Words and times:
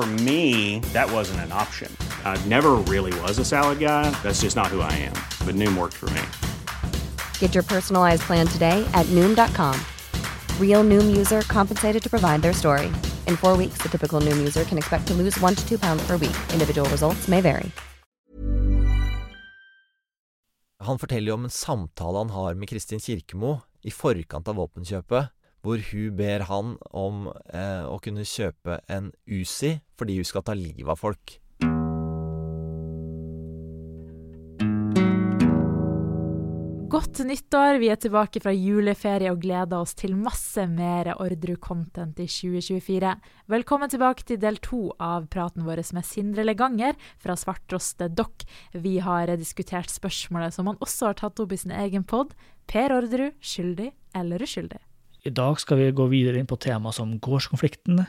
For 0.00 0.06
me, 0.24 0.80
that 0.94 1.12
wasn't 1.12 1.40
an 1.40 1.52
option. 1.52 1.94
I 2.24 2.40
never 2.48 2.72
really 2.88 3.12
was 3.20 3.38
a 3.38 3.44
salad 3.44 3.80
guy. 3.80 4.08
That's 4.22 4.40
just 4.40 4.56
not 4.56 4.68
who 4.68 4.80
I 4.80 4.92
am. 4.92 5.12
But 5.44 5.56
Noom 5.56 5.76
worked 5.76 5.96
for 6.02 6.08
me. 6.16 6.22
Get 7.38 7.54
your 7.54 7.64
personalized 7.64 8.22
plan 8.22 8.46
today 8.46 8.82
at 8.94 9.04
Noom.com. 9.12 9.76
Real 10.58 10.82
Noom 10.84 11.14
user 11.14 11.42
compensated 11.42 12.02
to 12.02 12.08
provide 12.08 12.40
their 12.40 12.54
story. 12.54 12.86
In 13.26 13.36
four 13.36 13.58
weeks, 13.58 13.82
the 13.82 13.90
typical 13.90 14.22
Noom 14.22 14.38
user 14.38 14.64
can 14.64 14.78
expect 14.78 15.06
to 15.08 15.14
lose 15.14 15.38
one 15.38 15.54
to 15.54 15.68
two 15.68 15.78
pounds 15.78 16.02
per 16.06 16.16
week. 16.16 16.36
Individual 16.54 16.88
results 16.88 17.28
may 17.28 17.42
vary. 17.42 17.70
Han 20.78 20.98
forteller 20.98 21.32
om 21.32 21.44
en 21.44 21.50
samtale 21.50 22.18
han 22.18 22.30
har 22.30 22.54
med 22.54 22.68
Kristin 22.68 23.00
Kirkemo 23.00 23.58
i 23.82 23.90
forkant 23.90 24.48
av 24.48 24.56
våpenkjøpet, 24.56 25.28
hvor 25.60 25.82
hun 25.90 26.16
ber 26.16 26.46
han 26.48 26.74
om 26.90 27.28
eh, 27.52 27.84
å 27.84 27.98
kunne 28.02 28.26
kjøpe 28.26 28.80
en 28.88 29.12
Uzi 29.28 29.78
fordi 30.00 30.20
hun 30.20 30.28
skal 30.28 30.46
ta 30.46 30.56
livet 30.56 30.88
av 30.88 31.00
folk. 31.00 31.40
Godt 36.90 37.20
nyttår! 37.22 37.76
Vi 37.78 37.86
er 37.92 37.98
tilbake 38.02 38.40
fra 38.42 38.50
juleferie 38.50 39.30
og 39.30 39.38
gleder 39.44 39.78
oss 39.78 39.92
til 39.94 40.16
masse 40.18 40.64
mer 40.66 41.12
Ordru-content 41.22 42.18
i 42.18 42.26
2024. 42.26 43.12
Velkommen 43.52 43.92
tilbake 43.92 44.26
til 44.26 44.40
del 44.42 44.58
to 44.64 44.88
av 44.98 45.28
praten 45.30 45.68
vår 45.68 45.84
med 45.94 46.08
Sindre 46.08 46.48
Leganger 46.48 46.98
fra 47.22 47.38
Svartroste 47.38 48.10
Dokk. 48.10 48.42
Vi 48.74 48.98
har 49.06 49.30
diskutert 49.38 49.92
spørsmålet 49.92 50.58
som 50.58 50.66
han 50.72 50.82
også 50.82 51.12
har 51.12 51.20
tatt 51.22 51.38
opp 51.38 51.54
i 51.54 51.62
sin 51.62 51.78
egen 51.78 52.02
pod. 52.02 52.34
Per 52.66 52.98
Orderud, 52.98 53.38
skyldig 53.38 53.92
eller 54.18 54.42
uskyldig? 54.42 54.82
I 55.20 55.32
dag 55.36 55.58
skal 55.60 55.76
vi 55.76 55.90
gå 55.92 56.06
videre 56.08 56.40
inn 56.40 56.48
på 56.48 56.56
tema 56.56 56.92
som 56.96 57.12
gårdskonflikten, 57.20 58.00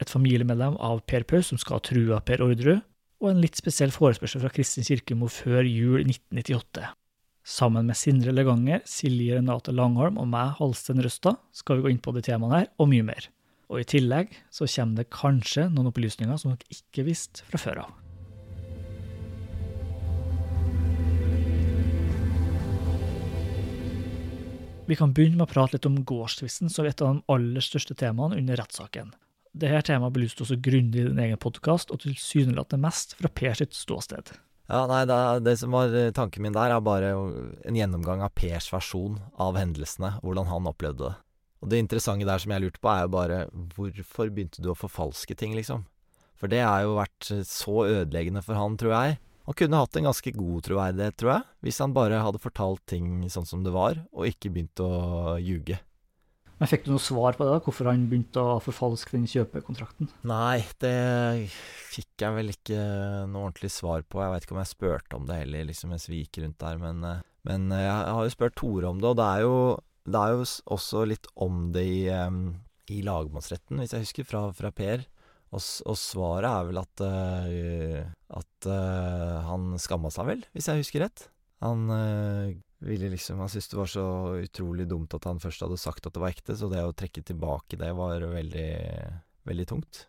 et 0.00 0.12
familiemedlem 0.12 0.76
av 0.78 1.02
Per 1.10 1.24
Paus 1.26 1.50
som 1.50 1.58
skal 1.58 1.80
ha 1.80 1.84
trua 1.84 2.20
Per 2.22 2.44
Orderud, 2.44 2.84
og 3.20 3.28
en 3.28 3.40
litt 3.42 3.58
spesiell 3.58 3.90
forespørsel 3.92 4.40
fra 4.44 4.52
Kristin 4.54 4.86
Kirkemo 4.86 5.28
før 5.28 5.66
jul 5.66 6.04
1998. 6.04 6.86
Sammen 7.50 7.90
med 7.90 7.98
Sindre 7.98 8.32
Leganger, 8.32 8.84
Silje 8.88 9.40
Renate 9.40 9.74
Langholm 9.74 10.20
og 10.22 10.28
meg, 10.30 10.54
Halsten 10.60 11.02
Røstad, 11.02 11.40
skal 11.52 11.80
vi 11.80 11.88
gå 11.88 11.92
inn 11.94 12.02
på 12.04 12.14
de 12.14 12.22
temaene 12.24 12.62
her, 12.62 12.70
og 12.78 12.92
mye 12.92 13.08
mer. 13.10 13.26
Og 13.70 13.82
i 13.82 13.88
tillegg 13.90 14.32
så 14.54 14.68
kommer 14.70 15.02
det 15.02 15.10
kanskje 15.14 15.66
noen 15.72 15.90
opplysninger 15.90 16.38
som 16.38 16.54
dere 16.54 16.78
ikke 16.78 17.06
visste 17.10 17.46
fra 17.50 17.60
før 17.60 17.84
av. 17.86 18.09
Vi 24.90 24.96
kan 24.98 25.12
begynne 25.14 25.38
med 25.38 25.46
å 25.46 25.52
prate 25.52 25.76
litt 25.76 25.86
om 25.86 26.00
gårdstvisten, 26.02 26.66
som 26.66 26.86
et 26.88 26.98
av 26.98 27.12
de 27.12 27.30
aller 27.30 27.62
største 27.62 27.94
temaene 27.94 28.40
under 28.40 28.58
rettssaken. 28.58 29.12
Dette 29.54 29.84
temaet 29.86 30.16
belyste 30.16 30.42
også 30.42 30.56
grundig 30.58 31.04
i 31.04 31.04
din 31.06 31.20
egen 31.22 31.38
podkast, 31.38 31.92
og 31.94 32.00
tilsynelatende 32.02 32.88
mest 32.88 33.14
fra 33.20 33.30
Per 33.30 33.54
sitt 33.60 33.76
ståsted. 33.78 34.32
Ja, 34.66 34.80
nei, 34.90 35.04
det, 35.06 35.20
det 35.46 35.54
som 35.62 35.76
var 35.76 35.94
eh, 35.94 36.10
tanken 36.14 36.42
min 36.42 36.56
der, 36.56 36.74
er 36.74 36.82
bare 36.82 37.12
en 37.14 37.78
gjennomgang 37.78 38.24
av 38.26 38.34
Pers 38.34 38.66
versjon 38.74 39.20
av 39.38 39.58
hendelsene, 39.60 40.16
hvordan 40.24 40.50
han 40.50 40.66
opplevde 40.72 41.06
det. 41.06 41.14
Og 41.62 41.70
det 41.70 41.84
interessante 41.84 42.26
der 42.26 42.42
som 42.42 42.50
jeg 42.56 42.66
lurte 42.66 42.82
på, 42.82 42.90
er 42.90 43.06
jo 43.06 43.14
bare 43.14 43.40
hvorfor 43.76 44.34
begynte 44.34 44.64
du 44.64 44.72
å 44.72 44.78
forfalske 44.78 45.38
ting, 45.38 45.54
liksom? 45.54 45.86
For 46.34 46.50
det 46.50 46.64
har 46.66 46.82
jo 46.82 46.98
vært 46.98 47.30
eh, 47.30 47.46
så 47.46 47.84
ødeleggende 47.86 48.42
for 48.42 48.58
han, 48.58 48.74
tror 48.80 48.96
jeg. 48.96 49.20
Han 49.50 49.56
kunne 49.58 49.78
hatt 49.80 49.96
en 49.98 50.06
ganske 50.06 50.30
god 50.30 50.62
troverdighet, 50.62 51.14
tror 51.18 51.30
jeg, 51.32 51.46
hvis 51.66 51.80
han 51.82 51.94
bare 51.96 52.20
hadde 52.22 52.38
fortalt 52.38 52.84
ting 52.86 53.24
sånn 53.34 53.48
som 53.48 53.64
det 53.66 53.72
var, 53.74 53.98
og 54.14 54.28
ikke 54.28 54.52
begynt 54.54 54.78
å 54.78 55.38
ljuge. 55.42 55.80
Men 56.60 56.70
Fikk 56.70 56.84
du 56.86 56.92
noe 56.92 57.02
svar 57.02 57.34
på 57.34 57.42
det, 57.42 57.56
da? 57.56 57.62
hvorfor 57.64 57.88
han 57.88 58.04
begynte 58.06 58.44
å 58.44 58.60
forfalske 58.62 59.16
den 59.16 59.26
kjøpekontrakten? 59.26 60.12
Nei, 60.28 60.60
det 60.78 60.94
fikk 61.90 62.22
jeg 62.22 62.36
vel 62.36 62.52
ikke 62.52 62.78
noe 63.32 63.48
ordentlig 63.48 63.72
svar 63.74 64.06
på. 64.06 64.22
Jeg 64.22 64.34
veit 64.36 64.46
ikke 64.46 64.54
om 64.54 64.60
jeg 64.62 64.70
spurte 64.76 65.18
om 65.18 65.26
det 65.26 65.38
heller, 65.40 65.66
liksom 65.66 65.90
mens 65.96 66.06
vi 66.06 66.20
gikk 66.20 66.44
rundt 66.44 66.60
der. 66.62 66.78
Men, 66.78 67.02
eh, 67.10 67.22
men, 67.50 67.66
eh, 67.74 67.86
jeg 67.88 68.14
har 68.14 68.22
jo 68.22 68.34
spurt 68.36 68.58
Tore 68.60 68.86
om 68.92 69.02
det, 69.02 69.08
og 69.10 69.18
det 69.18 69.30
er 69.34 69.46
jo, 69.48 69.56
det 70.06 70.20
er 70.20 70.36
jo 70.36 70.44
også 70.78 71.06
litt 71.10 71.26
om 71.34 71.72
det 71.74 71.86
i, 71.90 72.02
um, 72.14 72.60
i 72.86 73.00
lagmannsretten, 73.02 73.82
hvis 73.82 73.96
jeg 73.96 74.06
husker, 74.06 74.30
fra, 74.30 74.46
fra 74.54 74.70
Per. 74.70 75.08
Og, 75.50 75.58
og, 75.58 75.96
svaret 75.98 76.46
er 76.46 76.66
vel 76.68 76.78
at, 76.78 77.02
uh, 77.02 78.02
at 78.38 78.68
uh, 78.70 79.40
han 79.48 79.72
skamma 79.82 80.12
seg 80.14 80.28
vel, 80.28 80.44
hvis 80.54 80.70
jeg 80.70 80.84
husker 80.84 81.02
rett. 81.02 81.24
Han 81.64 81.90
uh, 81.90 82.52
ville 82.86 83.10
liksom 83.12 83.42
Han 83.42 83.50
syntes 83.50 83.68
det 83.68 83.80
var 83.80 83.90
så 83.90 84.04
utrolig 84.40 84.86
dumt 84.88 85.12
at 85.16 85.26
han 85.28 85.42
først 85.42 85.66
hadde 85.66 85.80
sagt 85.80 86.06
at 86.06 86.14
det 86.14 86.22
var 86.22 86.32
ekte, 86.32 86.56
så 86.56 86.70
det 86.70 86.84
å 86.86 86.94
trekke 86.96 87.24
tilbake 87.26 87.80
det 87.80 87.90
var 87.98 88.24
veldig, 88.30 88.70
veldig 89.50 89.66
tungt. 89.68 90.06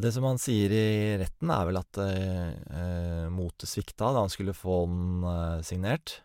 Det 0.00 0.12
som 0.14 0.24
han 0.24 0.38
sier 0.40 0.72
i 0.72 0.88
retten, 1.20 1.50
er 1.52 1.66
vel 1.68 1.78
at 1.80 1.98
eh, 2.00 3.26
motet 3.32 3.68
svikta 3.68 4.12
da 4.14 4.24
han 4.24 4.32
skulle 4.32 4.56
få 4.56 4.84
den 4.88 5.26
eh, 5.28 5.62
signert. 5.66 6.20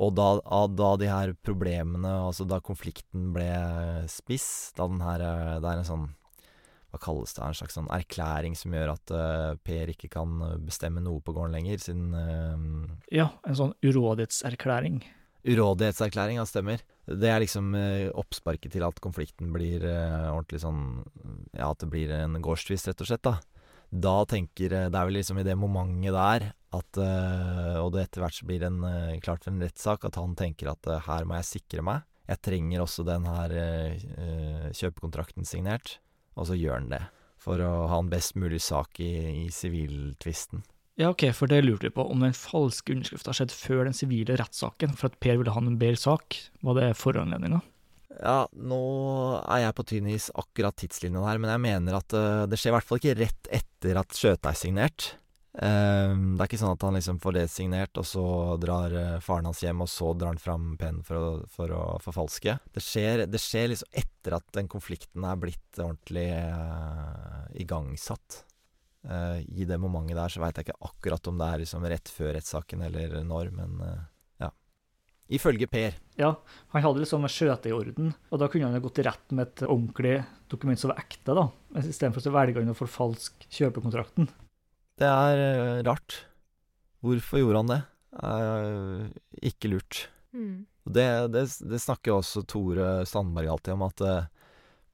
Og 0.00 0.14
da, 0.16 0.28
da, 0.72 0.90
de 0.98 1.10
her 1.10 1.34
problemene, 1.44 2.10
altså 2.24 2.46
da 2.48 2.62
konflikten 2.64 3.28
ble 3.34 3.50
spiss, 4.10 4.72
da 4.78 4.88
den 4.90 5.04
her 5.04 5.22
eh, 5.22 5.58
Det 5.62 5.70
er 5.70 5.82
en 5.82 5.90
sånn 5.90 6.08
hva 6.94 7.02
kalles 7.02 7.34
det, 7.34 7.42
en 7.42 7.56
slags 7.58 7.74
sånn 7.74 7.90
erklæring 7.92 8.54
som 8.58 8.74
gjør 8.74 8.94
at 8.94 9.12
uh, 9.14 9.58
Per 9.66 9.90
ikke 9.90 10.10
kan 10.12 10.38
bestemme 10.62 11.02
noe 11.02 11.22
på 11.24 11.34
gården 11.34 11.56
lenger, 11.56 11.82
siden 11.82 12.14
uh, 12.14 12.92
Ja, 13.12 13.32
en 13.48 13.58
sånn 13.58 13.74
urådighetserklæring. 13.84 15.02
Urådighetserklæring, 15.44 16.38
ja, 16.38 16.46
stemmer. 16.48 16.84
Det 17.04 17.30
er 17.30 17.42
liksom 17.42 17.74
uh, 17.76 18.12
oppsparket 18.14 18.76
til 18.76 18.86
at 18.86 19.02
konflikten 19.04 19.50
blir 19.54 19.82
ordentlig 19.84 20.62
sånn 20.62 21.02
Ja, 21.56 21.72
at 21.72 21.82
det 21.82 21.90
blir 21.90 22.14
en 22.14 22.38
gårdstvist, 22.44 22.92
rett 22.92 23.02
og 23.02 23.10
slett, 23.10 23.26
da. 23.26 23.40
Da 23.94 24.14
tenker 24.26 24.72
Det 24.72 24.96
er 24.96 25.06
vel 25.06 25.18
liksom 25.18 25.38
i 25.38 25.44
det 25.46 25.54
momentet 25.54 26.14
der 26.16 26.48
at 26.74 26.98
Og 26.98 27.92
det 27.94 28.08
etter 28.08 28.24
hvert 28.24 28.40
blir 28.48 28.64
en, 28.66 28.80
klart 29.22 29.44
for 29.44 29.52
en 29.52 29.62
rettssak, 29.62 30.06
at 30.08 30.16
han 30.18 30.34
tenker 30.34 30.72
at 30.72 30.88
her 31.06 31.28
må 31.28 31.36
jeg 31.38 31.46
sikre 31.52 31.84
meg. 31.86 32.02
Jeg 32.26 32.42
trenger 32.42 32.82
også 32.82 33.04
den 33.06 33.28
her 33.28 33.54
kjøpekontrakten 34.74 35.46
signert. 35.46 36.00
Og 36.34 36.48
så 36.50 36.58
gjør 36.58 36.80
han 36.80 36.92
det. 36.92 37.02
For 37.44 37.60
å 37.60 37.72
ha 37.90 37.98
en 38.00 38.12
best 38.12 38.38
mulig 38.40 38.62
sak 38.64 39.00
i 39.04 39.48
siviltvisten. 39.52 40.64
Ja, 41.00 41.10
ok, 41.10 41.26
for 41.34 41.50
det 41.50 41.64
lurte 41.64 41.88
vi 41.88 41.94
på. 41.94 42.04
Om 42.06 42.22
den 42.22 42.36
falske 42.38 42.94
underskrifta 42.94 43.34
skjedde 43.34 43.56
før 43.58 43.82
den 43.88 43.96
sivile 43.96 44.36
rettssaken, 44.38 44.94
for 44.98 45.10
at 45.10 45.18
Per 45.22 45.40
ville 45.40 45.54
ha 45.54 45.62
en 45.62 45.78
bedre 45.80 45.98
sak, 45.98 46.38
var 46.62 46.78
det 46.78 46.92
foranledninga? 47.00 47.60
Ja, 48.14 48.44
nå 48.54 48.78
er 49.42 49.64
jeg 49.64 49.74
på 49.74 49.86
tynn 49.90 50.12
is 50.12 50.28
akkurat 50.38 50.76
tidslinja 50.78 51.24
her, 51.26 51.40
men 51.42 51.50
jeg 51.50 51.64
mener 51.64 51.98
at 51.98 52.14
uh, 52.14 52.44
det 52.46 52.60
skjer 52.60 52.70
i 52.70 52.76
hvert 52.76 52.86
fall 52.86 53.02
ikke 53.02 53.18
rett 53.18 53.50
etter 53.58 53.98
at 53.98 54.14
skjøtet 54.14 54.50
er 54.52 54.60
signert. 54.60 55.08
Um, 55.54 56.32
det 56.34 56.42
er 56.42 56.48
ikke 56.48 56.58
sånn 56.58 56.72
at 56.74 56.82
han 56.82 56.96
liksom 56.96 57.20
får 57.22 57.34
det 57.36 57.44
signert, 57.52 57.98
og 58.00 58.06
så 58.10 58.24
drar 58.58 58.90
uh, 58.90 59.20
faren 59.22 59.46
hans 59.46 59.60
hjem, 59.62 59.84
og 59.84 59.90
så 59.90 60.10
drar 60.18 60.32
han 60.32 60.42
fram 60.42 60.72
pennen 60.80 61.04
for, 61.06 61.14
å, 61.14 61.28
for 61.46 61.70
å 61.70 61.82
forfalske. 62.02 62.56
Det 62.74 62.82
skjer, 62.82 63.22
det 63.30 63.38
skjer, 63.38 63.68
liksom 63.70 64.00
etter 64.02 64.34
at 64.40 64.48
den 64.58 64.70
konflikten 64.72 65.26
er 65.28 65.38
blitt 65.38 65.78
ordentlig 65.78 66.26
uh, 66.34 67.46
igangsatt. 67.54 68.42
Uh, 69.06 69.38
I 69.46 69.68
det 69.68 69.78
momentet 69.78 70.18
der 70.18 70.34
så 70.34 70.42
veit 70.42 70.58
jeg 70.58 70.66
ikke 70.66 70.90
akkurat 70.90 71.30
om 71.30 71.38
det 71.38 71.46
er 71.52 71.62
liksom 71.62 71.86
rett 71.92 72.10
før 72.10 72.34
rettssaken 72.34 72.86
eller 72.88 73.20
når, 73.22 73.54
men 73.54 73.78
ja. 74.42 74.50
Ifølge 75.38 75.70
Per. 75.70 76.00
Ja, 76.18 76.34
han 76.74 76.82
hadde 76.82 77.04
liksom 77.04 77.30
skjøtet 77.30 77.70
i 77.70 77.76
orden, 77.76 78.16
og 78.32 78.42
da 78.42 78.50
kunne 78.50 78.74
han 78.74 78.82
gått 78.82 78.98
i 78.98 79.06
rett 79.06 79.30
med 79.30 79.52
et 79.52 79.68
ordentlig 79.68 80.18
dokument 80.50 80.82
som 80.82 80.90
var 80.90 81.04
ekte, 81.06 81.36
da. 81.36 81.46
Istedenfor 81.78 82.26
å 82.26 82.40
velge 82.42 82.64
han 82.64 82.74
å 82.74 82.82
forfalske 82.82 83.46
kjøpekontrakten. 83.54 84.34
Det 85.00 85.08
er 85.08 85.40
uh, 85.42 85.82
rart. 85.86 86.20
Hvorfor 87.04 87.42
gjorde 87.42 87.60
han 87.60 87.72
det? 87.72 87.82
Eh, 88.22 89.08
ikke 89.50 89.68
lurt. 89.72 90.06
Mm. 90.32 90.64
Det, 90.84 91.08
det, 91.34 91.42
det 91.68 91.80
snakker 91.82 92.12
jo 92.12 92.20
også 92.20 92.44
Tore 92.48 92.88
Sandberg 93.08 93.50
alltid 93.54 93.74
om, 93.74 93.84
at 93.88 94.00
eh, 94.04 94.30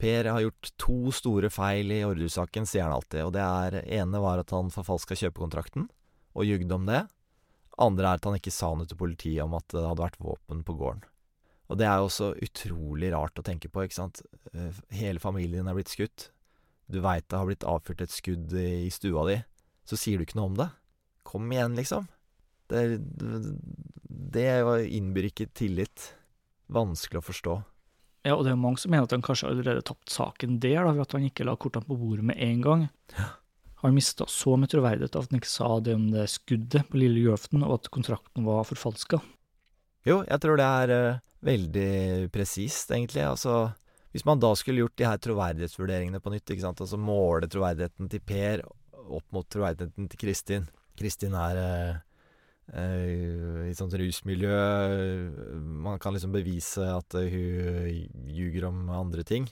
Per 0.00 0.30
har 0.32 0.40
gjort 0.40 0.70
to 0.80 1.12
store 1.12 1.50
feil 1.52 1.92
i 1.92 2.02
Orderud-saken, 2.06 2.66
sier 2.68 2.86
han 2.86 2.96
alltid. 2.96 3.26
Og 3.26 3.34
det 3.36 3.44
er 3.44 3.80
ene 4.00 4.22
var 4.22 4.40
at 4.40 4.54
han 4.54 4.72
forfalska 4.72 5.18
kjøpekontrakten, 5.20 5.90
og 6.32 6.48
jugde 6.48 6.76
om 6.76 6.88
det. 6.88 7.04
Andre 7.80 8.08
er 8.08 8.20
at 8.20 8.28
han 8.28 8.38
ikke 8.38 8.54
sa 8.54 8.72
noe 8.76 8.88
til 8.88 9.00
politiet 9.00 9.44
om 9.44 9.56
at 9.58 9.68
det 9.72 9.84
hadde 9.84 10.04
vært 10.04 10.20
våpen 10.24 10.64
på 10.64 10.76
gården. 10.80 11.04
Og 11.70 11.78
det 11.78 11.86
er 11.86 12.00
jo 12.00 12.08
også 12.08 12.32
utrolig 12.42 13.12
rart 13.14 13.38
å 13.38 13.46
tenke 13.46 13.70
på, 13.70 13.84
ikke 13.84 14.00
sant. 14.00 14.24
Eh, 14.54 14.80
Hele 15.02 15.22
familien 15.22 15.68
er 15.68 15.76
blitt 15.76 15.92
skutt. 15.92 16.30
Du 16.90 16.98
veit 17.04 17.28
det 17.28 17.38
har 17.38 17.46
blitt 17.46 17.66
avfyrt 17.68 18.02
et 18.02 18.14
skudd 18.14 18.56
i 18.58 18.88
i 18.88 18.90
stua 18.90 19.28
di. 19.28 19.36
Så 19.90 19.98
sier 19.98 20.20
du 20.20 20.26
ikke 20.26 20.38
noe 20.38 20.52
om 20.52 20.58
det. 20.60 20.68
Kom 21.26 21.50
igjen, 21.50 21.74
liksom. 21.78 22.06
Det, 22.70 22.84
det 24.30 24.46
innbyr 24.94 25.30
ikke 25.32 25.48
tillit. 25.58 26.12
Vanskelig 26.70 27.18
å 27.18 27.26
forstå. 27.26 27.56
Ja, 28.28 28.36
og 28.36 28.44
det 28.44 28.52
er 28.52 28.56
jo 28.58 28.62
mange 28.62 28.78
som 28.82 28.92
mener 28.92 29.08
at 29.08 29.14
han 29.14 29.24
kanskje 29.24 29.48
allerede 29.48 29.82
tapt 29.88 30.12
saken 30.12 30.58
der, 30.62 30.84
da, 30.84 30.92
ved 30.92 31.06
at 31.06 31.14
han 31.16 31.26
ikke 31.26 31.46
la 31.48 31.56
kortene 31.58 31.88
på 31.88 31.96
bordet 31.98 32.26
med 32.30 32.38
en 32.44 32.62
gang. 32.64 32.86
Han 33.80 33.96
mista 33.96 34.26
så 34.28 34.58
mye 34.60 34.68
troverdighet 34.68 35.16
av 35.16 35.24
at 35.24 35.32
han 35.32 35.40
ikke 35.40 35.50
sa 35.50 35.70
det 35.80 35.96
om 35.96 36.10
det 36.12 36.26
skuddet 36.28 36.90
på 36.90 37.00
lille 37.00 37.22
julaften, 37.24 37.64
og 37.64 37.78
at 37.78 37.88
kontrakten 37.94 38.44
var 38.44 38.68
forfalska. 38.68 39.22
Jo, 40.04 40.20
jeg 40.28 40.42
tror 40.42 40.60
det 40.60 40.66
er 40.82 40.92
uh, 40.92 41.22
veldig 41.44 42.28
presist, 42.32 42.92
egentlig. 42.92 43.24
Altså, 43.24 43.70
hvis 44.12 44.26
man 44.28 44.42
da 44.42 44.52
skulle 44.58 44.84
gjort 44.84 44.98
de 45.00 45.08
her 45.08 45.22
troverdighetsvurderingene 45.24 46.20
på 46.20 46.34
nytt, 46.34 46.52
ikke 46.52 46.66
sant, 46.66 46.84
altså 46.84 47.00
måle 47.00 47.48
troverdigheten 47.48 48.12
til 48.12 48.24
Per 48.26 48.66
opp 49.10 49.26
mot 49.34 49.48
troverdigheten 49.50 50.08
til 50.10 50.22
Kristin 50.22 50.68
Kristin 51.00 51.36
er 51.38 51.60
eh, 51.60 52.00
eh, 52.74 53.68
i 53.68 53.70
et 53.70 53.78
sånt 53.78 53.94
rusmiljø 53.96 54.58
Man 55.86 56.00
kan 56.02 56.16
liksom 56.16 56.34
bevise 56.34 56.84
at 56.84 57.16
eh, 57.18 57.32
hun 57.32 58.30
ljuger 58.30 58.68
om 58.68 58.88
andre 58.92 59.24
ting. 59.26 59.48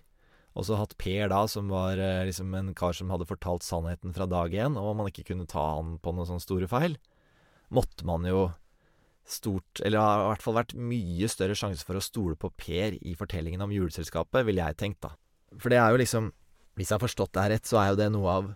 Og 0.59 0.67
så 0.67 0.79
hatt 0.79 0.97
Per 0.99 1.31
da, 1.31 1.45
som 1.51 1.71
var 1.71 2.01
eh, 2.03 2.25
liksom 2.29 2.55
en 2.59 2.73
kar 2.77 2.97
som 2.97 3.13
hadde 3.15 3.29
fortalt 3.29 3.67
sannheten 3.67 4.15
fra 4.17 4.27
dag 4.29 4.55
én, 4.55 4.79
og 4.81 4.97
man 4.99 5.11
ikke 5.11 5.31
kunne 5.31 5.49
ta 5.49 5.65
han 5.77 5.97
på 6.03 6.15
noen 6.15 6.29
sånne 6.29 6.45
store 6.45 6.71
feil, 6.71 6.99
måtte 7.75 8.07
man 8.09 8.27
jo 8.29 8.49
stort 9.29 9.83
Eller 9.85 10.01
har 10.01 10.23
i 10.23 10.29
hvert 10.31 10.41
fall 10.41 10.55
vært 10.57 10.71
mye 10.81 11.29
større 11.29 11.53
sjanse 11.53 11.85
for 11.85 11.99
å 11.99 12.01
stole 12.01 12.33
på 12.41 12.49
Per 12.57 12.95
i 12.97 13.13
fortellingen 13.13 13.61
om 13.61 13.75
juleselskapet, 13.75 14.47
ville 14.49 14.65
jeg 14.65 14.79
tenkt, 14.81 15.03
da. 15.05 15.13
For 15.61 15.69
det 15.69 15.77
er 15.83 15.93
jo 15.93 16.01
liksom 16.01 16.31
Hvis 16.79 16.89
jeg 16.89 16.97
har 16.97 17.03
forstått 17.03 17.35
det 17.35 17.45
her 17.45 17.53
rett, 17.53 17.69
så 17.69 17.77
er 17.83 17.91
jo 17.91 17.99
det 18.01 18.07
noe 18.15 18.37
av 18.39 18.49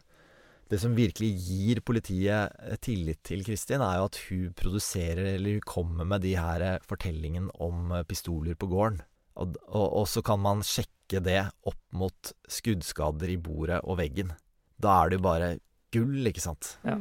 det 0.72 0.80
som 0.80 0.94
virkelig 0.96 1.30
gir 1.44 1.82
politiet 1.84 2.54
eh, 2.64 2.78
tillit 2.80 3.20
til 3.28 3.44
Kristin, 3.44 3.84
er 3.84 3.98
jo 4.00 4.08
at 4.08 4.18
hun 4.28 4.54
produserer, 4.56 5.34
eller 5.34 5.58
hun 5.58 5.66
kommer 5.68 6.08
med 6.08 6.24
de 6.24 6.32
her 6.38 6.64
fortellingene 6.80 6.88
fortellingen 6.88 7.50
om 7.60 7.92
eh, 7.92 8.06
pistoler 8.08 8.56
på 8.56 8.70
gården. 8.72 9.02
Og, 9.40 9.56
og, 9.68 9.86
og 10.02 10.06
så 10.08 10.22
kan 10.24 10.40
man 10.40 10.64
sjekke 10.64 11.20
det 11.24 11.42
opp 11.68 11.80
mot 11.96 12.32
skuddskader 12.48 13.32
i 13.32 13.40
bordet 13.40 13.80
og 13.84 14.00
veggen. 14.00 14.32
Da 14.80 14.96
er 15.02 15.12
det 15.12 15.20
jo 15.20 15.26
bare 15.28 15.50
gull, 15.92 16.26
ikke 16.28 16.44
sant? 16.44 16.76
Ja. 16.88 16.96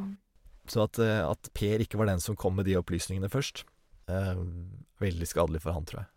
Så 0.70 0.84
at, 0.86 1.00
eh, 1.02 1.20
at 1.24 1.50
Per 1.56 1.82
ikke 1.82 2.00
var 2.00 2.10
den 2.12 2.22
som 2.22 2.38
kom 2.38 2.56
med 2.58 2.68
de 2.68 2.78
opplysningene 2.78 3.30
først, 3.32 3.64
eh, 4.08 4.34
veldig 5.02 5.28
skadelig 5.28 5.62
for 5.64 5.74
han, 5.76 5.88
tror 5.88 6.04
jeg. 6.04 6.10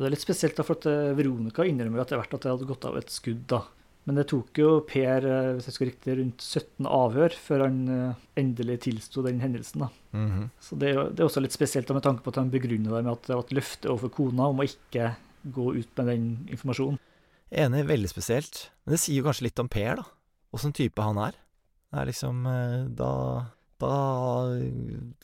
Det 0.00 0.08
er 0.08 0.14
litt 0.14 0.24
spesielt, 0.24 0.56
da, 0.56 0.64
for 0.64 0.80
at 0.80 0.88
eh, 0.88 1.14
Veronica 1.16 1.64
innrømmer 1.66 2.02
etter 2.02 2.20
hvert 2.20 2.34
at 2.36 2.44
det 2.44 2.52
hadde 2.52 2.68
gått 2.68 2.86
av 2.88 2.98
et 3.00 3.12
skudd, 3.12 3.46
da. 3.50 3.64
Men 4.08 4.16
det 4.16 4.26
tok 4.30 4.56
jo 4.58 4.68
Per, 4.88 5.26
eh, 5.28 5.50
hvis 5.56 5.68
jeg 5.68 5.76
skal 5.76 5.90
riktig, 5.90 6.14
rundt 6.18 6.44
17 6.44 6.88
avhør 6.88 7.36
før 7.36 7.66
han 7.66 7.80
eh, 7.94 8.22
endelig 8.40 8.78
tilsto 8.86 9.22
den 9.26 9.42
hendelsen, 9.44 9.84
da. 9.84 9.90
-hmm. 10.12 10.48
Så 10.60 10.76
det 10.76 10.94
er, 10.94 11.10
det 11.10 11.20
er 11.20 11.28
også 11.28 11.42
litt 11.44 11.52
spesielt 11.52 11.88
med 11.90 12.02
tanke 12.02 12.22
på 12.22 12.30
at 12.30 12.40
han 12.40 12.50
begrunner 12.50 12.96
det 12.96 13.04
med 13.04 13.12
at 13.12 13.26
det 13.26 13.36
var 13.36 13.44
et 13.44 13.52
løfte 13.52 13.90
overfor 13.90 14.08
kona 14.08 14.48
om 14.48 14.60
å 14.60 14.66
ikke 14.66 15.14
gå 15.44 15.74
ut 15.76 15.96
med 15.96 16.06
den 16.06 16.48
informasjonen. 16.48 16.98
Enig, 17.50 17.86
veldig 17.86 18.08
spesielt. 18.08 18.70
Men 18.84 18.94
det 18.94 19.00
sier 19.00 19.18
jo 19.18 19.24
kanskje 19.26 19.48
litt 19.48 19.58
om 19.58 19.68
Per, 19.68 19.96
da. 19.96 20.04
Åssen 20.52 20.72
type 20.72 21.02
han 21.02 21.18
er. 21.18 21.32
Det 21.90 22.00
er 22.00 22.06
liksom 22.06 22.46
eh, 22.46 22.84
Da 22.90 23.46
da, 23.80 23.96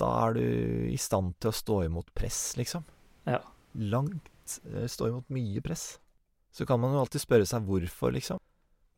da 0.01 0.07
er 0.25 0.33
du 0.33 0.47
i 0.89 0.97
stand 0.97 1.35
til 1.41 1.53
å 1.53 1.57
stå 1.57 1.83
imot 1.85 2.09
press, 2.17 2.57
liksom. 2.57 2.87
Ja. 3.29 3.43
Langt 3.73 4.33
Stå 4.47 5.09
imot 5.11 5.27
mye 5.35 5.61
press. 5.61 5.99
Så 6.55 6.65
kan 6.69 6.79
man 6.79 6.93
jo 6.95 7.01
alltid 7.03 7.21
spørre 7.25 7.47
seg 7.49 7.65
hvorfor, 7.67 8.13
liksom. 8.15 8.39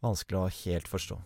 Vanskelig 0.04 0.38
å 0.38 0.46
helt 0.60 0.90
forstå. 0.90 1.18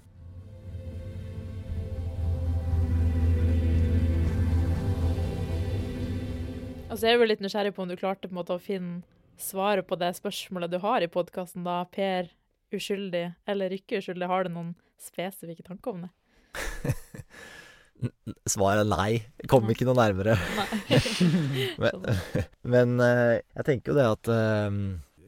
Altså, 6.93 7.09
jeg 7.09 7.17
er 7.17 7.23
jo 7.23 7.29
litt 7.29 7.41
nysgjerrig 7.41 7.73
på 7.73 7.85
om 7.85 7.89
du 7.89 7.97
klarte 7.97 8.29
på 8.29 8.35
en 8.35 8.41
måte 8.43 8.57
å 8.57 8.61
finne 8.61 9.01
svaret 9.41 9.87
på 9.89 9.97
det 10.01 10.11
spørsmålet 10.19 10.73
du 10.73 10.79
har 10.83 11.05
i 11.05 11.09
podkasten, 11.09 11.65
da. 11.65 11.83
Per, 11.89 12.29
uskyldig 12.73 13.31
eller 13.49 13.73
ikke 13.77 14.01
uskyldig? 14.01 14.29
Har 14.29 14.45
du 14.45 14.53
noen 14.53 14.75
spesifikke 15.01 15.65
tanker 15.67 15.97
om 15.97 16.05
det? 16.07 16.13
Svaret 18.53 18.83
er 18.83 18.91
nei. 18.91 19.13
Jeg 19.41 19.49
kom 19.53 19.71
ikke 19.73 19.87
noe 19.89 19.97
nærmere. 19.97 20.37
men, 21.83 22.07
men 22.75 22.95
eh, 23.05 23.41
jeg 23.41 23.69
tenker 23.69 23.93
jo 23.93 23.99
det 23.99 24.09
at 24.11 24.31
uh, 24.33 24.69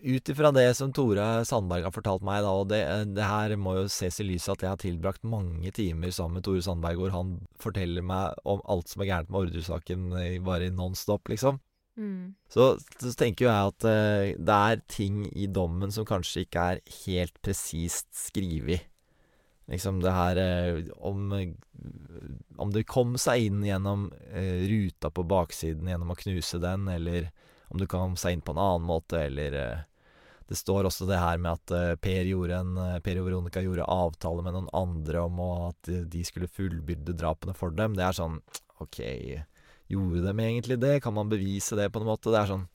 ut 0.04 0.28
ifra 0.28 0.50
det 0.52 0.66
som 0.76 0.92
Tore 0.94 1.26
Sandberg 1.48 1.86
har 1.86 1.94
fortalt 1.94 2.24
meg, 2.26 2.42
da, 2.44 2.52
og 2.52 2.68
det, 2.70 2.80
det 3.16 3.28
her 3.28 3.54
må 3.60 3.76
jo 3.78 3.84
ses 3.92 4.20
i 4.20 4.26
lys 4.28 4.48
at 4.52 4.62
jeg 4.62 4.70
har 4.70 4.80
tilbrakt 4.80 5.24
mange 5.26 5.72
timer 5.74 6.12
sammen 6.14 6.38
med 6.38 6.46
Tore 6.46 6.62
Sandberg, 6.64 7.00
hvor 7.00 7.14
han 7.14 7.36
forteller 7.60 8.04
meg 8.04 8.36
om 8.48 8.62
alt 8.70 8.92
som 8.92 9.04
er 9.04 9.10
gærent 9.10 9.32
med 9.32 9.40
Orderud-saken 9.42 10.10
i 10.20 10.40
bare 10.44 10.72
nonstop, 10.74 11.32
liksom. 11.32 11.60
Mm. 11.96 12.34
Så, 12.50 12.74
så 12.98 13.12
tenker 13.14 13.46
jo 13.46 13.52
jeg 13.52 13.70
at 13.70 13.86
uh, 13.86 14.32
det 14.34 14.56
er 14.70 14.82
ting 14.90 15.22
i 15.30 15.46
dommen 15.46 15.94
som 15.94 16.06
kanskje 16.08 16.42
ikke 16.44 16.66
er 16.74 16.82
helt 17.04 17.38
presist 17.44 18.10
skrevet. 18.18 18.90
Liksom 19.70 20.02
det 20.04 20.12
her 20.12 20.36
eh, 20.36 20.78
om, 21.00 21.32
om 22.56 22.72
det 22.72 22.84
kom 22.84 23.14
seg 23.16 23.46
inn 23.46 23.62
gjennom 23.64 24.10
eh, 24.28 24.66
ruta 24.68 25.08
på 25.08 25.24
baksiden 25.24 25.88
gjennom 25.88 26.12
å 26.12 26.18
knuse 26.20 26.60
den, 26.60 26.84
eller 26.92 27.30
om 27.72 27.80
det 27.80 27.88
kom 27.88 28.18
seg 28.20 28.36
inn 28.36 28.44
på 28.44 28.52
en 28.52 28.60
annen 28.60 28.84
måte, 28.84 29.22
eller 29.24 29.56
eh, 29.56 29.86
Det 30.48 30.58
står 30.58 30.88
også 30.88 31.06
det 31.08 31.20
her 31.20 31.40
med 31.40 31.56
at 31.56 31.72
eh, 31.72 31.94
Per, 31.96 32.28
gjorde 32.28 32.58
en, 32.60 32.76
eh, 32.80 33.00
per 33.04 33.20
og 33.22 33.30
Veronica 33.30 33.62
gjorde 33.64 33.88
avtale 33.88 34.44
med 34.44 34.56
noen 34.56 34.70
andre 34.76 35.24
om 35.24 35.40
at 35.44 35.90
de 36.12 36.24
skulle 36.26 36.50
fullbyrde 36.50 37.16
drapene 37.16 37.56
for 37.56 37.72
dem. 37.72 37.96
Det 37.96 38.04
er 38.04 38.18
sånn 38.18 38.40
OK, 38.82 39.00
gjorde 39.90 40.24
de 40.26 40.34
egentlig 40.44 40.78
det? 40.82 40.98
Kan 41.04 41.16
man 41.16 41.30
bevise 41.30 41.76
det 41.78 41.90
på 41.92 42.02
en 42.02 42.08
måte? 42.08 42.32
Det 42.32 42.40
er 42.40 42.52
sånn 42.52 42.66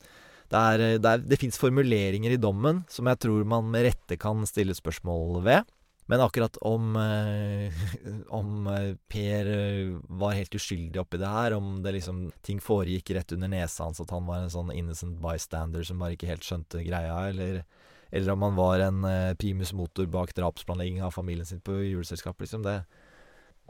Det, 0.49 0.57
eh, 0.57 0.97
det, 0.97 1.15
det 1.29 1.37
fins 1.37 1.59
formuleringer 1.61 2.33
i 2.33 2.41
dommen 2.41 2.83
som 2.89 3.05
jeg 3.09 3.21
tror 3.21 3.45
man 3.45 3.69
med 3.69 3.85
rette 3.85 4.17
kan 4.17 4.41
stille 4.49 4.73
spørsmål 4.73 5.43
ved. 5.45 5.67
Men 6.09 6.21
akkurat 6.21 6.57
om, 6.57 6.95
eh, 6.95 7.73
om 8.27 8.67
eh, 8.67 8.95
Per 9.07 9.45
eh, 9.45 9.97
var 10.01 10.31
helt 10.33 10.55
uskyldig 10.55 10.97
oppi 11.01 11.19
det 11.21 11.29
her, 11.29 11.53
om 11.53 11.83
det 11.83 11.93
liksom 11.99 12.31
ting 12.41 12.57
foregikk 12.57 13.11
rett 13.13 13.35
under 13.35 13.51
nesa 13.51 13.85
hans, 13.85 14.01
at 14.01 14.09
han 14.09 14.25
var 14.25 14.41
en 14.41 14.49
sånn 14.49 14.71
innocent 14.73 15.19
bystander 15.21 15.85
som 15.85 16.01
bare 16.01 16.17
ikke 16.17 16.31
helt 16.31 16.47
skjønte 16.47 16.81
greia, 16.81 17.13
eller, 17.29 17.61
eller 18.09 18.33
om 18.33 18.47
han 18.47 18.57
var 18.57 18.81
en 18.87 19.05
primus 19.37 19.69
motor 19.77 20.09
bak 20.09 20.33
drapsplanlegging 20.33 21.03
av 21.05 21.13
familien 21.13 21.45
sin 21.45 21.61
på 21.61 21.77
juleselskap, 21.77 22.41
liksom. 22.41 22.65
Det, 22.65 22.79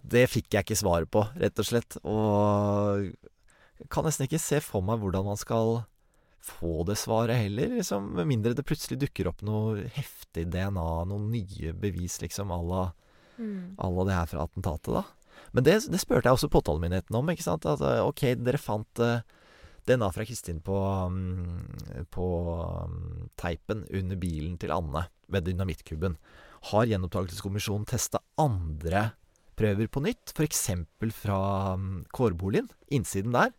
det 0.08 0.24
fikk 0.32 0.48
jeg 0.54 0.64
ikke 0.64 0.80
svaret 0.80 1.12
på, 1.12 1.26
rett 1.44 1.60
og 1.60 1.68
slett. 1.68 2.00
Og 2.08 3.90
kan 3.92 4.08
nesten 4.08 4.30
ikke 4.30 4.40
se 4.40 4.64
for 4.64 4.80
meg 4.86 5.04
hvordan 5.04 5.28
man 5.28 5.44
skal 5.44 5.82
få 6.46 6.84
det 6.88 6.98
svaret 7.00 7.38
heller, 7.42 7.76
liksom. 7.80 8.14
Med 8.20 8.30
mindre 8.30 8.56
det 8.58 8.66
plutselig 8.68 9.00
dukker 9.02 9.30
opp 9.32 9.44
noe 9.46 9.86
heftig 9.96 10.48
DNA, 10.54 10.88
noen 11.10 11.30
nye 11.34 11.74
bevis, 11.78 12.20
liksom, 12.24 12.54
à 12.56 12.62
la 12.64 12.88
Mm. 13.40 13.76
det 14.06 14.14
her 14.14 14.26
fra 14.28 14.44
attentatet, 14.44 14.94
da. 14.94 15.04
Men 15.56 15.64
det, 15.64 15.78
det 15.90 16.02
spurte 16.02 16.28
jeg 16.28 16.36
også 16.36 16.52
påtalemyndigheten 16.52 17.16
om, 17.16 17.30
ikke 17.32 17.46
sant. 17.46 17.66
At 17.66 17.82
eh, 17.82 18.02
ok, 18.04 18.36
dere 18.44 18.60
fant 18.62 19.02
uh, 19.02 19.22
DNA 19.88 20.10
fra 20.14 20.26
Kristin 20.28 20.60
på, 20.62 20.76
um, 20.76 21.64
på 22.12 22.28
um, 22.60 23.30
teipen 23.40 23.86
under 23.88 24.20
bilen 24.20 24.60
til 24.62 24.74
Anne 24.76 25.08
ved 25.32 25.48
dynamittkubben. 25.48 26.20
Har 26.70 26.90
gjenopptakelseskommisjonen 26.90 27.88
testa 27.90 28.22
andre 28.38 29.14
prøver 29.60 29.88
på 29.88 30.04
nytt? 30.04 30.36
F.eks. 30.36 30.68
fra 31.16 31.40
um, 31.80 32.04
kårboligen? 32.14 32.70
Innsiden 32.92 33.34
der? 33.36 33.56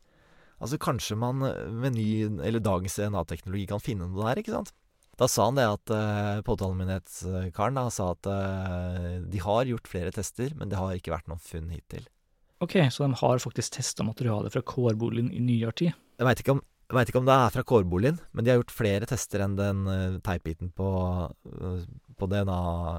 Altså 0.61 0.79
Kanskje 0.81 1.17
man 1.17 1.43
eh, 1.49 1.67
med 1.73 1.97
ny, 1.97 2.09
eller 2.45 2.61
dagens 2.61 2.99
DNA-teknologi 3.01 3.67
kan 3.71 3.81
finne 3.83 4.09
noe 4.11 4.27
der, 4.29 4.43
ikke 4.43 4.53
sant? 4.59 4.73
Da 5.21 5.27
sa 5.29 5.47
han 5.51 5.57
det 5.59 5.67
at 5.69 5.91
eh, 5.93 6.41
påtalemyndighetskaren 6.47 7.77
da 7.77 7.87
sa 7.93 8.11
at 8.15 8.29
eh, 8.31 9.19
de 9.29 9.43
har 9.45 9.69
gjort 9.69 9.89
flere 9.91 10.13
tester, 10.17 10.53
men 10.57 10.71
det 10.73 10.79
har 10.81 10.95
ikke 10.97 11.13
vært 11.13 11.29
noen 11.29 11.43
funn 11.45 11.71
hittil. 11.75 12.07
Ok, 12.61 12.77
så 12.93 13.07
de 13.09 13.17
har 13.23 13.41
faktisk 13.41 13.79
testa 13.79 14.05
materialet 14.05 14.53
fra 14.53 14.61
kårboligen 14.65 15.31
i 15.33 15.41
nyere 15.41 15.73
tid. 15.77 15.95
Jeg 16.21 16.29
veit 16.29 16.41
ikke, 16.43 16.55
om- 16.59 16.65
jeg 16.91 16.97
vet 16.99 17.09
ikke 17.13 17.21
om 17.23 17.29
det 17.29 17.37
er 17.41 17.53
fra 17.55 17.63
kårboligen, 17.65 18.19
men 18.37 18.45
de 18.45 18.53
har 18.53 18.59
gjort 18.61 18.75
flere 18.77 19.07
tester 19.09 19.41
enn 19.47 19.57
den 19.57 19.85
uh, 19.89 20.19
teipbiten 20.27 20.73
på, 20.77 20.89
eh, 21.49 21.85
på 22.21 22.29
DNA 22.29 22.59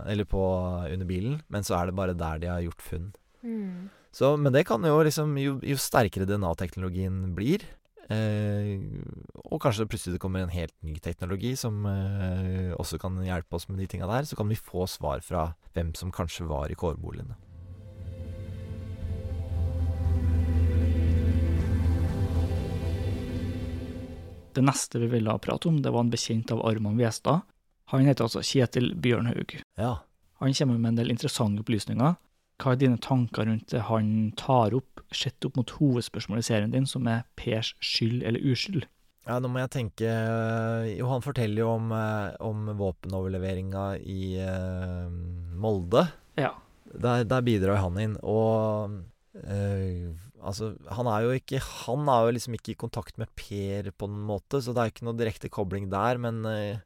Eller 0.10 0.26
på 0.26 0.42
under 0.90 1.06
bilen, 1.06 1.42
men 1.54 1.62
så 1.68 1.78
er 1.78 1.86
det 1.92 1.98
bare 2.00 2.18
der 2.18 2.40
de 2.42 2.50
har 2.50 2.62
gjort 2.66 2.82
funn. 2.82 3.12
Mm. 3.46 3.90
Så, 4.12 4.34
men 4.38 4.52
det 4.52 4.66
kan 4.68 4.84
jo 4.84 4.98
liksom 5.08 5.38
Jo, 5.40 5.54
jo 5.64 5.78
sterkere 5.80 6.28
DNA-teknologien 6.28 7.32
blir, 7.36 7.64
eh, 8.12 8.82
og 9.46 9.62
kanskje 9.64 9.88
plutselig 9.88 10.18
det 10.18 10.24
kommer 10.24 10.44
en 10.44 10.52
helt 10.52 10.76
ny 10.84 10.98
teknologi 11.00 11.54
som 11.60 11.86
eh, 11.88 12.74
også 12.76 13.00
kan 13.00 13.22
hjelpe 13.24 13.56
oss 13.56 13.70
med 13.70 13.80
de 13.80 13.88
tinga 13.88 14.10
der, 14.12 14.28
så 14.28 14.36
kan 14.36 14.52
vi 14.52 14.60
få 14.60 14.84
svar 14.92 15.24
fra 15.24 15.54
hvem 15.72 15.96
som 15.96 16.12
kanskje 16.12 16.50
var 16.50 16.72
i 16.72 16.76
kårboligene. 16.76 17.40
Det 24.52 24.64
neste 24.68 25.00
vi 25.00 25.08
ville 25.08 25.38
prate 25.40 25.70
om, 25.70 25.80
det 25.80 25.94
var 25.96 26.04
en 26.04 26.12
bekjent 26.12 26.52
av 26.52 26.66
Arman 26.68 27.00
Westad. 27.00 27.48
Han 27.92 28.04
heter 28.04 28.28
altså 28.28 28.44
Kjetil 28.44 28.92
Bjørnhaug. 29.00 29.56
Ja. 29.80 30.02
Han 30.44 30.54
kommer 30.58 30.78
med 30.78 30.90
en 30.90 31.00
del 31.00 31.14
interessante 31.14 31.64
opplysninger. 31.64 32.18
Hva 32.62 32.76
er 32.76 32.82
dine 32.84 33.00
tanker 33.02 33.48
rundt 33.50 33.72
det 33.74 33.88
han 33.88 34.32
tar 34.38 34.76
opp, 34.78 35.02
sett 35.16 35.48
opp 35.48 35.58
mot 35.58 35.72
hovedspørsmålet 35.80 36.46
i 36.46 36.50
serien 36.52 36.74
din, 36.74 36.86
som 36.90 37.08
er 37.10 37.24
Pers 37.40 37.74
skyld 37.82 38.22
eller 38.28 38.44
uskyld? 38.46 38.86
Ja, 39.28 39.38
nå 39.42 39.52
må 39.54 39.62
jeg 39.62 39.72
tenke 39.74 40.12
Jo, 40.96 41.06
han 41.12 41.22
forteller 41.26 41.62
jo 41.64 41.70
om, 41.76 41.92
eh, 41.94 42.34
om 42.42 42.72
våpenoverleveringa 42.78 43.86
i 44.02 44.34
eh, 44.42 45.14
Molde. 45.62 46.08
Ja. 46.42 46.56
Der, 46.92 47.26
der 47.30 47.46
bidrar 47.46 47.82
han 47.84 48.00
inn. 48.02 48.16
Og 48.26 48.98
eh, 49.46 50.10
altså, 50.42 50.74
han 50.90 51.10
er 51.10 51.28
jo 51.28 51.36
ikke 51.38 51.62
Han 51.86 52.10
er 52.12 52.26
jo 52.26 52.36
liksom 52.38 52.58
ikke 52.58 52.74
i 52.74 52.80
kontakt 52.82 53.22
med 53.22 53.30
Per 53.38 53.92
på 53.94 54.10
en 54.10 54.18
måte, 54.26 54.62
så 54.62 54.74
det 54.74 54.84
er 54.84 54.94
ikke 54.94 55.08
noe 55.08 55.20
direkte 55.20 55.54
kobling 55.54 55.92
der. 55.94 56.22
Men 56.22 56.42
eh, 56.50 56.82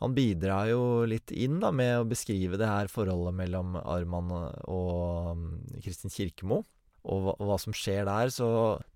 han 0.00 0.14
bidrar 0.16 0.70
jo 0.70 0.82
litt 1.08 1.32
inn 1.32 1.58
da 1.60 1.70
med 1.74 1.98
å 2.00 2.08
beskrive 2.08 2.56
det 2.60 2.68
her 2.68 2.88
forholdet 2.88 3.36
mellom 3.36 3.74
Arman 3.80 4.30
og 4.32 5.34
um, 5.36 5.42
Kristin 5.84 6.12
Kirkemo. 6.12 6.62
Og 7.00 7.20
hva, 7.24 7.34
hva 7.40 7.56
som 7.60 7.72
skjer 7.72 8.04
der. 8.04 8.28
Så 8.32 8.46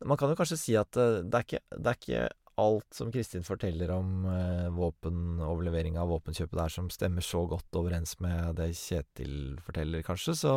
man 0.05 0.19
kan 0.21 0.33
jo 0.33 0.37
kanskje 0.37 0.59
si 0.61 0.75
at 0.77 0.97
eh, 1.01 1.23
det 1.25 1.39
er 1.39 1.47
ikke, 1.47 1.61
det 1.73 1.93
er 1.93 2.01
ikke 2.01 2.25
alt 2.61 2.97
som 2.97 3.11
Kristin 3.13 3.47
forteller 3.47 3.91
om 3.95 4.27
eh, 4.29 4.67
våpenoverlevering 4.77 5.97
av 6.01 6.13
våpenkjøpet 6.13 6.59
der, 6.61 6.73
som 6.73 6.91
stemmer 6.93 7.25
så 7.25 7.45
godt 7.49 7.81
overens 7.81 8.19
med 8.21 8.59
det 8.61 8.71
Kjetil 8.77 9.57
forteller, 9.65 10.05
kanskje. 10.07 10.37
Så 10.37 10.53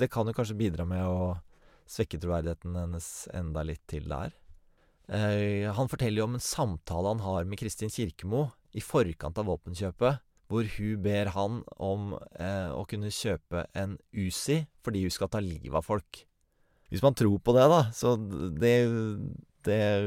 det 0.00 0.08
kan 0.12 0.28
jo 0.28 0.36
kanskje 0.36 0.58
bidra 0.58 0.88
med 0.88 1.04
å 1.04 1.36
svekke 1.86 2.20
troverdigheten 2.20 2.76
hennes 2.76 3.10
enda 3.36 3.64
litt 3.64 3.84
til 3.88 4.08
der. 4.10 4.34
Eh, 5.06 5.68
han 5.70 5.92
forteller 5.92 6.24
jo 6.24 6.28
om 6.28 6.36
en 6.36 6.42
samtale 6.42 7.12
han 7.14 7.22
har 7.22 7.46
med 7.46 7.60
Kristin 7.60 7.92
Kirkemo 7.92 8.48
i 8.76 8.84
forkant 8.84 9.38
av 9.40 9.48
våpenkjøpet, 9.50 10.22
hvor 10.46 10.68
hun 10.76 11.02
ber 11.02 11.32
han 11.34 11.62
om 11.82 12.12
eh, 12.38 12.70
å 12.70 12.84
kunne 12.88 13.10
kjøpe 13.10 13.66
en 13.74 13.96
Uzi 14.14 14.62
fordi 14.86 15.02
hun 15.06 15.14
skal 15.14 15.30
ta 15.32 15.42
livet 15.42 15.74
av 15.74 15.86
folk. 15.86 16.22
Hvis 16.92 17.02
man 17.02 17.16
tror 17.18 17.40
på 17.42 17.54
det, 17.56 17.64
da, 17.72 17.80
så 17.96 18.14
det, 18.14 18.76
det 19.66 19.80
er 19.82 20.04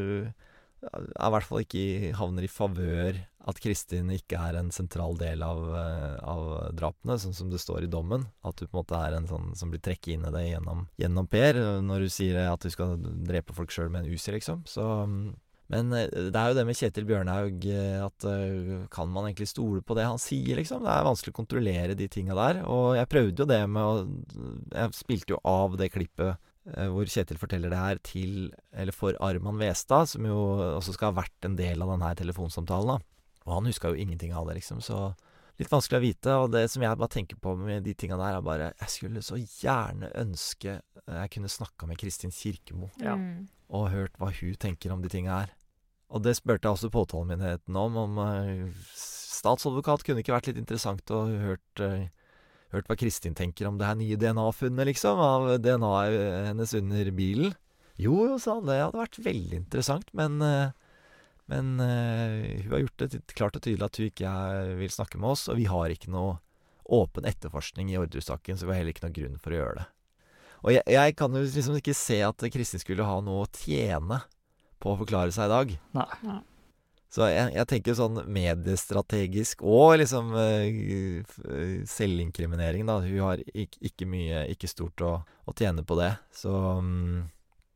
i 0.80 1.32
hvert 1.34 1.44
fall 1.44 1.66
ikke 1.66 2.14
havner 2.16 2.46
i 2.48 2.52
favør 2.52 3.20
at 3.50 3.60
Kristin 3.64 4.12
ikke 4.14 4.40
er 4.40 4.60
en 4.60 4.70
sentral 4.72 5.18
del 5.20 5.44
av, 5.44 5.60
eh, 5.76 6.16
av, 6.24 6.46
drapene, 6.78 7.18
sånn 7.20 7.36
som 7.36 7.50
det 7.52 7.60
står 7.60 7.88
i 7.88 7.92
dommen. 7.92 8.28
At 8.48 8.62
hun 8.62 8.70
på 8.70 8.78
en 8.78 8.82
måte 8.84 9.00
er 9.00 9.18
en 9.18 9.28
sånn 9.28 9.52
som 9.60 9.74
blir 9.74 9.84
trekket 9.84 10.16
inn 10.16 10.28
i 10.28 10.34
det 10.36 10.46
gjennom, 10.46 10.86
gjennom 11.02 11.28
Per, 11.28 11.60
når 11.84 12.06
hun 12.06 12.14
sier 12.14 12.40
at 12.46 12.64
hun 12.64 12.76
skal 12.76 12.98
drepe 13.28 13.56
folk 13.58 13.74
sjøl 13.74 13.92
med 13.92 14.06
en 14.06 14.14
Uzi, 14.14 14.32
liksom. 14.36 14.64
Så 14.70 14.86
men 15.70 15.94
eh, 15.94 16.10
det 16.10 16.36
er 16.36 16.52
jo 16.52 16.58
det 16.58 16.66
med 16.68 16.78
Kjetil 16.80 17.08
Bjørnhaug 17.10 17.66
eh, 17.70 18.00
at 18.02 18.28
kan 18.94 19.12
man 19.14 19.30
egentlig 19.30 19.50
stole 19.52 19.84
på 19.86 19.98
det 19.98 20.08
han 20.08 20.22
sier, 20.22 20.58
liksom? 20.60 20.84
Det 20.86 20.92
er 20.94 21.08
vanskelig 21.08 21.34
å 21.36 21.40
kontrollere 21.40 21.98
de 21.98 22.08
tinga 22.12 22.38
der. 22.38 22.64
Og 22.66 22.96
jeg 22.98 23.12
prøvde 23.12 23.44
jo 23.44 23.50
det 23.50 23.62
med 23.70 23.84
å 23.84 23.96
Jeg 24.76 24.98
spilte 24.98 25.36
jo 25.36 25.42
av 25.48 25.78
det 25.80 25.92
klippet 25.94 26.46
hvor 26.70 27.08
Kjetil 27.10 27.40
forteller 27.42 27.72
det 27.72 27.78
her 27.80 28.00
til, 28.06 28.34
eller 28.78 28.94
for 28.94 29.16
Arman 29.26 29.58
Westad, 29.58 30.10
som 30.12 30.26
jo 30.28 30.36
også 30.76 30.94
skal 30.94 31.10
ha 31.10 31.22
vært 31.24 31.48
en 31.48 31.56
del 31.58 31.82
av 31.82 31.90
denne 31.96 32.12
telefonsamtalen, 32.20 32.92
da. 33.00 33.42
Og 33.48 33.56
han 33.56 33.70
huska 33.72 33.90
jo 33.90 33.98
ingenting 33.98 34.36
av 34.38 34.46
det, 34.46 34.60
liksom, 34.60 34.84
så 34.86 35.08
litt 35.58 35.72
vanskelig 35.72 35.98
å 35.98 36.04
vite. 36.04 36.36
Og 36.44 36.52
det 36.54 36.66
som 36.70 36.84
jeg 36.86 37.00
bare 37.00 37.14
tenker 37.16 37.40
på 37.42 37.56
med 37.58 37.88
de 37.88 37.96
tinga 37.98 38.20
der, 38.20 38.38
er 38.38 38.46
bare 38.46 38.68
Jeg 38.84 38.94
skulle 38.94 39.24
så 39.26 39.40
gjerne 39.40 40.12
ønske 40.20 40.78
jeg 41.10 41.32
kunne 41.34 41.50
snakka 41.50 41.88
med 41.90 41.98
Kristin 41.98 42.32
Kirkemo 42.32 42.92
Ja. 43.02 43.16
Mm. 43.16 43.48
og 43.70 43.90
hørt 43.90 44.18
hva 44.22 44.30
hun 44.34 44.56
tenker 44.62 44.94
om 44.94 45.02
de 45.02 45.10
tinga 45.10 45.40
her. 45.40 45.56
Og 46.10 46.24
det 46.26 46.36
spurte 46.40 46.66
jeg 46.66 46.78
også 46.78 46.92
påtalemyndigheten 46.94 47.76
om, 47.78 47.98
om 48.04 48.20
uh, 48.24 48.88
statsadvokat 48.98 50.06
kunne 50.06 50.24
ikke 50.24 50.34
vært 50.34 50.50
litt 50.50 50.62
interessant 50.62 51.14
å 51.14 51.22
hørt, 51.30 51.84
uh, 51.84 52.10
hørt 52.74 52.90
hva 52.90 52.98
Kristin 52.98 53.38
tenker 53.38 53.70
om 53.70 53.78
det 53.78 53.88
her 53.90 53.98
nye 54.00 54.18
DNA-funnet, 54.20 54.90
liksom, 54.90 55.22
av 55.22 55.50
DNA-et 55.62 56.50
hennes 56.50 56.76
under 56.82 57.12
bilen. 57.16 57.58
Jo, 58.00 58.16
jo, 58.32 58.38
sa 58.42 58.58
han, 58.58 58.70
det 58.70 58.80
hadde 58.80 59.02
vært 59.02 59.22
veldig 59.22 59.62
interessant, 59.62 60.10
men 60.18 60.40
uh, 60.42 60.70
men 61.50 61.80
uh, 61.82 62.62
hun 62.62 62.74
har 62.76 62.84
gjort 62.84 63.02
det 63.02 63.22
klart 63.34 63.56
og 63.58 63.64
tydelig 63.66 63.88
at 63.88 63.98
hun 63.98 64.10
ikke 64.12 64.34
vil 64.78 64.92
snakke 64.94 65.18
med 65.18 65.32
oss, 65.32 65.48
og 65.50 65.58
vi 65.58 65.66
har 65.66 65.90
ikke 65.90 66.12
noe 66.14 66.36
åpen 66.90 67.26
etterforskning 67.26 67.90
i 67.90 67.98
Orderud-saken, 67.98 68.58
så 68.58 68.68
vi 68.68 68.74
har 68.74 68.82
heller 68.82 68.94
ikke 68.94 69.08
noen 69.08 69.16
grunn 69.16 69.40
for 69.42 69.54
å 69.54 69.58
gjøre 69.58 69.80
det. 69.80 69.86
Og 70.60 70.76
jeg, 70.76 70.84
jeg 70.94 71.16
kan 71.18 71.34
jo 71.34 71.42
liksom 71.42 71.80
ikke 71.80 71.96
se 71.98 72.20
at 72.28 72.46
Kristin 72.54 72.84
skulle 72.84 73.08
ha 73.08 73.18
noe 73.26 73.48
å 73.48 73.50
tjene 73.50 74.20
på 74.80 74.94
å 74.94 75.00
forklare 75.00 75.34
seg 75.36 75.50
i 75.50 75.54
dag. 75.54 75.76
Nei. 75.98 76.40
Så 77.10 77.26
jeg, 77.26 77.56
jeg 77.56 77.66
tenker 77.72 77.96
sånn 77.98 78.20
mediestrategisk 78.30 79.64
og 79.66 79.96
liksom 79.98 80.30
uh, 80.38 81.32
selvinkriminering, 81.90 82.86
da. 82.86 83.00
Hun 83.02 83.24
har 83.26 83.42
ikke, 83.50 83.82
ikke 83.90 84.08
mye, 84.10 84.44
ikke 84.54 84.70
stort 84.70 85.02
å, 85.02 85.16
å, 85.26 85.56
tjene 85.58 85.82
på 85.82 85.98
det. 85.98 86.12
Så, 86.38 86.54
um, 86.54 87.26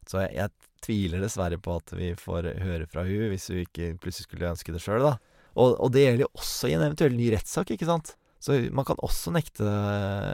så 0.06 0.22
jeg, 0.22 0.36
jeg 0.38 0.86
tviler 0.86 1.26
dessverre 1.26 1.58
på 1.58 1.80
at 1.80 1.96
vi 1.98 2.12
får 2.20 2.52
høre 2.62 2.90
fra 2.92 3.08
hun 3.08 3.32
hvis 3.32 3.50
hun 3.50 3.64
ikke 3.64 3.96
plutselig 4.04 4.30
skulle 4.30 4.52
ønske 4.54 4.76
det 4.76 4.84
sjøl, 4.84 5.02
da. 5.02 5.16
Og, 5.54 5.80
og, 5.80 5.90
det 5.94 6.06
gjelder 6.06 6.28
jo 6.28 6.32
også 6.38 6.70
i 6.70 6.78
en 6.78 6.86
eventuell 6.86 7.18
ny 7.18 7.34
rettssak, 7.34 7.74
ikke 7.74 7.90
sant. 7.90 8.14
Så 8.44 8.60
man 8.76 8.86
kan 8.86 9.02
også 9.02 9.34
nekte 9.34 9.66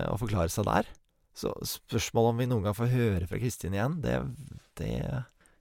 å 0.09 0.19
forklare 0.19 0.51
seg 0.51 0.67
der. 0.67 0.87
Så 1.39 1.53
spørsmålet 1.63 2.33
om 2.33 2.39
vi 2.41 2.47
noen 2.51 2.65
gang 2.67 2.75
får 2.75 2.91
høre 2.91 3.27
fra 3.29 3.39
Kristin 3.39 3.75
igjen, 3.77 3.99
det, 4.03 4.17
det 4.79 4.91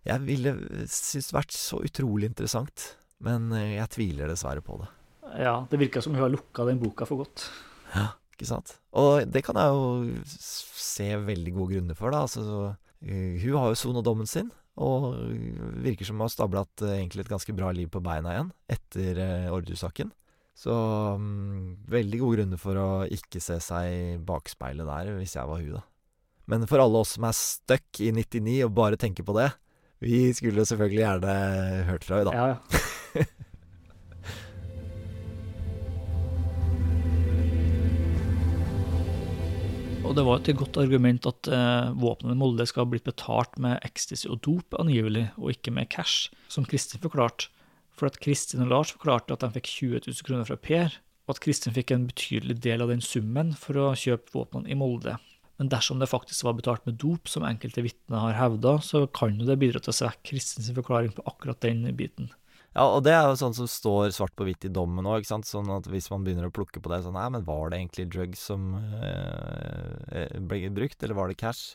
Jeg 0.08 0.24
ville 0.24 0.54
syntes 0.88 1.30
det 1.30 1.36
vært 1.36 1.54
så 1.56 1.80
utrolig 1.84 2.30
interessant. 2.30 2.92
Men 3.24 3.50
jeg 3.52 3.90
tviler 3.92 4.30
dessverre 4.30 4.62
på 4.64 4.78
det. 4.80 4.88
Ja, 5.42 5.56
det 5.68 5.80
virker 5.80 6.04
som 6.04 6.14
hun 6.14 6.22
har 6.22 6.32
lukka 6.32 6.64
den 6.68 6.78
boka 6.80 7.06
for 7.08 7.24
godt. 7.24 7.48
Ja, 7.92 8.12
ikke 8.32 8.48
sant. 8.48 8.76
Og 8.96 9.26
det 9.28 9.42
kan 9.46 9.58
jeg 9.58 9.74
jo 9.74 10.22
se 10.24 11.10
veldig 11.26 11.54
gode 11.56 11.74
grunner 11.74 11.98
for, 11.98 12.14
da. 12.14 12.22
Altså, 12.24 12.76
hun 13.02 13.58
har 13.58 13.72
jo 13.72 13.80
sona 13.80 14.04
dommen 14.06 14.30
sin. 14.30 14.52
Og 14.78 15.10
virker 15.82 16.06
som 16.06 16.20
hun 16.20 16.28
har 16.28 16.32
stablet 16.32 16.86
egentlig 16.86 17.26
et 17.26 17.32
ganske 17.32 17.54
bra 17.56 17.72
liv 17.74 17.90
på 17.90 18.02
beina 18.04 18.36
igjen 18.36 18.52
etter 18.70 19.18
Orderud-saken. 19.50 20.12
Så 20.58 20.74
um, 21.18 21.76
veldig 21.90 22.18
gode 22.22 22.38
grunner 22.40 22.58
for 22.58 22.78
å 22.78 22.88
ikke 23.14 23.42
se 23.42 23.58
seg 23.62 23.90
i 23.90 24.16
bakspeilet 24.26 24.88
der, 24.88 25.12
hvis 25.18 25.36
jeg 25.36 25.46
var 25.50 25.62
hun, 25.62 25.76
da. 25.78 25.84
Men 26.48 26.64
for 26.70 26.82
alle 26.82 27.02
oss 27.02 27.14
som 27.14 27.26
er 27.28 27.36
stuck 27.36 28.00
i 28.00 28.08
99 28.14 28.62
og 28.64 28.74
bare 28.74 28.98
tenker 28.98 29.26
på 29.26 29.36
det, 29.36 29.50
vi 30.02 30.28
skulle 30.36 30.66
selvfølgelig 30.68 31.02
gjerne 31.02 31.34
hørt 31.88 32.06
fra 32.06 32.20
henne, 32.20 32.30
da. 32.30 32.36
Ja, 32.38 32.46
ja. 32.52 33.24
Og 40.08 40.14
det 40.16 40.24
var 40.24 40.40
et 40.40 40.56
godt 40.56 40.78
argument 40.80 41.26
at 41.28 41.48
eh, 41.52 41.90
våpnene 42.00 42.32
i 42.32 42.38
Molde 42.40 42.64
skal 42.68 42.86
ha 42.86 42.88
blitt 42.94 43.04
betalt 43.04 43.58
med 43.60 43.82
ecstasy 43.84 44.24
og 44.32 44.40
dop, 44.46 44.78
angivelig, 44.80 45.26
og 45.36 45.52
ikke 45.52 45.74
med 45.76 45.90
cash, 45.92 46.30
som 46.48 46.64
Kristin 46.64 47.02
forklarte. 47.02 47.50
For 47.92 48.08
at 48.08 48.16
Kristin 48.22 48.62
og 48.64 48.70
Lars 48.72 48.94
forklarte 48.94 49.36
at 49.36 49.44
de 49.44 49.50
fikk 49.58 49.68
20 49.68 50.00
000 50.06 50.24
kroner 50.24 50.48
fra 50.48 50.56
Per, 50.56 50.96
og 51.28 51.34
at 51.34 51.42
Kristin 51.44 51.76
fikk 51.76 51.92
en 51.92 52.06
betydelig 52.08 52.56
del 52.64 52.80
av 52.80 52.88
den 52.88 53.04
summen 53.04 53.52
for 53.58 53.76
å 53.76 53.90
kjøpe 54.00 54.32
våpnene 54.32 54.72
i 54.72 54.78
Molde. 54.80 55.18
Men 55.58 55.70
dersom 55.72 55.98
det 55.98 56.10
faktisk 56.10 56.46
var 56.46 56.54
betalt 56.54 56.84
med 56.86 57.00
dop, 57.02 57.28
som 57.30 57.46
enkelte 57.46 57.82
vitner 57.82 58.28
har 58.28 58.36
hevda, 58.38 58.76
så 58.84 59.06
kan 59.10 59.34
jo 59.34 59.46
det 59.48 59.58
bidra 59.58 59.82
til 59.82 59.90
å 59.90 59.96
svekke 59.96 60.30
Kristins 60.30 60.70
forklaring 60.74 61.10
på 61.16 61.24
akkurat 61.26 61.58
den 61.64 61.82
biten. 61.98 62.30
Ja, 62.76 62.84
og 62.84 63.02
det 63.02 63.14
er 63.16 63.24
jo 63.26 63.38
sånn 63.40 63.56
som 63.56 63.66
står 63.66 64.12
svart 64.14 64.36
på 64.38 64.46
hvitt 64.46 64.68
i 64.68 64.70
dommen 64.70 65.06
òg, 65.08 65.24
ikke 65.24 65.32
sant. 65.32 65.48
Sånn 65.48 65.70
at 65.74 65.88
hvis 65.90 66.06
man 66.12 66.22
begynner 66.22 66.46
å 66.46 66.54
plukke 66.54 66.82
på 66.84 66.92
det 66.92 67.00
sånn 67.02 67.16
Nei, 67.18 67.26
men 67.34 67.46
var 67.46 67.72
det 67.72 67.80
egentlig 67.80 68.06
drugs 68.12 68.44
som 68.50 68.70
eh, 68.78 70.38
ble 70.38 70.68
brukt, 70.76 71.02
eller 71.02 71.18
var 71.18 71.32
det 71.32 71.40
cash? 71.40 71.74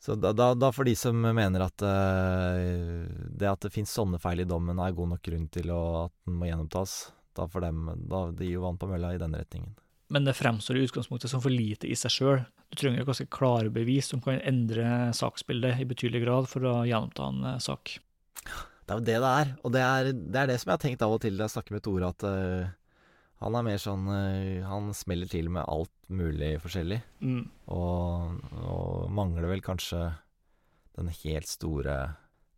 Så 0.00 0.16
da, 0.16 0.30
da, 0.32 0.54
da 0.56 0.70
for 0.72 0.88
de 0.88 0.94
som 0.96 1.12
mener 1.20 1.60
at 1.60 1.84
eh, 1.84 3.04
det 3.36 3.50
at 3.50 3.66
det 3.66 3.72
finnes 3.74 3.92
sånne 3.92 4.20
feil 4.22 4.40
i 4.40 4.48
dommen 4.48 4.80
er 4.80 4.96
god 4.96 5.12
nok 5.12 5.26
grunn 5.26 5.44
til 5.52 5.68
å, 5.74 5.82
at 6.06 6.14
den 6.24 6.38
må 6.40 6.48
gjenopptas, 6.48 6.94
da 7.36 7.44
for 7.50 7.60
dem 7.66 7.84
Da 8.08 8.22
det 8.32 8.48
gir 8.48 8.56
jo 8.56 8.64
vann 8.64 8.80
på 8.80 8.88
mølla 8.88 9.12
i 9.12 9.20
den 9.20 9.36
retningen. 9.36 9.76
Men 10.10 10.24
det 10.24 10.38
fremstår 10.38 10.78
i 10.80 10.86
utgangspunktet 10.88 11.30
som 11.30 11.42
for 11.44 11.52
lite 11.52 11.86
i 11.86 11.98
seg 11.98 12.16
sjøl. 12.16 12.40
Du 12.70 12.78
trenger 12.78 13.06
ganske 13.06 13.26
klare 13.34 13.70
bevis 13.74 14.10
som 14.12 14.22
kan 14.22 14.38
endre 14.46 15.10
saksbildet 15.16 15.82
i 15.82 15.88
betydelig 15.90 16.22
grad 16.24 16.48
for 16.50 16.66
å 16.70 16.74
gjenoppta 16.86 17.30
en 17.30 17.48
sak. 17.62 17.96
Det 18.90 18.94
er 18.94 18.98
jo 18.98 19.06
det 19.06 19.18
det 19.22 19.30
er. 19.30 19.50
Og 19.62 19.72
det 19.74 19.82
er, 19.86 20.10
det 20.12 20.38
er, 20.38 20.50
det 20.50 20.58
som 20.58 20.70
jeg 20.70 20.76
har 20.76 20.82
tenkt 20.82 21.02
av 21.06 21.14
og 21.14 21.20
til 21.22 21.36
når 21.36 21.46
jeg 21.46 21.54
snakker 21.56 21.76
med 21.76 21.84
Tore, 21.86 22.10
at, 22.10 22.24
uh, 22.26 22.70
Han 23.44 23.58
er 23.58 23.66
mer 23.66 23.78
sånn 23.78 24.08
uh, 24.10 24.66
Han 24.66 24.90
smeller 24.96 25.30
til 25.30 25.50
med 25.52 25.62
alt 25.66 25.92
mulig 26.10 26.56
forskjellig. 26.62 26.98
Mm. 27.22 27.44
Og, 27.74 28.40
og 28.62 29.12
mangler 29.14 29.46
vel 29.52 29.62
kanskje 29.62 30.08
den 30.98 31.12
helt 31.22 31.46
store 31.46 31.96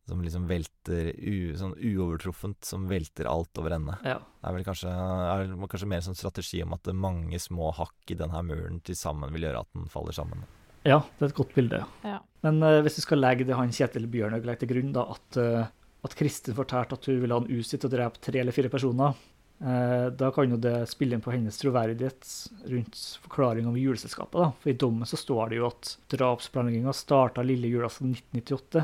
som 0.08 0.22
liksom 0.22 0.48
velter 0.50 1.12
u, 1.14 1.54
Sånn 1.58 1.74
uovertruffent, 1.78 2.64
som 2.66 2.88
velter 2.90 3.28
alt 3.30 3.58
over 3.60 3.76
ende. 3.76 3.94
Ja. 4.06 4.18
Det 4.18 4.48
er 4.48 4.56
vel 4.56 4.66
kanskje, 4.66 4.90
er 4.90 5.52
kanskje 5.70 5.88
mer 5.90 6.02
en 6.02 6.08
sånn 6.08 6.18
strategi 6.18 6.62
om 6.64 6.74
at 6.74 6.90
mange 6.96 7.38
små 7.42 7.70
hakk 7.76 8.10
i 8.10 8.18
denne 8.18 8.34
her 8.34 8.46
muren 8.46 8.80
til 8.84 8.98
sammen 8.98 9.32
vil 9.34 9.46
gjøre 9.46 9.62
at 9.62 9.70
den 9.76 9.88
faller 9.92 10.16
sammen. 10.16 10.44
ja, 10.82 10.98
det 11.18 11.28
er 11.28 11.30
et 11.30 11.38
godt 11.38 11.54
bilde. 11.54 11.84
Ja. 12.02 12.18
Men 12.42 12.58
uh, 12.64 12.80
hvis 12.82 12.98
du 12.98 13.04
skal 13.04 13.22
legge 13.22 13.46
det 13.46 13.58
han 13.58 13.74
Kjetil 13.74 14.08
Bjørnøy 14.10 14.40
legger 14.40 14.64
til 14.64 14.72
grunn, 14.74 14.94
da, 14.96 15.06
at, 15.14 15.38
uh, 15.38 15.68
at 16.02 16.16
Kristin 16.18 16.58
fortalte 16.58 16.98
at 16.98 17.06
hun 17.06 17.20
ville 17.22 17.36
ha 17.36 17.44
en 17.44 17.60
usitt 17.60 17.86
og 17.86 17.92
drepe 17.94 18.18
tre 18.22 18.42
eller 18.42 18.56
fire 18.56 18.72
personer, 18.72 19.14
uh, 19.62 20.08
da 20.10 20.32
kan 20.34 20.50
jo 20.50 20.58
det 20.58 20.80
spille 20.90 21.14
inn 21.14 21.22
på 21.22 21.34
hennes 21.34 21.60
troverdighet 21.62 22.32
rundt 22.72 23.04
forklaring 23.22 23.70
om 23.70 23.78
juleselskapet. 23.78 24.34
da. 24.40 24.50
For 24.58 24.74
i 24.74 24.80
dommen 24.82 25.06
så 25.06 25.20
står 25.20 25.52
det 25.52 25.62
jo 25.62 25.70
at 25.70 25.94
drapsplanlegginga 26.10 26.96
starta 26.98 27.46
lille 27.46 27.70
julaften 27.70 28.16
1998. 28.18 28.82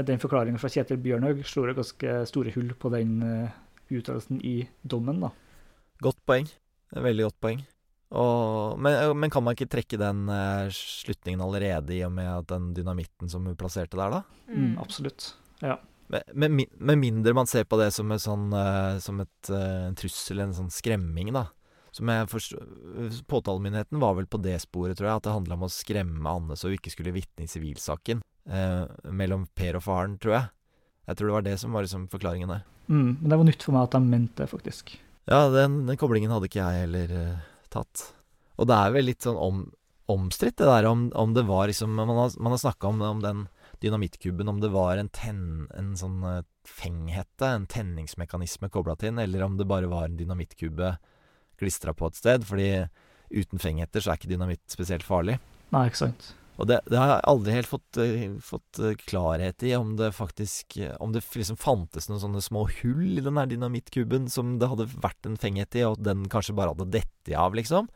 Med 0.00 0.06
den 0.08 0.20
forklaringa 0.22 0.56
fra 0.56 0.70
Kjetil 0.72 0.96
Bjørnhaug 1.04 1.42
slår 1.44 1.68
det 1.68 1.76
ganske 1.76 2.12
store 2.30 2.54
hull 2.54 2.70
på 2.80 2.88
den 2.94 3.18
uh, 3.20 3.50
uttalelsen 3.92 4.38
i 4.40 4.62
dommen, 4.80 5.18
da. 5.20 5.28
Godt 6.00 6.22
poeng. 6.24 6.48
Veldig 6.96 7.26
godt 7.26 7.36
poeng. 7.44 7.60
Og, 8.16 8.78
men, 8.80 8.96
men 9.20 9.30
kan 9.30 9.44
man 9.44 9.54
ikke 9.54 9.68
trekke 9.70 9.98
den 10.00 10.24
eh, 10.32 10.72
slutningen 10.72 11.42
allerede, 11.44 11.92
i 11.94 12.00
og 12.06 12.14
med 12.16 12.30
at 12.32 12.48
den 12.50 12.72
dynamitten 12.74 13.28
som 13.30 13.44
hun 13.46 13.58
plasserte 13.60 14.00
der, 14.00 14.16
da? 14.16 14.48
Mm, 14.48 14.72
absolutt. 14.82 15.28
Ja. 15.60 15.76
Med, 16.08 16.24
med, 16.32 16.64
med 16.80 16.98
mindre 16.98 17.36
man 17.36 17.46
ser 17.46 17.68
på 17.68 17.78
det 17.78 17.92
som, 17.94 18.10
et 18.16 18.24
sånn, 18.24 18.48
eh, 18.56 18.96
som 19.04 19.20
et, 19.22 19.52
eh, 19.52 19.84
en 19.90 20.00
trussel, 20.00 20.42
en 20.42 20.56
sånn 20.56 20.72
skremming, 20.74 21.30
da. 21.36 21.44
Som 21.96 22.10
jeg 22.12 22.28
forstår 22.30 23.20
Påtalemyndigheten 23.30 24.00
var 24.02 24.14
vel 24.18 24.28
på 24.30 24.38
det 24.42 24.56
sporet, 24.62 24.98
tror 24.98 25.08
jeg, 25.08 25.20
at 25.20 25.26
det 25.26 25.34
handla 25.34 25.56
om 25.56 25.66
å 25.66 25.72
skremme 25.72 26.34
Anne 26.36 26.58
så 26.58 26.70
hun 26.70 26.76
ikke 26.78 26.92
skulle 26.94 27.14
vitne 27.14 27.46
i 27.46 27.50
sivilsaken. 27.50 28.22
Eh, 28.50 28.84
mellom 29.10 29.46
Per 29.54 29.78
og 29.78 29.84
faren, 29.86 30.16
tror 30.22 30.36
jeg. 30.36 30.50
Jeg 31.10 31.18
tror 31.18 31.30
det 31.30 31.36
var 31.36 31.46
det 31.46 31.56
som 31.62 31.74
var 31.74 31.86
liksom 31.86 32.06
forklaringen 32.12 32.52
der. 32.52 32.64
Mm, 32.90 33.18
men 33.20 33.26
det 33.28 33.38
var 33.38 33.48
nytt 33.48 33.66
for 33.66 33.76
meg 33.76 33.88
at 33.88 33.96
de 33.96 34.00
mente 34.06 34.42
det, 34.42 34.50
faktisk. 34.50 34.94
Ja, 35.30 35.44
den, 35.52 35.84
den 35.86 35.98
koblingen 36.00 36.32
hadde 36.34 36.48
ikke 36.50 36.62
jeg 36.62 36.86
heller 36.86 37.14
eh, 37.18 37.44
tatt. 37.70 38.08
Og 38.58 38.68
det 38.70 38.76
er 38.76 38.94
vel 38.94 39.08
litt 39.10 39.26
sånn 39.26 39.38
om, 39.38 39.62
omstridt, 40.10 40.58
det 40.60 40.68
der 40.68 40.88
om, 40.90 41.08
om 41.14 41.34
det 41.36 41.46
var 41.48 41.70
liksom 41.70 41.94
Man 41.94 42.10
har, 42.10 42.34
man 42.42 42.54
har 42.54 42.62
snakka 42.62 42.90
om, 42.90 43.02
om 43.06 43.22
den 43.22 43.46
dynamittkubben, 43.80 44.48
om 44.50 44.58
det 44.60 44.72
var 44.74 44.98
en, 45.00 45.08
ten, 45.08 45.68
en 45.76 45.94
sånn 45.96 46.18
eh, 46.26 46.42
fenghette, 46.68 47.46
en 47.46 47.68
tenningsmekanisme 47.70 48.68
kobla 48.72 48.96
til 48.98 49.12
den, 49.12 49.22
eller 49.24 49.46
om 49.46 49.56
det 49.56 49.68
bare 49.70 49.88
var 49.90 50.08
en 50.08 50.18
dynamittkubbe 50.18 50.96
klistra 51.60 51.94
på 51.96 52.10
et 52.10 52.18
sted. 52.18 52.44
Fordi 52.48 52.72
uten 53.30 53.62
fenghetter 53.62 54.02
så 54.02 54.12
er 54.12 54.20
ikke 54.20 54.32
dynamitt 54.32 54.64
spesielt 54.72 55.06
farlig. 55.06 55.38
Nei, 55.70 55.86
ikke 55.90 56.04
sant. 56.06 56.32
Og 56.60 56.68
det, 56.68 56.80
det 56.92 56.98
har 57.00 57.14
jeg 57.14 57.24
aldri 57.30 57.54
helt 57.56 57.70
fått, 57.70 57.98
eh, 58.02 58.24
fått 58.44 58.80
eh, 58.84 58.96
klarhet 59.08 59.64
i, 59.64 59.72
om 59.78 59.94
det 59.96 60.10
faktisk 60.12 60.76
eh, 60.76 60.92
Om 61.00 61.14
det 61.14 61.22
liksom 61.24 61.56
fantes 61.56 62.10
noen 62.10 62.20
sånne 62.20 62.42
små 62.44 62.66
hull 62.82 63.16
i 63.16 63.24
den 63.24 63.40
her 63.40 63.48
dynamittkuben 63.48 64.28
som 64.32 64.58
det 64.60 64.68
hadde 64.68 64.90
vært 65.00 65.28
en 65.28 65.40
fenghet 65.40 65.78
i, 65.78 65.86
og 65.88 66.02
den 66.04 66.26
kanskje 66.32 66.56
bare 66.58 66.74
hadde 66.74 66.90
dettet 66.98 67.32
av, 67.32 67.56
liksom. 67.56 67.88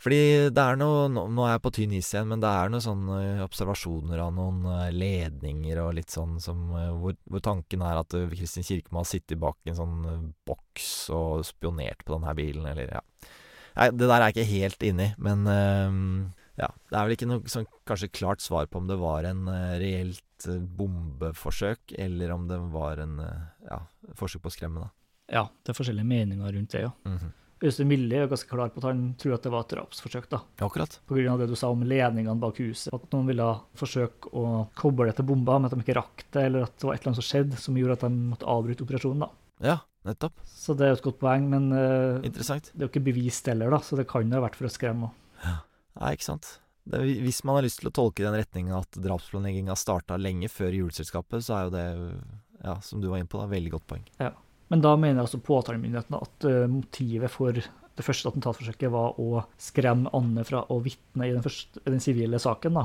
Fordi 0.00 0.20
det 0.54 0.62
er 0.62 0.78
noe 0.80 1.08
Nå, 1.12 1.26
nå 1.34 1.44
er 1.44 1.54
jeg 1.54 1.62
på 1.64 1.72
tynn 1.76 1.92
is 1.98 2.08
igjen, 2.14 2.30
men 2.30 2.40
det 2.40 2.48
er 2.48 2.70
noen 2.72 2.84
sånne 2.84 3.18
observasjoner 3.44 4.22
av 4.24 4.32
noen 4.36 4.62
eh, 4.64 4.88
ledninger 4.94 5.80
og 5.82 5.94
litt 5.98 6.12
sånn 6.14 6.38
som 6.40 6.70
eh, 6.78 6.88
hvor, 6.96 7.18
hvor 7.28 7.44
tanken 7.44 7.84
er 7.84 8.00
at 8.00 8.16
Kristin 8.32 8.60
Kristin 8.60 8.66
Kirkemo 8.66 9.02
ha 9.02 9.06
sittet 9.08 9.40
bak 9.40 9.58
en 9.68 9.78
sånn 9.78 9.96
eh, 10.08 10.26
boks 10.48 10.90
og 11.14 11.44
spionert 11.48 12.04
på 12.04 12.16
denne 12.16 12.34
bilen, 12.38 12.66
eller 12.70 12.96
ja. 12.98 13.02
Nei, 13.76 13.90
det 13.94 14.08
der 14.08 14.16
er 14.16 14.30
jeg 14.30 14.36
ikke 14.36 14.50
helt 14.50 14.86
inni, 14.88 15.08
men 15.22 15.44
eh, 15.48 15.98
ja, 16.60 16.68
det 16.90 16.96
er 16.98 17.06
vel 17.06 17.16
ikke 17.16 17.28
noe 17.30 17.50
sånn 17.52 17.68
kanskje 17.88 18.10
klart 18.12 18.42
svar 18.44 18.68
på 18.68 18.80
om 18.80 18.88
det 18.90 18.98
var 19.00 19.26
en 19.28 19.46
eh, 19.48 19.76
reelt 19.80 20.48
eh, 20.48 20.58
bombeforsøk, 20.60 21.94
eller 21.98 22.34
om 22.34 22.48
det 22.50 22.58
var 22.74 23.00
en 23.04 23.20
eh, 23.24 23.44
ja, 23.68 23.82
forsøk 24.18 24.44
på 24.44 24.52
å 24.52 24.56
skremme, 24.56 24.88
da. 24.88 24.90
Ja, 25.30 25.44
det 25.62 25.72
er 25.72 25.78
forskjellige 25.78 26.10
meninger 26.10 26.56
rundt 26.56 26.74
det, 26.74 26.88
ja. 26.88 26.92
Mhm. 27.08 27.36
Øystein 27.60 27.90
Millie 27.90 28.22
er 28.22 28.28
ganske 28.30 28.48
klar 28.48 28.70
på 28.72 28.80
at 28.80 28.86
han 28.88 29.02
tror 29.20 29.34
at 29.36 29.44
det 29.44 29.50
var 29.52 29.66
et 29.66 29.72
drapsforsøk, 29.74 30.30
da. 30.32 30.40
Akkurat. 30.64 30.94
På 31.04 31.18
grunn 31.18 31.34
av 31.34 31.42
det 31.42 31.50
du 31.50 31.56
sa 31.60 31.68
om 31.68 31.82
ledningene 31.84 32.40
bak 32.40 32.56
huset. 32.62 32.88
At 32.96 33.04
noen 33.12 33.28
ville 33.28 33.48
forsøke 33.76 34.32
å 34.32 34.44
koble 34.78 35.10
det 35.10 35.18
til 35.18 35.28
bomba, 35.28 35.58
men 35.58 35.68
at 35.68 35.76
de 35.76 35.84
ikke 35.84 35.98
rakk 35.98 36.24
det, 36.32 36.46
eller 36.48 36.64
at 36.64 36.72
det 36.80 36.88
var 36.88 36.96
et 36.96 37.02
eller 37.02 37.12
annet 37.12 37.20
som 37.20 37.28
skjedde 37.28 37.60
som 37.60 37.76
gjorde 37.76 37.98
at 37.98 38.06
de 38.06 38.30
måtte 38.32 38.48
avbryte 38.48 38.86
operasjonen, 38.86 39.26
da. 39.26 39.30
Ja, 39.60 39.76
nettopp. 40.08 40.40
Så 40.48 40.72
det 40.72 40.86
er 40.86 40.94
jo 40.94 41.00
et 41.02 41.06
godt 41.10 41.20
poeng, 41.20 41.52
men 41.52 41.68
uh, 41.74 42.24
det 42.24 42.48
er 42.48 42.84
jo 42.86 42.88
ikke 42.88 43.04
bevist 43.10 43.52
heller, 43.52 43.76
da, 43.76 43.84
så 43.84 44.00
det 44.00 44.08
kan 44.08 44.24
jo 44.24 44.40
ha 44.40 44.44
vært 44.46 44.56
for 44.56 44.70
å 44.70 44.72
skremme 44.72 45.12
Ja. 45.44 45.58
Nei, 46.00 46.14
ikke 46.16 46.30
sant. 46.30 46.54
Det, 46.88 47.00
hvis 47.26 47.42
man 47.44 47.58
har 47.58 47.66
lyst 47.66 47.82
til 47.82 47.90
å 47.90 47.92
tolke 47.92 48.22
i 48.22 48.24
den 48.24 48.38
retningen 48.40 48.72
at 48.78 48.96
drapsplanlegginga 48.96 49.76
starta 49.76 50.16
lenge 50.16 50.48
før 50.48 50.72
juleselskapet, 50.78 51.44
så 51.44 51.58
er 51.58 51.66
jo 51.66 51.74
det, 51.74 51.88
ja, 52.64 52.78
som 52.86 53.02
du 53.02 53.10
var 53.10 53.20
inne 53.20 53.28
på, 53.28 53.42
da, 53.42 53.50
veldig 53.50 53.74
godt 53.76 53.90
poeng. 53.90 54.06
Men 54.70 54.82
da 54.84 54.94
mener 54.98 55.24
altså 55.24 55.40
påtalemyndighetene 55.42 56.20
at 56.22 56.46
eh, 56.46 56.66
motivet 56.70 57.32
for 57.32 57.56
det 57.58 58.06
første 58.06 58.30
attentatforsøket 58.30 58.92
var 58.92 59.18
å 59.20 59.42
skremme 59.60 60.12
Anne 60.16 60.44
fra 60.46 60.62
å 60.70 60.78
vitne 60.84 61.26
i 61.26 61.32
den, 61.34 61.42
første, 61.44 61.82
den 61.84 62.02
sivile 62.02 62.38
saken, 62.40 62.78
da. 62.78 62.84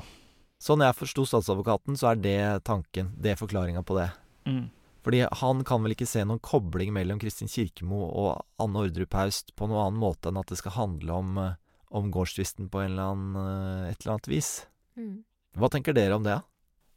Sånn 0.62 0.82
jeg 0.82 0.98
forsto 0.98 1.28
statsadvokaten, 1.30 1.98
så 2.00 2.10
er 2.12 2.21
det 2.24 2.39
tanken. 2.67 3.12
Det 3.21 3.34
er 3.34 3.39
forklaringa 3.39 3.84
på 3.86 4.00
det. 4.00 4.08
Fordi 5.06 5.21
han 5.41 5.62
kan 5.67 5.84
vel 5.86 5.93
ikke 5.93 6.08
se 6.10 6.24
noen 6.26 6.41
kobling 6.41 6.89
mellom 6.95 7.19
Kristin 7.21 7.52
Kirkemo 7.52 8.08
og 8.08 8.30
Anne 8.63 8.88
Ordrup 8.88 9.13
Haust 9.19 9.54
på 9.54 9.67
noen 9.69 9.84
annen 9.84 10.02
måte 10.02 10.32
enn 10.32 10.39
at 10.41 10.50
det 10.50 10.58
skal 10.58 10.74
handle 10.80 11.19
om, 11.21 11.38
eh, 11.38 11.60
om 11.93 12.10
gårdstvisten 12.12 12.71
på 12.74 12.82
en 12.82 12.95
eller 12.95 13.12
annen, 13.13 13.36
eh, 13.43 13.91
et 13.91 14.02
eller 14.02 14.15
annet 14.15 14.32
vis. 14.32 14.50
Hva 15.56 15.69
tenker 15.69 15.93
dere 15.93 16.17
om 16.17 16.26
det? 16.26 16.39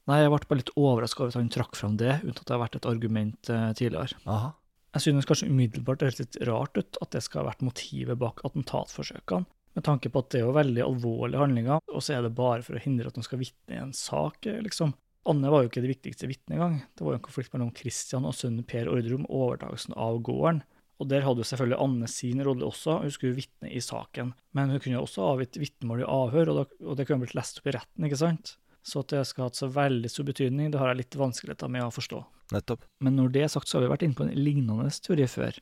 Nei, 0.08 0.22
jeg 0.22 0.32
ble 0.32 0.48
bare 0.48 0.62
litt 0.62 0.72
overraska 0.80 1.20
over 1.20 1.34
at 1.34 1.36
han 1.36 1.52
trakk 1.52 1.76
fram 1.76 1.98
det, 2.00 2.22
uten 2.24 2.40
at 2.40 2.46
det 2.46 2.54
har 2.56 2.64
vært 2.64 2.78
et 2.80 2.88
argument 2.88 3.52
tidligere. 3.76 4.16
Aha. 4.24 4.54
Jeg 4.96 5.04
synes 5.04 5.28
kanskje 5.28 5.50
umiddelbart 5.50 6.00
det 6.00 6.08
høres 6.08 6.20
litt 6.22 6.38
rart 6.48 6.78
ut 6.78 6.98
at 7.04 7.12
det 7.12 7.20
skal 7.24 7.42
ha 7.42 7.50
vært 7.50 7.64
motivet 7.66 8.18
bak 8.20 8.40
attentatforsøkene, 8.48 9.48
med 9.76 9.84
tanke 9.84 10.10
på 10.10 10.22
at 10.22 10.30
det 10.32 10.40
er 10.40 10.46
jo 10.46 10.54
veldig 10.56 10.84
alvorlige 10.86 11.42
handlinger, 11.42 11.82
og 11.92 12.02
så 12.02 12.16
er 12.16 12.24
det 12.24 12.32
bare 12.38 12.64
for 12.66 12.78
å 12.78 12.82
hindre 12.82 13.12
at 13.12 13.18
de 13.18 13.26
skal 13.26 13.42
vitne 13.42 13.76
i 13.76 13.82
en 13.82 13.92
sak, 13.94 14.48
liksom. 14.64 14.94
Anne 15.28 15.50
var 15.52 15.62
jo 15.62 15.68
ikke 15.68 15.82
det 15.84 15.92
viktigste 15.92 16.28
vitnet 16.30 16.56
engang. 16.56 16.78
Det 16.96 17.04
var 17.04 17.12
jo 17.12 17.18
en 17.18 17.26
konflikt 17.26 17.52
mellom 17.52 17.72
Christian 17.76 18.24
og 18.24 18.36
sønnen 18.36 18.64
Per 18.66 18.88
Ordre 18.88 19.18
om 19.18 19.26
overtakelsen 19.28 19.96
av 20.00 20.22
gården. 20.24 20.62
Og 20.98 21.10
der 21.10 21.22
hadde 21.22 21.44
jo 21.44 21.48
selvfølgelig 21.50 21.78
Anne 21.84 22.08
sin 22.10 22.40
rolle 22.46 22.66
også, 22.66 22.96
hun 23.04 23.12
skulle 23.14 23.34
jo 23.34 23.42
vitne 23.42 23.70
i 23.70 23.82
saken. 23.84 24.32
Men 24.56 24.72
hun 24.72 24.80
kunne 24.80 24.96
jo 24.96 25.04
også 25.04 25.26
avgitt 25.34 25.60
vitnemål 25.60 26.02
i 26.02 26.08
avhør, 26.08 26.54
og 26.56 26.96
det 26.96 27.06
kunne 27.06 27.26
blitt 27.26 27.36
lest 27.38 27.60
opp 27.60 27.68
i 27.68 27.76
retten, 27.76 28.08
ikke 28.08 28.18
sant? 28.18 28.56
Så 28.86 29.02
at 29.02 29.12
det 29.12 29.24
skal 29.28 29.44
ha 29.44 29.48
hatt 29.50 29.58
så 29.58 29.68
veldig 29.72 30.10
stor 30.10 30.28
betydning, 30.28 30.70
det 30.72 30.80
har 30.80 30.92
jeg 30.92 31.02
litt 31.02 31.18
vanskeligheter 31.18 31.72
med 31.72 31.86
å 31.86 31.94
forstå. 31.94 32.22
Nettopp. 32.54 32.86
Men 33.04 33.18
når 33.18 33.34
det 33.34 33.42
er 33.44 33.50
sagt, 33.52 33.68
så 33.68 33.78
har 33.78 33.84
vi 33.84 33.90
vært 33.92 34.06
inne 34.06 34.16
på 34.16 34.24
en 34.24 34.36
lignende 34.36 34.88
teori 35.04 35.26
før. 35.28 35.58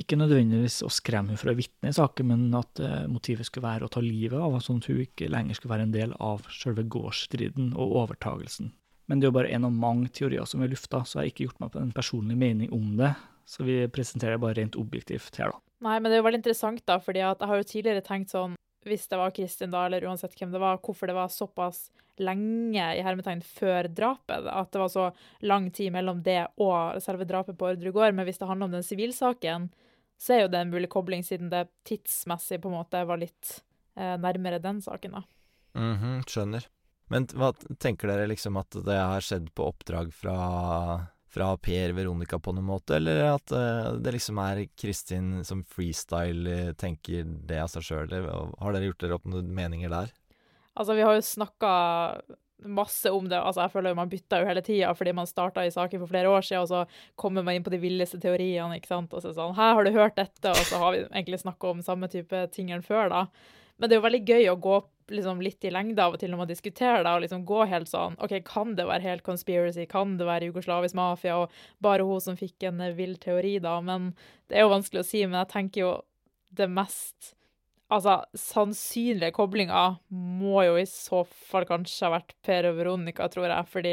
Ikke 0.00 0.18
nødvendigvis 0.18 0.80
å 0.82 0.90
skremme 0.90 1.30
henne 1.30 1.38
for 1.38 1.52
å 1.52 1.58
vitne 1.58 1.92
i 1.92 1.94
saken, 1.94 2.30
men 2.32 2.56
at 2.58 2.80
eh, 2.82 3.04
motivet 3.10 3.46
skulle 3.46 3.68
være 3.68 3.86
å 3.86 3.92
ta 3.92 4.02
livet 4.02 4.40
av 4.40 4.48
henne, 4.48 4.64
sånn 4.64 4.80
at 4.82 4.88
hun 4.90 5.04
ikke 5.04 5.28
lenger 5.30 5.58
skulle 5.58 5.74
være 5.76 5.86
en 5.86 5.94
del 5.94 6.16
av 6.18 6.48
selve 6.50 6.86
gårdsstriden 6.90 7.74
og 7.76 7.94
overtagelsen. 8.00 8.72
Men 9.06 9.20
det 9.20 9.28
er 9.28 9.30
jo 9.30 9.36
bare 9.36 9.52
en 9.54 9.68
av 9.68 9.76
mange 9.76 10.08
teorier 10.16 10.48
som 10.48 10.64
er 10.64 10.72
lufta, 10.72 11.04
så 11.04 11.20
jeg 11.20 11.20
har 11.20 11.30
ikke 11.30 11.46
gjort 11.46 11.62
meg 11.62 11.74
på 11.74 11.82
en 11.82 11.94
personlig 11.94 12.38
mening 12.40 12.72
om 12.74 12.96
det. 12.98 13.12
Så 13.46 13.66
vi 13.66 13.82
presenterer 13.92 14.38
det 14.38 14.42
bare 14.42 14.56
rent 14.56 14.78
objektivt 14.80 15.36
her, 15.36 15.52
da. 15.52 15.60
Nei, 15.84 15.98
men 16.00 16.08
det 16.08 16.16
er 16.16 16.22
jo 16.22 16.26
veldig 16.26 16.40
interessant, 16.40 16.80
da, 16.88 16.96
fordi 17.02 17.20
at 17.28 17.42
jeg 17.42 17.50
har 17.50 17.60
jo 17.60 17.66
tidligere 17.68 18.04
tenkt 18.06 18.32
sånn 18.32 18.54
Hvis 18.84 19.06
det 19.10 19.18
var 19.20 19.34
Kristin, 19.34 19.72
da, 19.72 19.86
eller 19.86 20.04
uansett 20.08 20.34
hvem 20.38 20.52
det 20.52 20.62
var, 20.62 20.80
hvorfor 20.84 21.10
det 21.10 21.16
var 21.16 21.32
såpass 21.32 21.88
lenge 22.22 22.84
i 22.94 23.02
hermetegn 23.02 23.42
før 23.42 23.88
drapet. 23.90 24.46
At 24.46 24.70
det 24.72 24.82
var 24.82 24.92
så 24.92 25.08
lang 25.42 25.70
tid 25.74 25.92
mellom 25.94 26.22
det 26.26 26.42
og 26.62 27.00
selve 27.02 27.26
drapet 27.28 27.58
på 27.58 27.72
Ordre 27.72 27.94
gård. 27.94 28.14
Men 28.14 28.28
hvis 28.28 28.38
det 28.40 28.48
handler 28.50 28.70
om 28.70 28.76
den 28.76 28.86
sivilsaken, 28.86 29.70
så 30.20 30.36
er 30.36 30.44
jo 30.44 30.52
det 30.52 30.60
en 30.62 30.70
mulig 30.70 30.90
kobling, 30.92 31.24
siden 31.26 31.50
det 31.52 31.66
tidsmessig 31.88 32.60
på 32.62 32.70
en 32.70 32.78
måte 32.78 33.02
var 33.08 33.18
litt 33.20 33.58
eh, 33.98 34.14
nærmere 34.20 34.62
den 34.62 34.80
saken, 34.84 35.18
da. 35.18 35.24
Mhm, 35.74 36.22
skjønner. 36.30 36.68
Men 37.12 37.26
hva 37.36 37.50
tenker 37.82 38.08
dere 38.08 38.28
liksom 38.30 38.56
at 38.56 38.78
det 38.86 38.96
har 38.96 39.24
skjedd 39.24 39.50
på 39.56 39.66
oppdrag 39.72 40.12
fra, 40.14 40.36
fra 41.34 41.50
Per 41.58 41.94
Veronica 41.96 42.38
på 42.38 42.54
noen 42.54 42.68
måte, 42.68 42.98
eller 42.98 43.24
at 43.32 43.54
uh, 43.54 43.94
det 43.98 44.14
liksom 44.16 44.38
er 44.42 44.64
Kristin 44.78 45.42
som 45.46 45.64
freestyle 45.66 46.52
eh, 46.52 46.72
tenker 46.78 47.26
det 47.48 47.58
av 47.64 47.72
seg 47.72 47.86
sjøl? 47.88 48.14
Har 48.14 48.76
dere 48.76 48.90
gjort 48.90 49.02
dere 49.02 49.18
opp 49.18 49.26
noen 49.30 49.50
meninger 49.54 49.90
der? 49.92 50.14
Altså, 50.74 50.94
vi 50.94 51.04
har 51.06 51.14
jo 51.16 51.26
snakka 51.26 51.72
masse 52.64 53.10
om 53.10 53.26
det. 53.28 53.38
Altså, 53.38 53.64
jeg 53.64 53.74
føler 53.74 53.92
jo 53.92 53.98
man 53.98 54.10
bytter 54.10 54.42
jo 54.42 54.48
hele 54.48 54.62
tida, 54.64 54.92
fordi 54.96 55.14
man 55.16 55.28
starta 55.28 55.64
i 55.66 55.72
saken 55.74 56.02
for 56.02 56.10
flere 56.10 56.30
år 56.30 56.46
siden, 56.46 56.64
og 56.64 56.70
så 56.70 57.10
kommer 57.20 57.44
man 57.46 57.58
inn 57.58 57.66
på 57.66 57.72
de 57.74 57.82
villeste 57.82 58.20
teoriene, 58.22 58.78
ikke 58.78 58.92
sant. 58.92 59.14
Og 59.14 59.24
så 59.24 59.34
sånn 59.36 59.56
Her 59.58 59.76
har 59.78 59.86
du 59.86 59.92
hørt 59.94 60.18
dette? 60.18 60.54
Og 60.54 60.64
så 60.70 60.80
har 60.82 60.94
vi 60.94 61.04
egentlig 61.04 61.42
snakka 61.44 61.74
om 61.74 61.84
samme 61.84 62.10
type 62.12 62.46
ting 62.54 62.72
enn 62.74 62.84
før, 62.86 63.10
da. 63.12 63.26
Men 63.78 63.90
det 63.90 63.96
er 63.96 64.00
jo 64.00 64.06
veldig 64.06 64.24
gøy 64.30 64.50
å 64.52 64.60
gå 64.62 64.80
liksom 65.12 65.42
litt 65.44 65.64
i 65.64 65.72
lengde 65.72 66.02
av 66.02 66.14
og 66.14 66.20
til 66.22 66.32
når 66.32 66.42
man 66.44 66.50
diskuterer 66.50 67.04
det, 67.04 67.12
og 67.12 67.22
liksom 67.24 67.44
gå 67.48 67.64
helt 67.70 67.90
sånn 67.90 68.16
OK, 68.24 68.38
kan 68.46 68.74
det 68.78 68.86
være 68.88 69.04
helt 69.04 69.24
conspiracy? 69.26 69.86
Kan 69.90 70.16
det 70.20 70.28
være 70.28 70.50
jugoslavisk 70.50 70.96
mafia 70.98 71.36
og 71.42 71.54
bare 71.84 72.06
hun 72.06 72.22
som 72.24 72.38
fikk 72.40 72.68
en 72.70 72.82
eh, 72.84 72.94
vill 72.96 73.16
teori, 73.20 73.58
da? 73.62 73.78
Men 73.84 74.12
det 74.48 74.58
er 74.58 74.66
jo 74.66 74.74
vanskelig 74.74 75.04
å 75.04 75.08
si. 75.08 75.24
Men 75.26 75.42
jeg 75.42 75.52
tenker 75.54 75.84
jo 75.84 75.94
det 76.54 76.70
mest 76.70 77.34
Altså, 77.92 78.14
sannsynlige 78.32 79.34
koblinga 79.36 79.80
må 80.08 80.62
jo 80.64 80.78
i 80.80 80.86
så 80.88 81.20
fall 81.28 81.66
kanskje 81.68 82.06
ha 82.06 82.14
vært 82.16 82.32
Per 82.42 82.70
og 82.70 82.78
Veronica, 82.78 83.26
tror 83.30 83.44
jeg, 83.44 83.66
fordi 83.70 83.92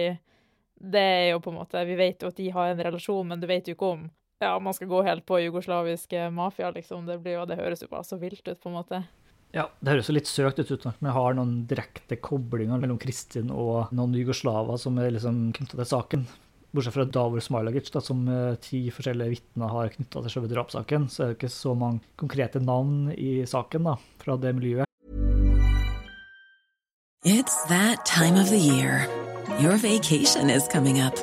det 0.96 1.02
er 1.02 1.28
jo 1.34 1.42
på 1.44 1.52
en 1.52 1.60
måte 1.60 1.84
Vi 1.86 1.98
vet 2.00 2.24
jo 2.24 2.32
at 2.32 2.40
de 2.40 2.48
har 2.56 2.72
en 2.72 2.84
relasjon, 2.88 3.28
men 3.28 3.44
du 3.44 3.50
vet 3.52 3.68
jo 3.68 3.76
ikke 3.76 3.92
om 3.98 4.08
ja, 4.42 4.56
man 4.60 4.74
skal 4.74 4.88
gå 4.88 5.04
helt 5.06 5.26
på 5.26 5.40
jugoslaviske 5.40 6.30
mafia, 6.34 6.72
liksom. 6.72 7.06
Det, 7.06 7.20
blir 7.22 7.36
jo, 7.38 7.46
det 7.46 7.60
høres 7.60 7.84
jo 7.84 7.92
bare 7.92 8.08
så 8.08 8.18
vilt 8.18 8.42
ut, 8.48 8.58
på 8.58 8.72
en 8.72 8.78
måte. 8.80 9.04
Ja, 9.52 9.66
det 9.84 9.92
høres 9.92 10.08
jo 10.08 10.16
litt 10.16 10.30
søkt 10.32 10.62
ut 10.62 10.70
uten 10.72 10.94
at 10.94 11.02
vi 11.04 11.12
har 11.12 11.36
noen 11.36 11.66
direkte 11.68 12.16
koblinger 12.24 12.80
mellom 12.80 13.00
Kristin 13.02 13.52
og 13.52 13.92
noen 13.96 14.16
jugoslaver 14.16 14.80
som 14.80 15.00
er 15.02 15.12
liksom 15.18 15.50
knytta 15.58 15.76
til 15.76 15.90
saken. 15.90 16.24
Bortsett 16.72 16.96
fra 16.96 17.04
Davor 17.04 17.44
Smailagic, 17.44 17.90
da, 17.92 18.00
som 18.00 18.24
eh, 18.32 18.56
ti 18.64 18.86
forskjellige 18.96 19.34
vitner 19.34 19.74
har 19.74 19.92
knytta 19.92 20.24
til 20.24 20.32
selve 20.32 20.52
drapssaken, 20.54 21.10
så 21.12 21.26
er 21.26 21.34
det 21.34 21.40
ikke 21.42 21.52
så 21.52 21.76
mange 21.76 22.00
konkrete 22.16 22.64
navn 22.64 23.12
i 23.12 23.42
saken 23.44 23.92
da, 23.92 23.98
fra 24.24 24.40
det 24.40 24.56
miljøet. 24.56 24.88
It's 27.28 27.58
that 27.68 28.06
time 28.06 28.40
of 28.40 28.50
the 28.50 28.58
year. 28.58 29.06
Your 29.60 29.76
vacation 29.76 30.50
is 30.50 30.68
coming 30.72 31.02
up. 31.02 31.20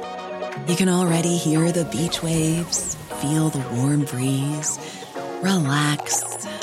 You 0.68 0.76
can 0.76 0.90
already 0.90 1.38
hear 1.38 1.72
the 1.72 1.86
beach 1.86 2.22
waves, 2.22 2.94
feel 3.22 3.48
the 3.48 3.64
warm 3.72 4.04
breeze, 4.04 4.78
relax, 5.42 6.22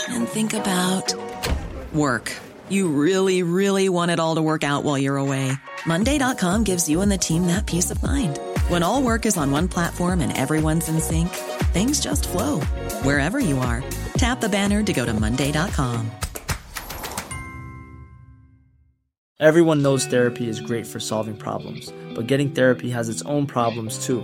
and 0.09 0.29
think 0.29 0.53
about 0.53 1.24
work. 1.93 2.31
You 2.69 2.87
really, 2.87 3.43
really 3.43 3.89
want 3.89 4.11
it 4.11 4.19
all 4.19 4.35
to 4.35 4.41
work 4.41 4.63
out 4.63 4.83
while 4.83 4.97
you're 4.97 5.17
away. 5.17 5.51
Monday.com 5.85 6.63
gives 6.63 6.87
you 6.87 7.01
and 7.01 7.11
the 7.11 7.17
team 7.17 7.47
that 7.47 7.65
peace 7.65 7.91
of 7.91 8.01
mind. 8.01 8.39
When 8.69 8.81
all 8.81 9.01
work 9.03 9.25
is 9.25 9.35
on 9.35 9.51
one 9.51 9.67
platform 9.67 10.21
and 10.21 10.35
everyone's 10.35 10.87
in 10.87 11.01
sync, 11.01 11.29
things 11.73 11.99
just 11.99 12.27
flow 12.27 12.61
wherever 13.03 13.39
you 13.39 13.57
are. 13.59 13.83
Tap 14.17 14.39
the 14.39 14.49
banner 14.49 14.81
to 14.83 14.93
go 14.93 15.05
to 15.05 15.13
Monday.com. 15.13 16.09
Everyone 19.37 19.81
knows 19.81 20.05
therapy 20.05 20.47
is 20.47 20.61
great 20.61 20.87
for 20.87 21.01
solving 21.01 21.35
problems, 21.35 21.91
but 22.15 22.25
getting 22.25 22.51
therapy 22.51 22.89
has 22.91 23.09
its 23.09 23.21
own 23.23 23.45
problems 23.45 24.05
too, 24.05 24.23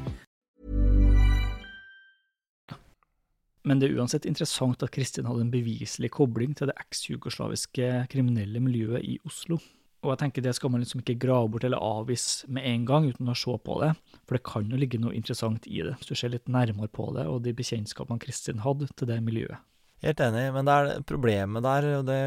Men 3.67 3.81
det 3.81 3.89
er 3.89 3.99
uansett 3.99 4.25
interessant 4.25 4.81
at 4.81 4.93
Kristin 4.93 5.27
hadde 5.29 5.43
en 5.45 5.53
beviselig 5.53 6.09
kobling 6.15 6.55
til 6.57 6.71
det 6.71 6.77
eks-jugoslaviske 6.81 8.07
kriminelle 8.09 8.61
miljøet 8.63 9.05
i 9.05 9.19
Oslo. 9.27 9.59
Og 10.01 10.15
jeg 10.15 10.21
tenker 10.23 10.41
det 10.41 10.55
skal 10.57 10.71
man 10.73 10.81
liksom 10.81 11.03
ikke 11.03 11.19
grave 11.21 11.49
bort 11.53 11.65
eller 11.67 11.81
avvise 11.81 12.47
med 12.49 12.65
en 12.65 12.87
gang 12.89 13.05
uten 13.11 13.29
å 13.29 13.37
se 13.37 13.53
på 13.61 13.75
det, 13.83 13.91
for 14.25 14.37
det 14.37 14.45
kan 14.47 14.71
jo 14.71 14.79
ligge 14.81 14.97
noe 15.01 15.13
interessant 15.13 15.67
i 15.69 15.83
det, 15.85 15.93
hvis 15.99 16.09
du 16.09 16.17
ser 16.17 16.33
litt 16.33 16.49
nærmere 16.49 16.89
på 16.89 17.11
det 17.13 17.27
og 17.29 17.43
de 17.45 17.53
bekjentskapene 17.53 18.21
Kristin 18.23 18.63
hadde 18.65 18.89
til 18.95 19.11
det 19.11 19.19
miljøet. 19.21 19.61
Helt 20.01 20.23
enig, 20.25 20.47
men 20.55 20.65
det 20.65 20.73
er 20.73 21.03
problemet 21.05 21.61
der, 21.61 21.87
og 21.99 22.07
det 22.07 22.17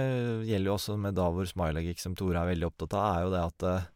gjelder 0.47 0.71
jo 0.71 0.77
også 0.77 0.95
med 1.03 1.17
Davor 1.19 1.49
Smailagic, 1.51 1.99
som 1.99 2.15
Tore 2.15 2.39
er 2.39 2.53
veldig 2.53 2.69
opptatt 2.69 2.95
av, 2.95 3.09
er 3.09 3.25
jo 3.25 3.33
det 3.33 3.41
at 3.43 3.67
eh, 3.67 3.89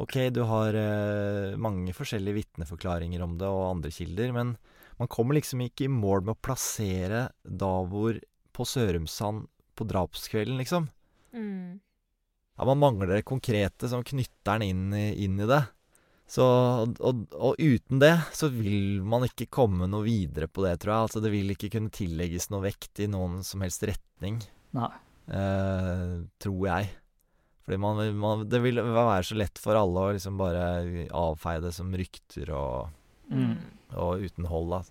ok, 0.00 0.16
du 0.32 0.40
har 0.48 0.78
eh, 0.80 1.58
mange 1.60 1.92
forskjellige 1.92 2.38
vitneforklaringer 2.38 3.26
om 3.26 3.36
det 3.36 3.50
og 3.52 3.66
andre 3.74 3.92
kilder, 3.92 4.32
men 4.32 4.56
man 4.98 5.08
kommer 5.08 5.34
liksom 5.38 5.60
ikke 5.64 5.86
i 5.86 5.92
mål 5.92 6.24
med 6.26 6.34
å 6.36 6.42
plassere 6.42 7.28
Davor 7.44 8.18
på 8.52 8.66
Sørumsand 8.66 9.46
på 9.78 9.86
drapskvelden, 9.86 10.58
liksom. 10.58 10.88
Mm. 11.32 11.78
Ja, 12.58 12.64
Man 12.66 12.80
mangler 12.82 13.06
det 13.14 13.24
konkrete 13.28 13.88
som 13.88 14.02
knytter 14.02 14.58
den 14.58 14.62
inn, 14.66 14.94
i- 14.94 15.24
inn 15.24 15.38
i 15.38 15.46
det. 15.46 15.60
Så, 16.28 16.44
og, 17.00 17.20
og 17.32 17.54
uten 17.56 18.00
det 18.02 18.12
så 18.36 18.50
vil 18.52 18.98
man 19.00 19.22
ikke 19.24 19.46
komme 19.48 19.86
noe 19.88 20.04
videre 20.04 20.48
på 20.50 20.60
det, 20.66 20.74
tror 20.82 20.92
jeg. 20.92 21.04
Altså 21.06 21.22
Det 21.24 21.30
vil 21.32 21.54
ikke 21.54 21.70
kunne 21.72 21.88
tillegges 21.94 22.50
noe 22.50 22.66
vekt 22.66 23.00
i 23.00 23.06
noen 23.08 23.38
som 23.46 23.62
helst 23.64 23.86
retning, 23.88 24.42
Nei. 24.76 24.90
eh, 25.32 26.18
tror 26.42 26.66
jeg. 26.68 26.90
Fordi 27.64 27.78
man, 27.80 28.02
man, 28.18 28.44
det 28.48 28.60
vil 28.64 28.76
være 28.82 29.24
så 29.28 29.36
lett 29.38 29.58
for 29.62 29.76
alle 29.78 30.04
å 30.08 30.12
liksom 30.16 30.36
bare 30.40 31.08
avfeie 31.12 31.62
det 31.64 31.72
som 31.76 31.92
rykter 31.94 32.50
og, 32.56 32.90
Mm. 33.30 33.58
Og 33.94 34.24
uten 34.24 34.48
hold. 34.50 34.72
Da. 34.74 34.82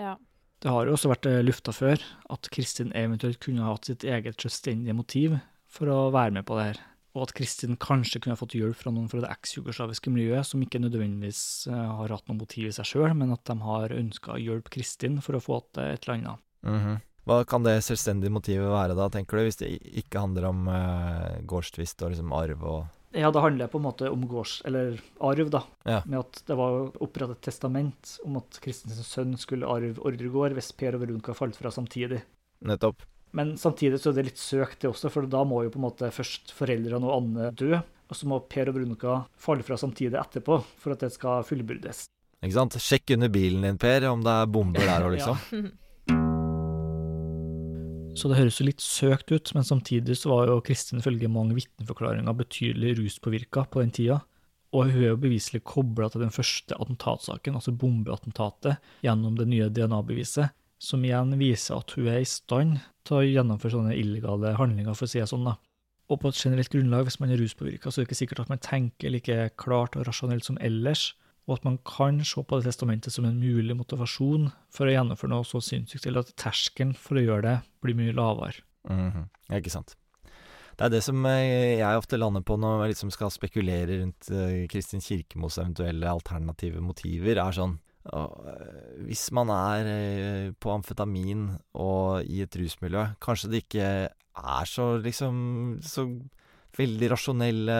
Ja. 0.00 0.16
Det 0.60 0.68
har 0.68 0.86
jo 0.86 0.94
også 0.96 1.10
vært 1.12 1.26
eh, 1.30 1.40
lufta 1.44 1.72
før 1.72 2.02
at 2.32 2.48
Kristin 2.52 2.92
eventuelt 2.96 3.40
kunne 3.40 3.64
ha 3.64 3.72
hatt 3.72 3.88
sitt 3.88 4.04
eget 4.04 4.42
selvstendige 4.42 4.96
motiv 4.96 5.38
for 5.70 5.88
å 5.88 5.98
være 6.12 6.34
med 6.36 6.46
på 6.48 6.58
det 6.58 6.66
her, 6.66 6.80
og 7.16 7.24
at 7.26 7.34
Kristin 7.38 7.78
kanskje 7.80 8.20
kunne 8.20 8.36
ha 8.36 8.40
fått 8.40 8.56
hjelp 8.58 8.76
fra 8.76 8.92
noen 8.92 9.08
fra 9.10 9.22
det 9.22 9.30
eks-jugoslaviske 9.32 10.12
miljøet, 10.12 10.46
som 10.46 10.60
ikke 10.62 10.82
nødvendigvis 10.82 11.42
eh, 11.70 11.86
har 12.00 12.12
hatt 12.12 12.28
noe 12.28 12.42
motiv 12.42 12.68
i 12.68 12.74
seg 12.76 12.90
sjøl, 12.90 13.14
men 13.16 13.32
at 13.34 13.44
de 13.48 13.56
har 13.64 13.96
ønska 13.96 14.34
å 14.34 14.42
hjelpe 14.42 14.74
Kristin 14.76 15.20
for 15.24 15.38
å 15.38 15.44
få 15.44 15.62
til 15.70 15.86
et 15.86 16.04
eller 16.04 16.18
annet. 16.18 16.44
Mhm. 16.66 16.98
Hva 17.28 17.42
kan 17.46 17.62
det 17.62 17.82
selvstendige 17.84 18.32
motivet 18.32 18.72
være 18.72 18.96
da, 18.98 19.06
tenker 19.12 19.38
du, 19.38 19.44
hvis 19.46 19.60
det 19.60 19.68
ikke 20.02 20.22
handler 20.24 20.48
om 20.48 20.64
uh, 20.72 21.36
gårdstvist 21.46 22.00
og 22.02 22.14
liksom 22.14 22.32
arv 22.34 22.64
og 22.64 22.78
Ja, 23.16 23.30
det 23.34 23.42
handler 23.42 23.70
på 23.70 23.78
en 23.80 23.86
måte 23.88 24.10
om 24.10 24.22
gårds... 24.28 24.60
eller 24.64 25.00
arv, 25.18 25.48
da. 25.50 25.64
Ja. 25.82 26.02
Med 26.06 26.20
at 26.20 26.42
det 26.46 26.56
var 26.58 26.92
opprettet 27.02 27.40
et 27.40 27.48
testament 27.48 28.12
om 28.26 28.36
at 28.38 28.60
Kristens 28.62 29.00
sønn 29.08 29.34
skulle 29.40 29.66
arve 29.66 29.98
Ordregård 30.06 30.54
hvis 30.54 30.70
Per 30.78 30.94
og 30.94 31.02
Verunka 31.02 31.34
falt 31.34 31.58
fra 31.58 31.72
samtidig. 31.74 32.20
Nettopp. 32.66 33.02
Men 33.34 33.56
samtidig 33.58 34.00
så 34.02 34.10
er 34.10 34.20
det 34.20 34.28
litt 34.30 34.42
søkt, 34.42 34.80
det 34.82 34.90
også, 34.90 35.10
for 35.10 35.26
da 35.30 35.42
må 35.46 35.64
jo 35.64 35.72
på 35.74 35.78
en 35.78 35.86
måte 35.86 36.10
først 36.14 36.54
foreldrene 36.54 37.06
og 37.06 37.16
Anne 37.16 37.50
dø. 37.54 37.74
Og 38.10 38.18
så 38.18 38.26
må 38.30 38.40
Per 38.50 38.70
og 38.70 38.78
Brunka 38.78 39.20
falle 39.38 39.66
fra 39.66 39.78
samtidig 39.78 40.18
etterpå 40.18 40.58
for 40.82 40.94
at 40.94 41.04
det 41.04 41.12
skal 41.14 41.44
fullbyrdes. 41.46 42.08
Ikke 42.40 42.56
sant? 42.56 42.78
Sjekk 42.82 43.14
under 43.14 43.30
bilen 43.30 43.66
din, 43.66 43.78
Per, 43.78 44.06
om 44.10 44.22
det 44.24 44.34
er 44.34 44.50
bomber 44.50 44.86
der 44.86 45.06
òg, 45.06 45.14
liksom. 45.18 45.70
Så 48.18 48.28
det 48.28 48.38
høres 48.40 48.58
jo 48.58 48.66
litt 48.66 48.82
søkt 48.82 49.30
ut, 49.30 49.52
men 49.54 49.66
samtidig 49.66 50.16
så 50.18 50.32
var 50.32 50.50
jo 50.50 50.62
Kristin 50.66 51.00
ifølge 51.00 51.30
mange 51.30 51.54
vitneforklaringer 51.56 52.36
betydelig 52.36 52.96
ruspåvirka 52.98 53.64
på 53.70 53.84
den 53.84 53.94
tida. 53.94 54.18
Og 54.74 54.90
hun 54.90 55.02
er 55.02 55.12
jo 55.12 55.20
beviselig 55.22 55.62
kobla 55.66 56.10
til 56.10 56.24
den 56.24 56.34
første 56.34 56.76
attentatsaken, 56.78 57.56
altså 57.58 57.74
bombeattentatet, 57.74 58.78
gjennom 59.06 59.38
det 59.38 59.48
nye 59.50 59.70
DNA-beviset, 59.74 60.54
som 60.80 61.02
igjen 61.04 61.34
viser 61.40 61.80
at 61.80 61.96
hun 61.96 62.10
er 62.10 62.20
i 62.22 62.28
stand 62.28 62.78
til 63.06 63.18
å 63.18 63.26
gjennomføre 63.26 63.74
sånne 63.74 63.96
illegale 63.98 64.54
handlinger, 64.58 64.94
for 64.94 65.08
å 65.08 65.10
si 65.10 65.22
det 65.22 65.28
sånn, 65.30 65.48
da. 65.48 65.56
Og 66.10 66.18
på 66.22 66.30
et 66.30 66.38
generelt 66.38 66.70
grunnlag, 66.72 67.06
hvis 67.06 67.20
man 67.22 67.30
er 67.30 67.38
ruspåvirka, 67.38 67.90
så 67.90 68.00
er 68.00 68.04
det 68.04 68.10
ikke 68.10 68.20
sikkert 68.24 68.44
at 68.44 68.52
man 68.52 68.62
tenker 68.62 69.12
like 69.14 69.50
klart 69.60 69.98
og 69.98 70.06
rasjonelt 70.08 70.46
som 70.46 70.58
ellers, 70.62 71.12
og 71.50 71.58
at 71.58 71.66
man 71.66 71.80
kan 71.82 72.20
se 72.22 72.42
på 72.46 72.60
det 72.60 72.68
testamentet 72.70 73.12
som 73.14 73.26
en 73.26 73.40
mulig 73.42 73.74
motivasjon 73.74 74.52
for 74.70 74.86
å 74.86 74.92
gjennomføre 74.94 75.32
noe 75.32 75.46
så 75.48 75.58
sinnssykt, 75.64 76.06
eller 76.06 76.22
at 76.22 76.36
terskelen 76.38 76.94
for 76.94 77.18
å 77.18 77.24
gjøre 77.24 77.46
det 77.48 77.56
blir 77.82 77.98
mye 77.98 78.14
lavere. 78.14 78.62
Mm 78.88 79.10
-hmm. 79.10 79.56
ikke 79.58 79.70
sant. 79.70 79.96
Det 80.80 80.86
er 80.86 80.92
det 80.94 81.02
som 81.04 81.26
eh, 81.26 81.76
jeg 81.76 81.98
ofte 81.98 82.16
lander 82.16 82.40
på 82.40 82.56
når 82.56 82.86
jeg 82.86 82.92
liksom 82.94 83.10
skal 83.10 83.30
spekulere 83.30 84.00
rundt 84.00 84.30
eh, 84.32 84.66
Kristin 84.70 85.02
Kirkemos 85.04 85.58
eventuelle 85.58 86.08
alternative 86.08 86.80
motiver, 86.80 87.36
er 87.36 87.52
sånn 87.52 87.78
eh, 88.08 89.02
Hvis 89.04 89.30
man 89.30 89.50
er 89.50 90.54
på 90.56 90.72
amfetamin 90.72 91.58
og 91.74 92.24
i 92.24 92.40
et 92.40 92.56
rusmiljø, 92.56 93.10
kanskje 93.20 93.50
det 93.50 93.62
ikke 93.66 94.08
er 94.08 94.64
så 94.64 94.96
liksom 95.04 95.80
så 95.82 96.06
veldig 96.78 97.10
rasjonelle, 97.10 97.76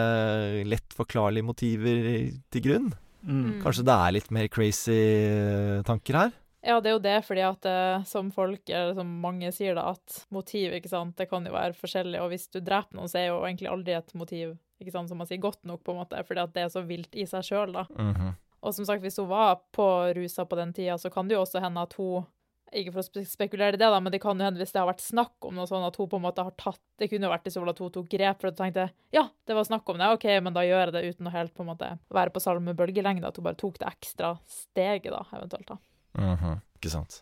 lett 0.67 0.93
forklarlige 0.93 1.47
motiver 1.47 2.03
til 2.51 2.61
grunn? 2.61 2.93
Mm. 3.21 3.59
Kanskje 3.63 3.85
det 3.87 3.95
er 3.95 4.15
litt 4.17 4.31
mer 4.33 4.47
crazy 4.51 4.97
eh, 4.97 5.81
tanker 5.87 6.17
her? 6.17 6.37
Ja, 6.61 6.77
det 6.77 6.91
er 6.91 6.93
jo 6.93 7.01
det, 7.01 7.15
fordi 7.25 7.41
at 7.41 7.65
eh, 7.65 8.03
som 8.05 8.29
folk, 8.33 8.61
eller 8.69 8.93
som 8.97 9.09
mange 9.23 9.49
sier 9.55 9.77
da, 9.77 9.87
at 9.95 10.19
motiv, 10.33 10.75
ikke 10.77 10.91
sant, 10.91 11.15
det 11.17 11.25
kan 11.31 11.45
jo 11.45 11.53
være 11.55 11.73
forskjellig, 11.77 12.19
og 12.21 12.29
hvis 12.33 12.45
du 12.53 12.59
dreper 12.61 12.97
noen, 12.97 13.09
så 13.09 13.21
er 13.21 13.31
jo 13.31 13.39
egentlig 13.47 13.71
aldri 13.71 13.95
et 13.97 14.13
motiv, 14.17 14.53
ikke 14.81 14.93
sant, 14.93 15.09
som 15.09 15.17
man 15.21 15.29
sier, 15.29 15.41
godt 15.41 15.63
nok 15.65 15.81
på 15.85 15.95
en 15.95 16.03
måte, 16.03 16.21
fordi 16.27 16.43
at 16.43 16.53
det 16.53 16.67
er 16.67 16.73
så 16.73 16.85
vilt 16.85 17.17
i 17.17 17.25
seg 17.29 17.47
selv 17.47 17.79
da. 17.79 17.87
-hmm. 17.89 18.33
Og 18.61 18.73
som 18.77 18.85
sagt, 18.85 19.01
hvis 19.01 19.17
hun 19.17 19.29
var 19.29 19.59
på 19.73 20.13
rusa 20.13 20.45
på 20.45 20.55
den 20.55 20.73
tida, 20.73 20.97
så 20.97 21.09
kan 21.09 21.27
det 21.27 21.33
jo 21.35 21.41
også 21.41 21.59
hende 21.59 21.81
at 21.81 21.93
hun, 21.97 22.25
ikke 22.71 22.93
for 22.95 23.03
å 23.03 23.23
spekulere 23.27 23.75
i 23.75 23.79
det 23.79 23.89
da, 23.91 23.99
men 23.99 24.13
det 24.13 24.21
kan 24.23 24.39
jo 24.39 24.45
hende 24.45 24.61
hvis 24.61 24.71
det 24.71 24.79
har 24.79 24.87
vært 24.89 25.03
snakk 25.03 25.47
om 25.47 25.57
noe 25.57 25.67
sånn 25.67 25.83
at 25.83 25.97
hun 25.99 26.09
på 26.11 26.19
en 26.19 26.23
måte 26.23 26.45
har 26.47 26.53
tatt, 26.59 26.81
det 27.01 27.09
kunne 27.11 27.27
jo 27.27 27.33
vært 27.33 27.49
i 27.49 27.53
så 27.53 27.61
fall 27.61 27.73
at 27.73 27.81
hun 27.83 27.91
tok 27.97 28.11
grep, 28.11 28.39
for 28.41 28.51
at 28.51 28.59
hun 28.59 28.65
tenkte, 28.65 28.85
ja, 29.11 29.25
det 29.47 29.57
var 29.57 29.67
snakk 29.67 29.89
om 29.91 29.99
det, 29.99 30.11
ok, 30.15 30.27
men 30.45 30.55
da 30.55 30.63
gjør 30.67 30.85
jeg 30.85 30.95
det 30.95 31.03
uten 31.09 31.27
å 31.27 31.35
helt 31.35 31.53
på 31.57 31.65
en 31.65 31.71
måte 31.73 31.89
være 32.09 32.33
på 32.35 32.43
samme 32.43 32.75
bølgelengde, 32.79 33.27
at 33.27 33.37
hun 33.37 33.47
bare 33.49 33.59
tok 33.59 33.81
det 33.81 33.89
ekstra 33.91 34.35
steget 34.47 35.11
da, 35.11 35.25
eventuelt 35.35 35.67
da. 35.73 35.77
Mhm. 36.19 36.61
Ikke 36.81 36.93
sant. 36.95 37.21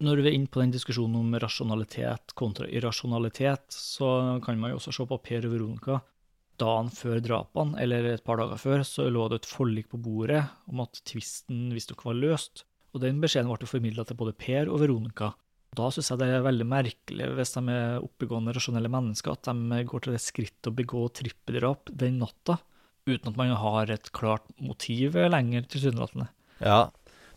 Når 0.00 0.20
vi 0.22 0.28
er 0.30 0.34
inne 0.36 0.50
på 0.50 0.60
den 0.62 0.70
diskusjonen 0.70 1.16
om 1.18 1.34
rasjonalitet 1.42 2.34
kontra 2.38 2.68
irrasjonalitet, 2.70 3.66
så 3.74 4.38
kan 4.44 4.58
man 4.58 4.70
jo 4.70 4.78
også 4.78 4.94
se 4.94 5.06
på 5.10 5.18
Per 5.22 5.46
og 5.48 5.52
Veronica. 5.56 6.00
dagen 6.58 6.88
før 6.90 7.20
drapene, 7.22 7.78
eller 7.78 8.04
et 8.14 8.24
par 8.26 8.40
dager 8.40 8.58
før, 8.58 8.80
så 8.82 9.04
lå 9.06 9.28
det 9.30 9.36
et 9.42 9.46
forlik 9.46 9.88
på 9.92 10.00
bordet 10.02 10.40
om 10.66 10.80
at 10.82 10.98
tvisten 11.06 11.68
visstnok 11.70 12.02
var 12.02 12.18
løst. 12.18 12.64
Og 12.98 13.04
den 13.04 13.20
beskjeden 13.22 13.50
ble 13.52 13.70
formidla 13.70 14.02
til 14.06 14.18
både 14.18 14.34
Per 14.34 14.70
og 14.72 14.82
Veronica. 14.82 15.30
Da 15.78 15.90
syns 15.92 16.08
jeg 16.10 16.18
det 16.18 16.30
er 16.32 16.42
veldig 16.42 16.66
merkelig, 16.66 17.26
hvis 17.38 17.52
de 17.54 17.62
er 17.70 18.00
oppegående, 18.02 18.54
rasjonelle 18.56 18.90
mennesker, 18.90 19.36
at 19.36 19.50
de 19.52 19.82
går 19.86 20.02
til 20.02 20.16
det 20.16 20.22
skrittet 20.24 20.70
å 20.70 20.74
begå 20.74 21.04
trippeldrap 21.14 21.92
den 22.00 22.18
natta, 22.22 22.56
uten 23.06 23.30
at 23.30 23.38
man 23.38 23.52
har 23.60 23.92
et 23.92 24.10
klart 24.16 24.48
motiv 24.58 25.14
lenger, 25.30 25.68
tilsynelatende. 25.70 26.26
Ja, 26.64 26.88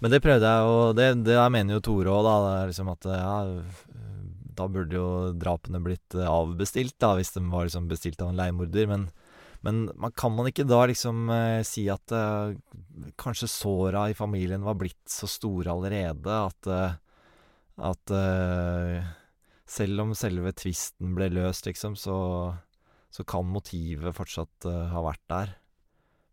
men 0.01 0.15
det 0.15 0.23
prøvde 0.23 0.49
jeg, 0.49 0.71
og 0.71 0.95
det, 0.97 1.09
det 1.27 1.37
mener 1.53 1.77
jo 1.77 1.83
Tore 1.85 2.15
òg, 2.15 2.23
da. 2.25 2.35
Det 2.41 2.53
er 2.55 2.71
liksom 2.71 2.91
at 2.95 3.09
ja, 3.11 3.35
da 4.57 4.67
burde 4.71 4.97
jo 4.97 5.09
drapene 5.37 5.83
blitt 5.83 6.17
avbestilt, 6.17 6.97
da, 7.03 7.13
hvis 7.19 7.35
de 7.35 7.45
var 7.51 7.67
liksom 7.67 7.91
bestilt 7.91 8.23
av 8.23 8.31
en 8.31 8.41
leiemorder. 8.41 8.89
Men, 8.89 9.11
men 9.61 9.83
man, 9.93 10.13
kan 10.17 10.33
man 10.33 10.49
ikke 10.49 10.65
da 10.65 10.83
liksom 10.89 11.29
eh, 11.29 11.61
si 11.67 11.85
at 11.93 12.13
eh, 12.15 12.55
kanskje 13.21 13.49
såra 13.51 14.07
i 14.09 14.17
familien 14.17 14.65
var 14.65 14.79
blitt 14.79 15.03
så 15.09 15.29
store 15.29 15.73
allerede 15.73 16.37
at 16.47 16.69
eh, 16.69 16.99
at 17.81 18.13
uh, 18.13 19.01
selv 19.65 20.03
om 20.03 20.15
selve 20.17 20.53
tvisten 20.57 21.15
ble 21.17 21.29
løst, 21.33 21.65
liksom, 21.69 21.95
så, 21.97 22.15
så 23.09 23.25
kan 23.27 23.47
motivet 23.49 24.15
fortsatt 24.17 24.67
uh, 24.69 24.89
ha 24.91 25.03
vært 25.05 25.23
der, 25.31 25.53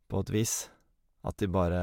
på 0.08 0.24
et 0.24 0.32
vis. 0.34 0.56
At 1.26 1.38
de 1.40 1.48
bare 1.50 1.80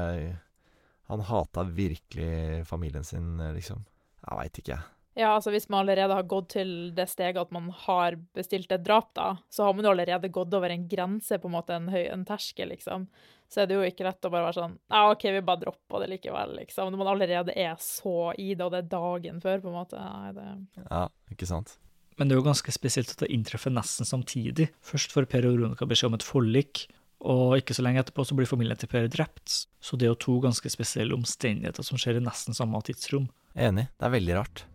Han 1.06 1.20
hata 1.22 1.62
virkelig 1.62 2.64
familien 2.66 3.04
sin, 3.04 3.36
liksom. 3.54 3.84
Jeg 4.24 4.38
veit 4.40 4.58
ikke, 4.58 4.74
jeg. 4.74 4.95
Ja, 5.16 5.30
altså 5.32 5.48
hvis 5.54 5.68
man 5.72 5.80
allerede 5.80 6.12
har 6.12 6.26
gått 6.28 6.50
til 6.58 6.72
det 6.96 7.06
steget 7.08 7.40
at 7.40 7.52
man 7.54 7.70
har 7.86 8.18
bestilt 8.36 8.72
et 8.74 8.84
drap, 8.84 9.14
da, 9.16 9.30
så 9.48 9.64
har 9.64 9.72
man 9.72 9.86
jo 9.86 9.94
allerede 9.94 10.28
gått 10.28 10.52
over 10.54 10.72
en 10.72 10.84
grense, 10.90 11.38
på 11.40 11.48
en 11.48 11.54
måte, 11.54 11.78
en, 11.78 11.88
høy, 11.88 12.02
en 12.12 12.26
terskel, 12.28 12.68
liksom. 12.74 13.06
Så 13.48 13.62
er 13.62 13.70
det 13.70 13.78
jo 13.78 13.86
ikke 13.86 14.04
lett 14.04 14.26
å 14.26 14.30
bare 14.32 14.48
være 14.48 14.56
sånn 14.58 14.72
Ja, 14.90 15.04
OK, 15.12 15.24
vi 15.30 15.40
bare 15.46 15.62
dropper 15.62 16.02
det 16.02 16.10
likevel, 16.10 16.52
liksom. 16.58 16.90
Når 16.92 17.00
man 17.00 17.10
allerede 17.14 17.54
er 17.56 17.78
så 17.80 18.34
i 18.36 18.50
det, 18.52 18.66
og 18.66 18.74
det 18.74 18.82
er 18.82 18.92
dagen 18.92 19.40
før, 19.40 19.64
på 19.64 19.72
en 19.72 19.78
måte. 19.78 20.02
Nei, 20.02 20.34
det 20.36 20.84
Ja, 20.90 21.06
ikke 21.32 21.48
sant. 21.48 21.78
Men 22.20 22.28
det 22.28 22.36
er 22.36 22.42
jo 22.42 22.48
ganske 22.50 22.72
spesielt 22.72 23.12
at 23.12 23.24
det 23.24 23.32
inntreffer 23.32 23.72
nesten 23.72 24.08
samtidig. 24.08 24.68
Først 24.84 25.16
får 25.16 25.30
Per 25.32 25.48
og 25.48 25.56
Veronica 25.56 25.88
beskjed 25.88 26.12
om 26.12 26.20
et 26.20 26.28
forlik, 26.28 26.86
og 27.24 27.56
ikke 27.62 27.76
så 27.76 27.84
lenge 27.86 28.04
etterpå 28.04 28.24
så 28.28 28.36
blir 28.36 28.48
familien 28.48 28.76
til 28.76 28.92
Per 28.92 29.08
drept. 29.12 29.62
Så 29.80 29.96
det 29.96 30.10
er 30.10 30.12
jo 30.12 30.22
to 30.28 30.38
ganske 30.44 30.72
spesielle 30.72 31.16
omstendigheter 31.16 31.84
som 31.86 32.00
skjer 32.00 32.20
i 32.20 32.24
nesten 32.24 32.56
samme 32.56 32.84
tidsrom. 32.84 33.30
Enig. 33.56 33.88
Det 33.96 34.08
er 34.08 34.18
veldig 34.20 34.40
rart. 34.44 34.66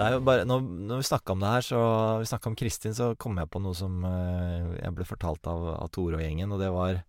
Det 0.00 0.06
er 0.06 0.14
jo 0.16 0.20
bare, 0.24 0.46
når, 0.48 0.62
når 0.88 1.02
vi 1.02 1.08
snakka 1.10 1.34
om 1.34 1.42
det 1.42 1.52
her, 1.52 1.64
så 1.66 1.78
vi 2.22 2.28
snakka 2.30 2.48
om 2.48 2.56
Kristin, 2.56 2.94
så 2.96 3.10
kom 3.20 3.36
jeg 3.36 3.50
på 3.52 3.60
noe 3.60 3.76
som 3.76 3.98
eh, 4.08 4.78
jeg 4.78 4.94
ble 4.96 5.04
fortalt 5.04 5.48
av, 5.50 5.66
av 5.74 5.90
Tore 5.92 6.16
og 6.16 6.24
gjengen, 6.24 6.54
og 6.56 6.62
det 6.62 6.70
var 6.72 7.02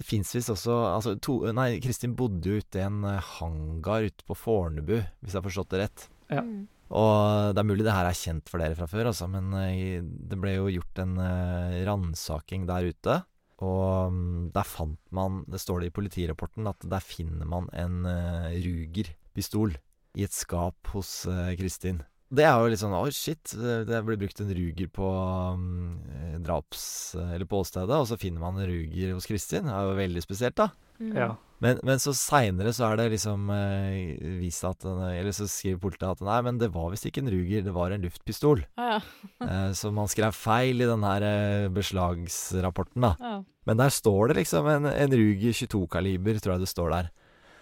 Det 0.00 0.06
fins 0.08 0.32
visst 0.34 0.50
også 0.50 0.74
altså, 0.96 1.14
to, 1.22 1.36
Nei, 1.54 1.76
Kristin 1.84 2.16
bodde 2.18 2.50
jo 2.50 2.58
ute 2.58 2.80
i 2.80 2.82
en 2.82 3.04
uh, 3.04 3.20
hangar 3.36 4.08
ute 4.08 4.26
på 4.26 4.34
Fornebu, 4.34 4.96
hvis 5.20 5.34
jeg 5.34 5.38
har 5.38 5.46
forstått 5.46 5.70
det 5.74 5.82
rett. 5.84 6.06
Ja. 6.32 6.42
Mm. 6.42 6.64
Og 6.98 7.54
det 7.54 7.62
er 7.62 7.68
mulig 7.68 7.86
det 7.86 7.94
her 7.94 8.08
er 8.08 8.18
kjent 8.18 8.50
for 8.50 8.58
dere 8.58 8.74
fra 8.74 8.88
før, 8.90 9.12
altså, 9.12 9.28
men 9.30 9.52
eh, 9.60 10.00
det 10.02 10.38
ble 10.40 10.56
jo 10.56 10.70
gjort 10.80 11.02
en 11.04 11.12
eh, 11.22 11.76
ransaking 11.86 12.64
der 12.66 12.88
ute. 12.90 13.20
Og 13.60 14.08
um, 14.08 14.48
der 14.54 14.66
fant 14.66 14.98
man, 15.14 15.42
det 15.52 15.60
står 15.60 15.82
det 15.82 15.90
i 15.90 15.94
politirapporten, 15.94 16.66
at 16.66 16.82
der 16.90 17.04
finner 17.04 17.46
man 17.46 17.68
en 17.76 18.02
uh, 18.08 18.48
Ruger-pistol 18.56 19.76
i 20.18 20.26
et 20.26 20.34
skap 20.34 20.94
hos 20.94 21.12
uh, 21.30 21.50
Kristin. 21.58 22.00
Det 22.30 22.44
er 22.46 22.54
jo 22.62 22.70
litt 22.70 22.78
sånn 22.78 22.94
oi, 22.94 23.10
shit, 23.10 23.56
det 23.58 24.00
blir 24.06 24.18
brukt 24.20 24.38
en 24.42 24.52
Ruger 24.54 24.90
på 24.94 25.06
um, 25.50 25.98
draps... 26.46 26.84
Eller 27.18 27.48
på 27.50 27.58
åstedet, 27.64 27.90
og 27.90 28.06
så 28.06 28.18
finner 28.20 28.44
man 28.44 28.60
en 28.60 28.70
Ruger 28.70 29.16
hos 29.16 29.26
Kristin. 29.26 29.66
Det 29.66 29.74
er 29.74 29.88
jo 29.88 29.96
veldig 29.98 30.22
spesielt, 30.22 30.54
da. 30.60 30.68
Mm. 31.00 31.14
Ja. 31.16 31.32
Men, 31.60 31.80
men 31.84 32.00
så 32.00 32.12
seinere 32.16 32.72
så 32.76 32.86
er 32.88 33.00
det 33.00 33.10
liksom 33.14 33.50
eh, 33.52 34.16
vist 34.40 34.64
at 34.64 34.84
Eller 34.84 35.32
så 35.36 35.44
skriver 35.48 35.80
politiet 35.82 36.08
at 36.08 36.22
nei, 36.24 36.38
men 36.46 36.60
det 36.60 36.70
var 36.72 36.88
visst 36.92 37.08
ikke 37.08 37.20
en 37.24 37.32
Ruger, 37.32 37.64
det 37.66 37.74
var 37.76 37.92
en 37.92 38.04
luftpistol. 38.06 38.62
Ah, 38.80 38.96
ja. 38.96 39.00
eh, 39.48 39.70
så 39.76 39.92
man 39.92 40.08
skrev 40.08 40.36
feil 40.36 40.80
i 40.80 40.88
den 40.88 41.04
her 41.04 41.26
eh, 41.26 41.68
beslagsrapporten, 41.74 43.04
da. 43.04 43.12
Ah. 43.20 43.40
Men 43.68 43.80
der 43.80 43.92
står 43.92 44.30
det 44.30 44.40
liksom 44.40 44.70
en, 44.72 44.88
en 44.88 45.16
Ruger 45.20 45.56
22-kaliber, 45.64 46.40
tror 46.40 46.56
jeg 46.56 46.64
det 46.64 46.72
står 46.72 46.94
der. 46.94 47.10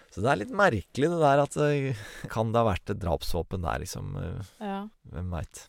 Så 0.09 0.23
det 0.25 0.31
er 0.31 0.39
litt 0.41 0.53
merkelig 0.55 1.09
det 1.11 1.19
der 1.21 1.43
at 1.43 1.57
eh, 1.63 2.05
Kan 2.33 2.53
det 2.53 2.61
ha 2.63 2.69
vært 2.71 2.93
et 2.93 3.01
drapsvåpen 3.01 3.65
der, 3.65 3.83
liksom? 3.83 4.15
eh, 4.17 4.55
ja. 4.63 4.79
Hvem 5.13 5.35
veit. 5.35 5.67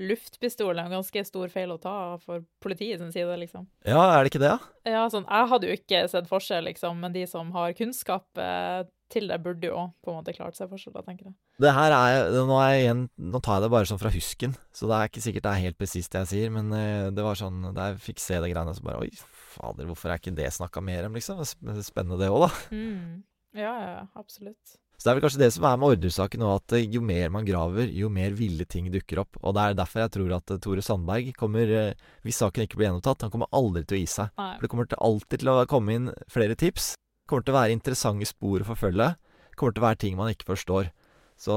Luftpistol 0.00 0.78
er 0.78 0.86
en 0.86 0.94
ganske 0.94 1.22
stor 1.28 1.50
feil 1.52 1.74
å 1.74 1.80
ta 1.80 1.94
for 2.22 2.44
politiet 2.62 3.02
sin 3.02 3.10
side, 3.12 3.34
liksom. 3.42 3.66
Ja, 3.84 4.00
er 4.14 4.22
det 4.24 4.30
ikke 4.32 4.40
det, 4.40 4.54
da? 4.54 4.70
Ja, 4.88 5.02
sånn, 5.12 5.26
jeg 5.28 5.50
hadde 5.50 5.68
jo 5.68 5.76
ikke 5.76 6.00
sett 6.08 6.30
forskjell, 6.30 6.64
liksom, 6.70 7.02
men 7.02 7.12
de 7.12 7.26
som 7.28 7.50
har 7.52 7.74
kunnskap 7.76 8.40
eh, 8.40 8.86
til 9.12 9.28
det, 9.28 9.40
burde 9.44 9.68
jo 9.68 9.82
på 10.00 10.12
en 10.12 10.20
måte 10.20 10.32
klart 10.32 10.56
seg 10.56 10.70
forskjell, 10.70 10.94
da, 10.96 11.04
tenker 11.04 11.28
jeg. 11.28 11.36
Det 11.60 11.74
her 11.76 11.92
er 11.92 12.30
nå, 12.32 12.56
er 12.62 12.72
jeg 12.72 12.84
igjen, 12.86 13.02
nå 13.34 13.42
tar 13.44 13.58
jeg 13.58 13.66
det 13.66 13.72
bare 13.74 13.90
sånn 13.90 14.00
fra 14.00 14.14
husken, 14.14 14.56
så 14.72 14.88
det 14.88 14.96
er 14.96 15.10
ikke 15.10 15.24
sikkert 15.26 15.46
det 15.46 15.52
er 15.52 15.64
helt 15.66 15.80
presist 15.82 16.14
det 16.14 16.22
jeg 16.24 16.32
sier, 16.32 16.54
men 16.54 16.72
eh, 16.76 17.08
det 17.12 17.26
var 17.26 17.36
sånn 17.36 17.60
Da 17.74 17.90
jeg 17.90 18.00
fikk 18.06 18.22
se 18.22 18.40
det 18.40 18.52
greiene, 18.54 18.72
så 18.76 18.86
bare 18.86 19.02
Oi, 19.04 19.10
fader, 19.52 19.84
hvorfor 19.90 20.14
er 20.14 20.22
ikke 20.22 20.32
det 20.38 20.48
snakka 20.56 20.80
mer 20.84 21.10
om, 21.10 21.18
liksom? 21.18 21.42
Spennende, 21.44 22.22
det 22.22 22.30
òg, 22.32 22.46
da. 22.46 22.50
Mm. 22.72 23.20
Ja, 23.56 23.72
ja, 23.82 24.06
absolutt. 24.14 24.78
Så 25.00 25.06
det 25.06 25.10
er 25.10 25.16
vel 25.16 25.24
kanskje 25.24 25.40
det 25.40 25.54
som 25.54 25.64
er 25.64 25.78
med 25.80 25.94
ordresaken 25.94 26.42
òg, 26.44 26.58
at 26.60 26.74
eh, 26.76 26.82
jo 26.92 27.00
mer 27.00 27.30
man 27.32 27.46
graver, 27.48 27.88
jo 27.96 28.10
mer 28.12 28.34
ville 28.36 28.66
ting 28.68 28.90
dukker 28.92 29.22
opp. 29.22 29.38
Og 29.40 29.54
det 29.56 29.62
er 29.62 29.78
derfor 29.78 30.02
jeg 30.02 30.12
tror 30.12 30.34
at 30.36 30.52
eh, 30.52 30.60
Tore 30.60 30.84
Sandberg 30.84 31.30
kommer, 31.40 31.72
eh, 31.72 32.10
hvis 32.26 32.42
saken 32.42 32.66
ikke 32.66 32.76
blir 32.76 32.90
gjenopptatt, 32.90 33.24
han 33.24 33.32
kommer 33.32 33.48
aldri 33.56 33.86
til 33.88 33.96
å 33.96 34.00
gi 34.02 34.10
seg. 34.12 34.34
Nei. 34.36 34.50
For 34.58 34.66
det 34.66 34.72
kommer 34.74 34.90
til 34.90 35.00
alltid 35.08 35.40
til 35.40 35.52
å 35.54 35.56
komme 35.72 35.96
inn 35.96 36.12
flere 36.28 36.58
tips. 36.60 36.92
Det 37.00 37.32
kommer 37.32 37.48
til 37.48 37.56
å 37.56 37.58
være 37.62 37.78
interessante 37.78 38.28
spor 38.28 38.60
å 38.60 38.68
forfølge. 38.74 39.08
Det 39.16 39.56
kommer 39.62 39.78
til 39.78 39.86
å 39.86 39.88
være 39.88 40.00
ting 40.04 40.20
man 40.20 40.34
ikke 40.34 40.50
forstår. 40.52 40.92
Så 41.40 41.56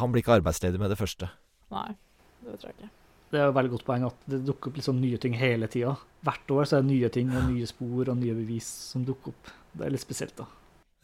han 0.00 0.14
blir 0.14 0.24
ikke 0.24 0.38
arbeidsledig 0.38 0.80
med 0.80 0.88
det 0.88 0.96
første. 0.96 1.28
Nei, 1.74 1.90
det 2.46 2.56
tror 2.56 2.70
jeg 2.72 2.78
ikke. 2.78 2.92
Det 3.28 3.42
er 3.42 3.48
jo 3.50 3.52
et 3.52 3.60
veldig 3.60 3.76
godt 3.76 3.88
poeng 3.90 4.08
at 4.08 4.26
det 4.30 4.40
dukker 4.48 4.72
opp 4.72 4.80
liksom 4.80 5.04
nye 5.04 5.20
ting 5.20 5.36
hele 5.36 5.68
tida. 5.68 5.98
Hvert 6.24 6.56
år 6.56 6.64
så 6.70 6.78
er 6.78 6.84
det 6.86 6.94
nye 6.94 7.12
ting 7.12 7.32
og 7.34 7.50
nye 7.50 7.68
spor 7.68 8.08
og 8.08 8.20
nye 8.24 8.40
bevis 8.40 8.72
som 8.94 9.04
dukker 9.04 9.34
opp. 9.34 9.56
Det 9.74 9.84
er 9.84 9.92
litt 9.92 10.08
spesielt, 10.08 10.38
da. 10.38 10.48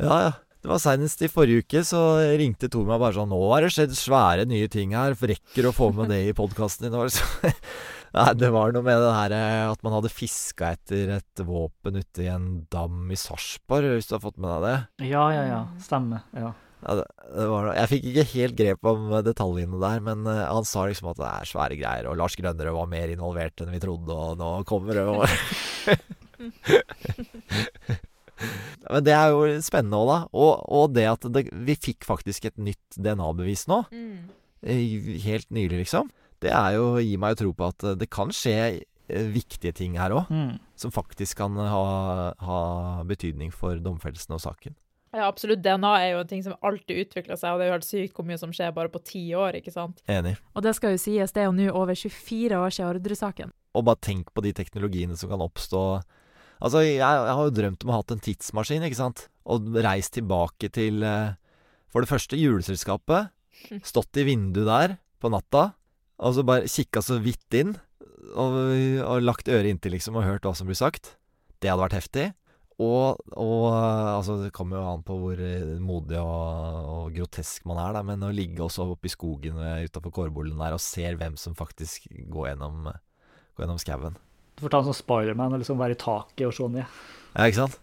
Ja, 0.01 0.17
ja. 0.29 0.33
Det 0.61 0.69
var 0.69 0.77
Senest 0.83 1.23
i 1.25 1.29
forrige 1.33 1.63
uke 1.65 1.81
så 1.89 2.01
ringte 2.37 2.69
Tor 2.69 2.85
meg 2.85 2.99
bare 3.01 3.15
sånn 3.17 3.31
'Nå 3.33 3.39
har 3.49 3.65
det 3.65 3.71
skjedd 3.73 3.95
svære 3.97 4.45
nye 4.49 4.69
ting 4.69 4.93
her. 4.93 5.15
Rekker 5.17 5.65
å 5.71 5.73
få 5.73 5.89
med 5.97 6.11
det 6.13 6.19
i 6.29 6.35
podkasten 6.37 6.85
din?' 6.91 7.09
Så- 7.09 7.25
Nei, 8.13 8.33
det 8.35 8.51
var 8.53 8.73
noe 8.75 8.83
med 8.85 8.99
det 9.01 9.13
her 9.15 9.33
eh, 9.33 9.71
at 9.71 9.83
man 9.87 9.93
hadde 9.95 10.11
fiska 10.13 10.73
etter 10.75 11.13
et 11.17 11.43
våpen 11.47 11.97
ute 11.97 12.25
i 12.25 12.29
en 12.29 12.67
dam 12.69 13.07
i 13.09 13.15
Sarpsborg, 13.17 13.87
hvis 13.97 14.09
du 14.11 14.17
har 14.17 14.25
fått 14.25 14.37
med 14.37 14.51
deg 14.51 14.61
det? 14.67 15.09
Ja, 15.13 15.31
ja, 15.33 15.45
ja. 15.47 15.61
Stemmer. 15.81 16.25
Ja. 16.35 16.51
Ja, 16.83 16.95
det, 16.99 17.05
det 17.37 17.47
var. 17.49 17.71
Jeg 17.77 17.89
fikk 17.93 18.05
ikke 18.11 18.27
helt 18.35 18.57
grep 18.59 18.85
om 18.91 19.09
detaljene 19.25 19.81
der, 19.81 20.01
men 20.05 20.27
eh, 20.27 20.45
han 20.51 20.65
sa 20.69 20.85
liksom 20.91 21.09
at 21.15 21.21
det 21.23 21.29
er 21.31 21.45
svære 21.55 21.79
greier, 21.81 22.11
og 22.11 22.19
Lars 22.21 22.35
Grønnerød 22.37 22.75
var 22.77 22.91
mer 22.91 23.09
involvert 23.15 23.63
enn 23.65 23.71
vi 23.73 23.81
trodde, 23.81 24.13
og 24.13 24.37
nå 24.41 24.53
kommer 24.69 24.93
det 24.99 25.07
og 25.09 25.25
Men 28.91 29.07
det 29.07 29.15
er 29.17 29.33
jo 29.35 29.43
spennende 29.65 30.01
òg, 30.01 30.11
da. 30.11 30.19
Og, 30.35 30.53
og 30.81 30.95
det 30.97 31.07
at 31.11 31.27
det, 31.35 31.47
vi 31.53 31.77
fikk 31.79 32.07
faktisk 32.09 32.51
et 32.51 32.61
nytt 32.61 32.99
DNA-bevis 32.99 33.67
nå. 33.71 33.83
Mm. 33.93 34.31
Helt 35.25 35.51
nylig, 35.55 35.85
liksom. 35.85 36.11
Det 36.41 36.53
er 36.57 36.77
jo 36.79 36.95
gir 37.01 37.21
meg 37.21 37.35
jo 37.35 37.43
tro 37.43 37.57
på 37.57 37.69
at 37.73 37.89
det 38.01 38.09
kan 38.13 38.33
skje 38.33 38.57
eh, 38.81 39.27
viktige 39.33 39.75
ting 39.77 39.99
her 40.01 40.15
òg. 40.17 40.31
Mm. 40.33 40.55
Som 40.81 40.95
faktisk 40.95 41.41
kan 41.43 41.59
ha, 41.61 41.83
ha 42.41 42.61
betydning 43.09 43.53
for 43.53 43.81
domfellelsen 43.83 44.37
og 44.39 44.45
saken. 44.45 44.77
Ja, 45.11 45.27
absolutt. 45.27 45.63
DNA 45.65 45.91
er 45.99 46.09
jo 46.13 46.21
en 46.23 46.31
ting 46.31 46.43
som 46.47 46.55
alltid 46.63 47.03
utvikler 47.05 47.39
seg, 47.39 47.53
og 47.53 47.59
det 47.59 47.67
er 47.67 47.73
jo 47.73 47.77
helt 47.79 47.89
sykt 47.89 48.15
hvor 48.15 48.27
mye 48.29 48.39
som 48.39 48.53
skjer 48.55 48.71
bare 48.77 48.93
på 48.93 49.03
ti 49.03 49.25
år, 49.35 49.59
ikke 49.59 49.73
sant? 49.75 49.99
Enig. 50.11 50.37
Og 50.55 50.63
det 50.63 50.77
skal 50.79 50.95
jo 50.95 51.01
sies, 51.03 51.35
det 51.35 51.43
er 51.43 51.49
jo 51.49 51.57
nå 51.57 51.67
over 51.75 51.99
24 51.99 52.61
år 52.61 52.77
siden 52.77 52.93
Orderud-saken. 52.93 53.51
Og 53.75 53.87
bare 53.87 54.03
tenk 54.03 54.31
på 54.35 54.45
de 54.47 54.55
teknologiene 54.55 55.19
som 55.19 55.31
kan 55.33 55.43
oppstå. 55.43 55.83
Altså, 56.61 56.83
jeg, 56.85 57.01
jeg 57.01 57.37
har 57.37 57.47
jo 57.47 57.57
drømt 57.57 57.85
om 57.85 57.91
å 57.91 57.95
ha 57.97 58.01
hatt 58.03 58.15
en 58.15 58.25
tidsmaskin, 58.25 58.85
ikke 58.85 58.99
sant? 58.99 59.27
Og 59.49 59.71
reist 59.81 60.13
tilbake 60.17 60.69
til 60.73 61.05
eh, 61.07 61.37
For 61.91 62.05
det 62.05 62.11
første 62.11 62.39
juleselskapet. 62.39 63.33
Stått 63.91 64.21
i 64.21 64.27
vinduet 64.29 64.69
der 64.69 64.99
på 65.21 65.29
natta, 65.33 65.75
og 66.21 66.33
så 66.33 66.45
bare 66.49 66.69
kikka 66.71 67.03
så 67.05 67.19
vidt 67.21 67.57
inn. 67.57 67.75
Og, 68.31 68.55
og 69.05 69.25
lagt 69.25 69.51
øret 69.51 69.69
inntil, 69.69 69.97
liksom, 69.97 70.17
og 70.17 70.25
hørt 70.25 70.47
hva 70.47 70.55
som 70.57 70.69
blir 70.69 70.79
sagt. 70.79 71.17
Det 71.61 71.69
hadde 71.69 71.83
vært 71.83 71.97
heftig. 71.99 72.27
Og, 72.81 73.21
og 73.37 73.67
altså, 73.75 74.39
det 74.41 74.55
kommer 74.57 74.79
jo 74.79 74.87
an 74.95 75.05
på 75.05 75.17
hvor 75.21 75.41
eh, 75.45 75.77
modig 75.85 76.21
og, 76.21 76.89
og 76.95 77.13
grotesk 77.17 77.67
man 77.69 77.81
er, 77.83 77.97
da, 77.97 78.05
men 78.07 78.25
å 78.25 78.33
ligge 78.33 78.65
også 78.65 78.87
oppe 78.95 79.11
i 79.11 79.13
skogen 79.13 79.61
utafor 79.85 80.15
kårbollen 80.17 80.61
der 80.61 80.77
og 80.77 80.85
ser 80.85 81.21
hvem 81.21 81.37
som 81.41 81.57
faktisk 81.59 82.09
går 82.33 82.53
gjennom, 82.53 82.89
går 83.57 83.67
gjennom 83.67 83.83
skauen. 83.83 84.21
Du 84.61 84.67
får 84.67 84.73
ta 84.75 84.79
en 84.83 84.91
sånn 84.91 84.99
Spiderman 84.99 85.55
og 85.57 85.63
liksom 85.63 85.79
være 85.81 85.95
i 85.97 86.01
taket 86.01 86.43
og 86.45 86.53
se 86.53 86.67
ned. 86.69 86.97
Ja, 87.33 87.47
ikke 87.49 87.63
sant? 87.63 87.79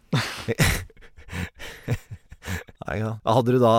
Nei, 2.86 2.98
ja. 3.02 3.16
Hadde 3.26 3.56
du 3.56 3.58
da 3.63 3.72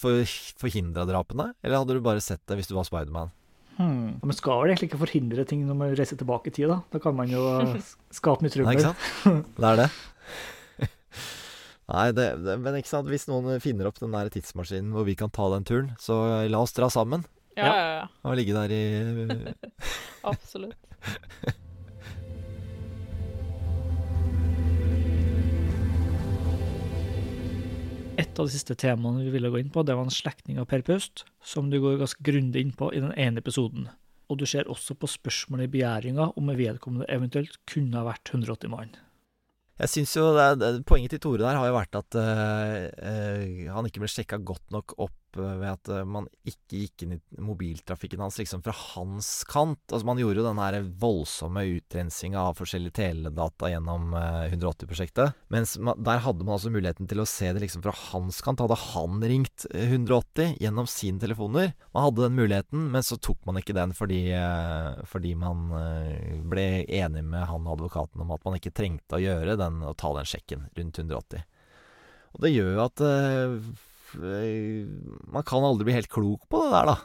for, 0.00 0.24
forhindra 0.58 1.04
drapene, 1.06 1.52
eller 1.62 1.78
hadde 1.84 1.94
du 1.94 2.02
bare 2.02 2.24
sett 2.24 2.42
det 2.50 2.58
hvis 2.58 2.66
du 2.66 2.74
var 2.74 2.88
Spiderman? 2.88 3.30
Hmm. 3.76 4.18
Men 4.18 4.34
skal 4.34 4.64
vel 4.64 4.72
egentlig 4.72 4.90
ikke 4.90 5.00
forhindre 5.04 5.46
ting 5.46 5.62
når 5.68 5.78
man 5.78 5.94
reiser 5.94 6.18
tilbake 6.18 6.50
i 6.50 6.56
tid, 6.58 6.66
da? 6.72 6.80
Da 6.90 6.98
kan 7.06 7.14
man 7.22 7.30
jo 7.30 7.38
skape 8.18 8.42
mye 8.42 8.50
Nei, 8.50 8.56
trøbbel. 8.58 8.74
ikke 8.74 8.90
sant? 8.90 9.54
Det 9.54 9.70
er 9.70 9.80
det. 9.84 9.88
Nei, 11.94 12.04
det, 12.18 12.28
det, 12.50 12.58
men 12.66 12.82
ikke 12.82 12.94
sant, 12.96 13.14
hvis 13.14 13.30
noen 13.30 13.62
finner 13.62 13.86
opp 13.94 14.02
den 14.02 14.18
der 14.18 14.34
tidsmaskinen 14.34 14.90
hvor 14.98 15.06
vi 15.06 15.14
kan 15.22 15.30
ta 15.30 15.46
den 15.54 15.70
turen, 15.70 15.94
så 16.02 16.18
la 16.50 16.66
oss 16.66 16.74
dra 16.74 16.90
sammen 16.90 17.22
Ja, 17.54 17.70
ja, 17.70 17.88
ja. 18.00 18.04
og 18.26 18.36
ligge 18.42 18.58
der 18.58 18.74
i 18.74 18.82
Absolutt. 20.26 20.74
Et 28.30 28.38
av 28.38 28.46
de 28.46 28.54
siste 28.54 28.76
temaene 28.78 29.24
vi 29.24 29.32
ville 29.34 29.50
gå 29.50 29.58
inn 29.58 29.72
på, 29.74 29.82
det 29.82 29.96
var 29.98 30.06
en 30.06 30.14
slektning 30.14 30.60
av 30.62 30.68
Per 30.70 30.84
Pust, 30.86 31.24
som 31.42 31.66
du 31.66 31.80
går 31.82 31.98
ganske 31.98 32.22
grundig 32.22 32.62
inn 32.62 32.70
på 32.78 32.92
i 32.94 33.00
den 33.02 33.10
ene 33.18 33.42
episoden. 33.42 33.88
Og 34.30 34.38
du 34.38 34.44
ser 34.46 34.70
også 34.70 34.94
på 34.94 35.10
spørsmålet 35.10 35.66
i 35.66 35.72
begjæringa 35.72 36.28
om 36.38 36.52
vedkommende 36.54 37.08
eventuelt 37.10 37.58
kunne 37.66 37.98
ha 37.98 38.06
vært 38.06 38.30
180 38.30 38.70
mann. 38.70 38.94
Jeg 39.82 39.90
synes 39.96 40.14
jo 40.14 40.28
det, 40.36 40.46
det, 40.60 40.70
Poenget 40.86 41.16
til 41.16 41.22
Tore 41.24 41.42
der 41.42 41.58
har 41.58 41.66
jo 41.66 41.74
vært 41.74 41.98
at 41.98 42.20
øh, 42.22 42.86
øh, 43.10 43.66
han 43.74 43.90
ikke 43.90 44.04
ble 44.04 44.12
sjekka 44.12 44.38
godt 44.46 44.70
nok 44.76 44.94
opp 45.00 45.18
ved 45.38 45.66
at 45.68 45.90
eh, 45.92 46.06
man 46.08 46.26
ikke 46.48 46.80
gikk 46.82 47.04
inn 47.04 47.14
i 47.16 47.20
mobiltrafikken 47.42 48.22
hans 48.22 48.38
liksom 48.40 48.62
fra 48.64 48.74
hans 48.74 49.28
kant. 49.48 49.82
Altså 49.90 50.06
Man 50.08 50.20
gjorde 50.20 50.42
jo 50.42 50.46
den 50.46 50.60
her 50.62 50.78
voldsomme 51.02 51.64
utrensinga 51.76 52.42
av 52.50 52.58
forskjellige 52.58 52.96
teledata 53.00 53.70
gjennom 53.72 54.14
eh, 54.18 54.54
180-prosjektet. 54.54 55.36
Mens 55.52 55.76
man, 55.78 56.00
der 56.02 56.22
hadde 56.24 56.46
man 56.46 56.56
altså 56.56 56.72
muligheten 56.72 57.10
til 57.10 57.22
å 57.22 57.28
se 57.28 57.52
det 57.54 57.64
liksom 57.64 57.84
fra 57.86 57.94
hans 58.10 58.40
kant. 58.44 58.62
Hadde 58.64 58.78
han 58.94 59.20
ringt 59.22 59.66
eh, 59.70 59.92
180 59.92 60.56
gjennom 60.62 60.90
sine 60.90 61.22
telefoner? 61.22 61.74
Man 61.94 62.08
hadde 62.08 62.26
den 62.26 62.38
muligheten, 62.38 62.88
men 62.94 63.06
så 63.06 63.20
tok 63.20 63.44
man 63.48 63.60
ikke 63.60 63.76
den 63.76 63.94
fordi, 63.96 64.24
eh, 64.36 65.04
fordi 65.10 65.36
man 65.38 65.70
eh, 65.78 66.40
ble 66.50 66.68
enig 66.86 67.24
med 67.26 67.46
han 67.50 67.66
og 67.66 67.78
advokaten 67.78 68.24
om 68.24 68.34
at 68.34 68.44
man 68.46 68.58
ikke 68.58 68.74
trengte 68.74 69.18
å 69.18 69.22
gjøre 69.22 69.58
den 69.60 69.82
å 69.86 69.94
ta 69.98 70.12
den 70.16 70.28
sjekken 70.28 70.68
rundt 70.76 71.00
180. 71.02 71.46
Og 72.34 72.44
det 72.44 72.52
gjør 72.52 72.74
jo 72.74 72.82
at 72.84 73.02
eh, 73.04 73.54
man 74.18 75.46
kan 75.46 75.66
aldri 75.66 75.88
bli 75.88 75.96
helt 75.98 76.12
klok 76.12 76.48
på 76.50 76.64
det 76.64 76.72
der, 76.74 76.90
da. 76.92 76.98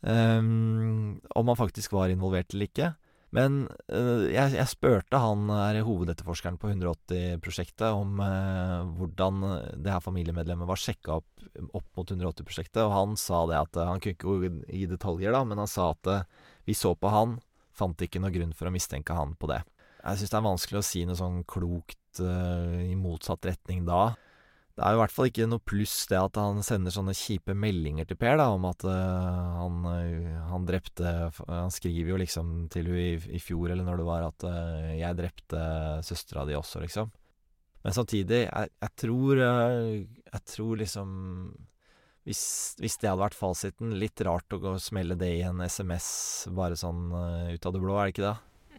Um, 0.00 1.20
om 1.36 1.44
man 1.44 1.58
faktisk 1.60 1.92
var 1.92 2.08
involvert 2.08 2.54
eller 2.54 2.70
ikke. 2.70 2.92
Men 3.36 3.66
uh, 3.92 4.26
jeg, 4.26 4.56
jeg 4.56 4.70
spurte 4.72 5.20
han 5.22 5.50
er 5.54 5.82
hovedetterforskeren 5.86 6.58
på 6.58 6.72
180-prosjektet 6.72 7.92
om 7.94 8.18
uh, 8.18 8.88
hvordan 8.98 9.44
det 9.78 9.92
her 9.92 10.02
familiemedlemmet 10.02 10.66
var 10.66 10.80
sjekka 10.80 11.20
opp, 11.20 11.44
opp 11.70 11.86
mot 11.98 12.10
180-prosjektet, 12.10 12.82
og 12.86 12.96
han 12.96 13.14
sa 13.20 13.44
det 13.50 13.60
at 13.60 13.78
eh, 13.78 13.90
Han 13.90 14.02
kunne 14.02 14.16
ikke 14.16 14.32
gå 14.32 14.50
i 14.74 14.86
detaljer, 14.90 15.34
da, 15.36 15.44
men 15.46 15.62
han 15.62 15.70
sa 15.70 15.92
at 15.94 16.10
uh, 16.10 16.48
vi 16.66 16.74
så 16.76 16.96
på 16.98 17.12
han, 17.12 17.38
fant 17.76 18.02
ikke 18.02 18.22
noe 18.22 18.34
grunn 18.34 18.56
for 18.56 18.68
å 18.68 18.74
mistenke 18.74 19.14
han 19.16 19.36
på 19.38 19.48
det. 19.52 19.62
Jeg 20.00 20.20
syns 20.20 20.32
det 20.32 20.38
er 20.38 20.46
vanskelig 20.46 20.80
å 20.80 20.86
si 20.86 21.04
noe 21.06 21.18
sånn 21.18 21.42
klokt 21.48 22.20
eh, 22.24 22.76
i 22.88 22.96
motsatt 22.98 23.46
retning 23.48 23.84
da. 23.88 24.14
Det 24.80 24.86
er 24.88 24.94
jo 24.94 24.96
i 24.96 25.00
hvert 25.02 25.12
fall 25.12 25.26
ikke 25.28 25.46
noe 25.50 25.60
pluss 25.60 25.94
det 26.08 26.16
at 26.16 26.38
han 26.40 26.62
sender 26.64 26.94
sånne 26.94 27.12
kjipe 27.12 27.52
meldinger 27.52 28.06
til 28.08 28.16
Per, 28.16 28.38
da, 28.40 28.46
om 28.54 28.62
at 28.64 28.86
eh, 28.88 29.50
han, 29.58 29.82
eh, 29.90 30.38
han 30.48 30.64
drepte 30.64 31.10
Han 31.50 31.74
skriver 31.74 32.14
jo 32.14 32.20
liksom 32.22 32.54
til 32.72 32.88
hun 32.88 32.96
i, 32.96 33.10
i 33.36 33.42
fjor, 33.44 33.74
eller 33.74 33.84
når 33.84 34.00
det 34.00 34.06
var, 34.08 34.24
at 34.30 34.46
eh, 34.48 34.94
'jeg 35.02 35.18
drepte 35.18 35.60
søstera 36.08 36.46
di 36.48 36.56
også', 36.56 36.80
liksom. 36.80 37.12
Men 37.84 37.92
samtidig, 37.92 38.40
jeg, 38.48 38.72
jeg 38.80 38.96
tror 39.04 39.36
Jeg 39.36 40.42
tror 40.48 40.76
liksom 40.76 41.10
hvis, 42.24 42.42
hvis 42.80 42.96
det 43.00 43.08
hadde 43.08 43.20
vært 43.20 43.36
fasiten, 43.36 43.98
litt 44.00 44.20
rart 44.24 44.52
å 44.52 44.60
gå 44.60 44.74
og 44.76 44.80
smelle 44.80 45.16
det 45.16 45.30
i 45.40 45.44
en 45.44 45.60
SMS 45.60 46.48
bare 46.56 46.76
sånn 46.76 47.08
ut 47.52 47.66
av 47.66 47.72
det 47.72 47.80
blå, 47.80 47.96
er 47.96 48.08
det 48.08 48.12
ikke 48.14 48.28
det? 48.28 48.36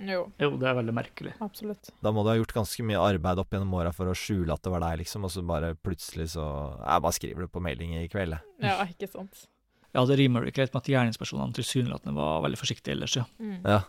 Jo, 0.08 0.26
Jo, 0.42 0.50
det 0.58 0.68
er 0.70 0.76
veldig 0.78 0.94
merkelig. 0.96 1.34
absolutt. 1.44 1.92
Da 2.02 2.12
må 2.14 2.24
du 2.24 2.32
ha 2.32 2.38
gjort 2.40 2.56
ganske 2.56 2.84
mye 2.88 3.00
arbeid 3.02 3.42
opp 3.42 3.54
gjennom 3.54 3.74
åra 3.78 3.94
for 3.94 4.10
å 4.10 4.18
skjule 4.18 4.54
at 4.54 4.64
det 4.66 4.74
var 4.74 4.84
deg, 4.86 5.02
liksom, 5.04 5.26
og 5.28 5.34
så 5.34 5.44
bare 5.46 5.74
plutselig 5.76 6.32
så 6.34 6.46
Jeg 6.82 7.06
bare 7.06 7.18
skriver 7.18 7.46
det 7.46 7.52
på 7.54 7.64
melding 7.64 7.96
i 8.00 8.08
kveld. 8.12 8.38
Ja, 8.64 8.80
ikke 8.88 9.10
sant. 9.12 9.48
Ja, 9.92 10.06
det 10.08 10.18
rimer 10.22 10.46
jo 10.46 10.52
ikke 10.52 10.64
helt 10.64 10.76
med 10.76 10.86
at 10.86 10.92
gjerningspersonene 10.94 11.58
tilsynelatende 11.58 12.16
var 12.16 12.46
veldig 12.46 12.60
forsiktige 12.60 12.96
ellers, 12.96 13.18
ja. 13.20 13.26
Mm. 13.40 13.58
Ja. 13.66 13.82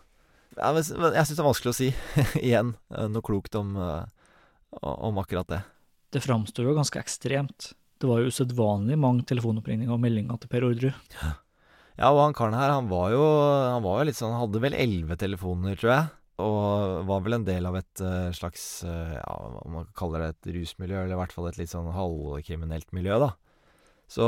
ja 0.59 0.73
men, 0.75 0.89
men 0.99 1.15
jeg 1.15 1.29
syns 1.29 1.37
det 1.39 1.45
er 1.45 1.51
vanskelig 1.51 1.73
å 1.73 1.79
si, 1.79 1.93
igjen, 2.49 2.75
eh, 2.91 3.07
noe 3.13 3.23
klokt 3.23 3.55
om, 3.61 3.77
eh, 3.79 4.83
om 4.83 5.21
akkurat 5.23 5.49
det. 5.53 5.63
Det 6.13 6.25
framstår 6.25 6.69
jo 6.69 6.75
ganske 6.77 7.01
ekstremt. 7.01 7.73
Det 8.03 8.11
var 8.11 8.19
jo 8.19 8.33
usedvanlig 8.35 8.99
mange 8.99 9.23
telefonoppringninger 9.31 9.95
og 9.95 10.03
meldinger 10.03 10.41
til 10.43 10.51
Per 10.51 10.67
Orderud. 10.67 11.15
Ja, 11.15 11.37
og 12.11 12.25
han 12.25 12.35
karen 12.35 12.57
her, 12.59 12.73
han 12.75 12.89
var 12.91 13.13
jo, 13.15 13.23
han 13.23 13.85
var 13.85 14.01
jo 14.01 14.09
litt 14.09 14.19
sånn 14.19 14.33
Han 14.35 14.47
hadde 14.47 14.63
vel 14.65 14.75
elleve 14.75 15.17
telefoner, 15.21 15.77
tror 15.79 15.93
jeg. 15.93 16.09
Og 16.43 17.05
var 17.07 17.21
vel 17.23 17.37
en 17.37 17.45
del 17.47 17.69
av 17.69 17.77
et 17.79 18.03
eh, 18.03 18.33
slags 18.35 18.65
eh, 18.89 19.13
Ja, 19.19 19.37
om 19.63 19.77
man 19.77 19.91
kaller 19.99 20.25
det 20.25 20.31
et 20.33 20.55
rusmiljø, 20.57 21.05
eller 21.05 21.15
i 21.15 21.21
hvert 21.21 21.35
fall 21.37 21.51
et 21.51 21.61
litt 21.61 21.71
sånn 21.71 21.91
halvkriminelt 21.95 22.91
miljø, 22.97 23.21
da. 23.23 23.31
Så 24.11 24.27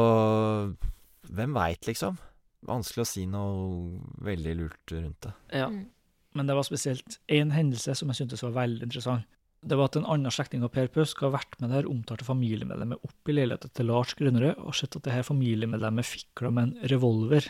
hvem 1.34 1.56
veit, 1.56 1.88
liksom? 1.88 2.20
Vanskelig 2.68 3.04
å 3.04 3.08
si 3.08 3.26
noe 3.28 3.98
veldig 4.24 4.54
lurt 4.60 4.94
rundt 4.94 5.26
det. 5.26 5.34
Ja. 5.64 5.68
Mm. 5.72 5.88
Men 6.34 6.48
det 6.48 6.56
var 6.58 6.66
spesielt 6.66 7.20
én 7.30 7.52
hendelse 7.54 7.94
som 7.94 8.10
jeg 8.10 8.22
syntes 8.22 8.42
var 8.42 8.56
veldig 8.56 8.88
interessant. 8.88 9.26
Det 9.64 9.78
var 9.80 9.88
at 9.88 9.96
en 9.96 10.08
annen 10.12 10.32
slektning 10.34 10.64
av 10.66 10.72
Per 10.74 10.90
Pøsk 10.92 11.22
har 11.24 11.32
vært 11.32 11.56
med 11.62 11.72
der 11.72 11.88
omtalte 11.88 12.26
familiemedlemmet 12.26 13.00
opp 13.06 13.30
i 13.30 13.36
leiligheten 13.36 13.72
til 13.72 13.88
Lars 13.88 14.12
Grønnerød 14.18 14.60
og 14.60 14.76
sett 14.76 14.98
at 14.98 15.06
det 15.06 15.14
her 15.14 15.24
familiemedlemmet 15.24 16.04
fikla 16.04 16.50
med 16.52 16.66
en 16.66 16.90
revolver. 16.92 17.48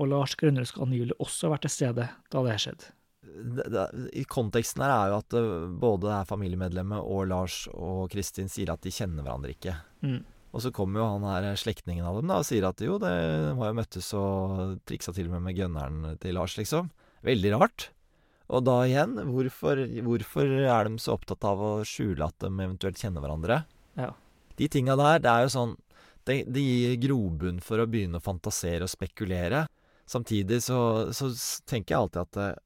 Og 0.00 0.08
Lars 0.08 0.36
Grønnerød 0.40 0.70
skal 0.70 0.86
angivelig 0.86 1.18
også 1.20 1.48
ha 1.48 1.54
vært 1.56 1.66
til 1.68 1.74
stede 1.74 2.08
da 2.08 2.44
det 2.46 2.54
her 2.54 2.64
skjedde. 2.64 2.90
det, 3.20 3.68
det, 3.74 3.84
I 4.16 4.24
konteksten 4.24 4.82
her 4.84 4.94
er 4.94 5.12
jo 5.12 5.20
at 5.20 5.36
eh, 5.36 5.68
både 5.84 6.08
det 6.08 6.16
her 6.16 6.30
familiemedlemmet 6.32 7.04
og 7.04 7.28
Lars 7.28 7.62
og 7.74 8.08
Kristin 8.12 8.48
sier 8.48 8.72
at 8.72 8.82
de 8.86 8.94
kjenner 8.94 9.26
hverandre 9.26 9.52
ikke. 9.52 9.76
Mm. 10.00 10.22
Og 10.50 10.64
så 10.64 10.72
kommer 10.74 11.02
jo 11.02 11.10
han 11.12 11.28
her 11.28 11.60
slektningen 11.60 12.06
av 12.08 12.18
dem 12.18 12.30
da 12.30 12.40
og 12.40 12.48
sier 12.48 12.66
at 12.66 12.80
jo, 12.82 12.96
det 13.02 13.12
har 13.12 13.70
jo 13.70 13.78
møttes 13.78 14.10
og 14.18 14.80
triksa 14.88 15.14
til 15.14 15.28
og 15.28 15.36
med 15.36 15.50
med 15.50 15.60
gunneren 15.60 16.18
til 16.22 16.34
Lars, 16.40 16.56
liksom. 16.58 16.90
Veldig 17.26 17.52
rart. 17.58 17.90
Og 18.50 18.64
da 18.66 18.80
igjen, 18.86 19.14
hvorfor, 19.30 19.84
hvorfor 20.06 20.56
er 20.58 20.88
de 20.88 20.98
så 21.02 21.14
opptatt 21.14 21.44
av 21.46 21.60
å 21.62 21.72
skjule 21.86 22.26
at 22.26 22.36
de 22.42 22.50
eventuelt 22.50 22.98
kjenner 22.98 23.22
hverandre? 23.22 23.62
Ja. 23.98 24.10
De 24.58 24.68
tinga 24.70 24.96
der, 24.98 25.22
det 25.22 25.30
er 25.30 25.46
jo 25.46 25.52
sånn 25.54 25.76
Det, 26.26 26.42
det 26.52 26.62
gir 26.62 26.96
grobunn 27.00 27.62
for 27.64 27.80
å 27.80 27.86
begynne 27.88 28.20
å 28.20 28.24
fantasere 28.24 28.84
og 28.84 28.92
spekulere. 28.92 29.64
Samtidig 30.10 30.58
så, 30.62 30.80
så 31.16 31.30
tenker 31.70 31.94
jeg 31.94 32.00
alltid 32.02 32.20
at 32.26 32.58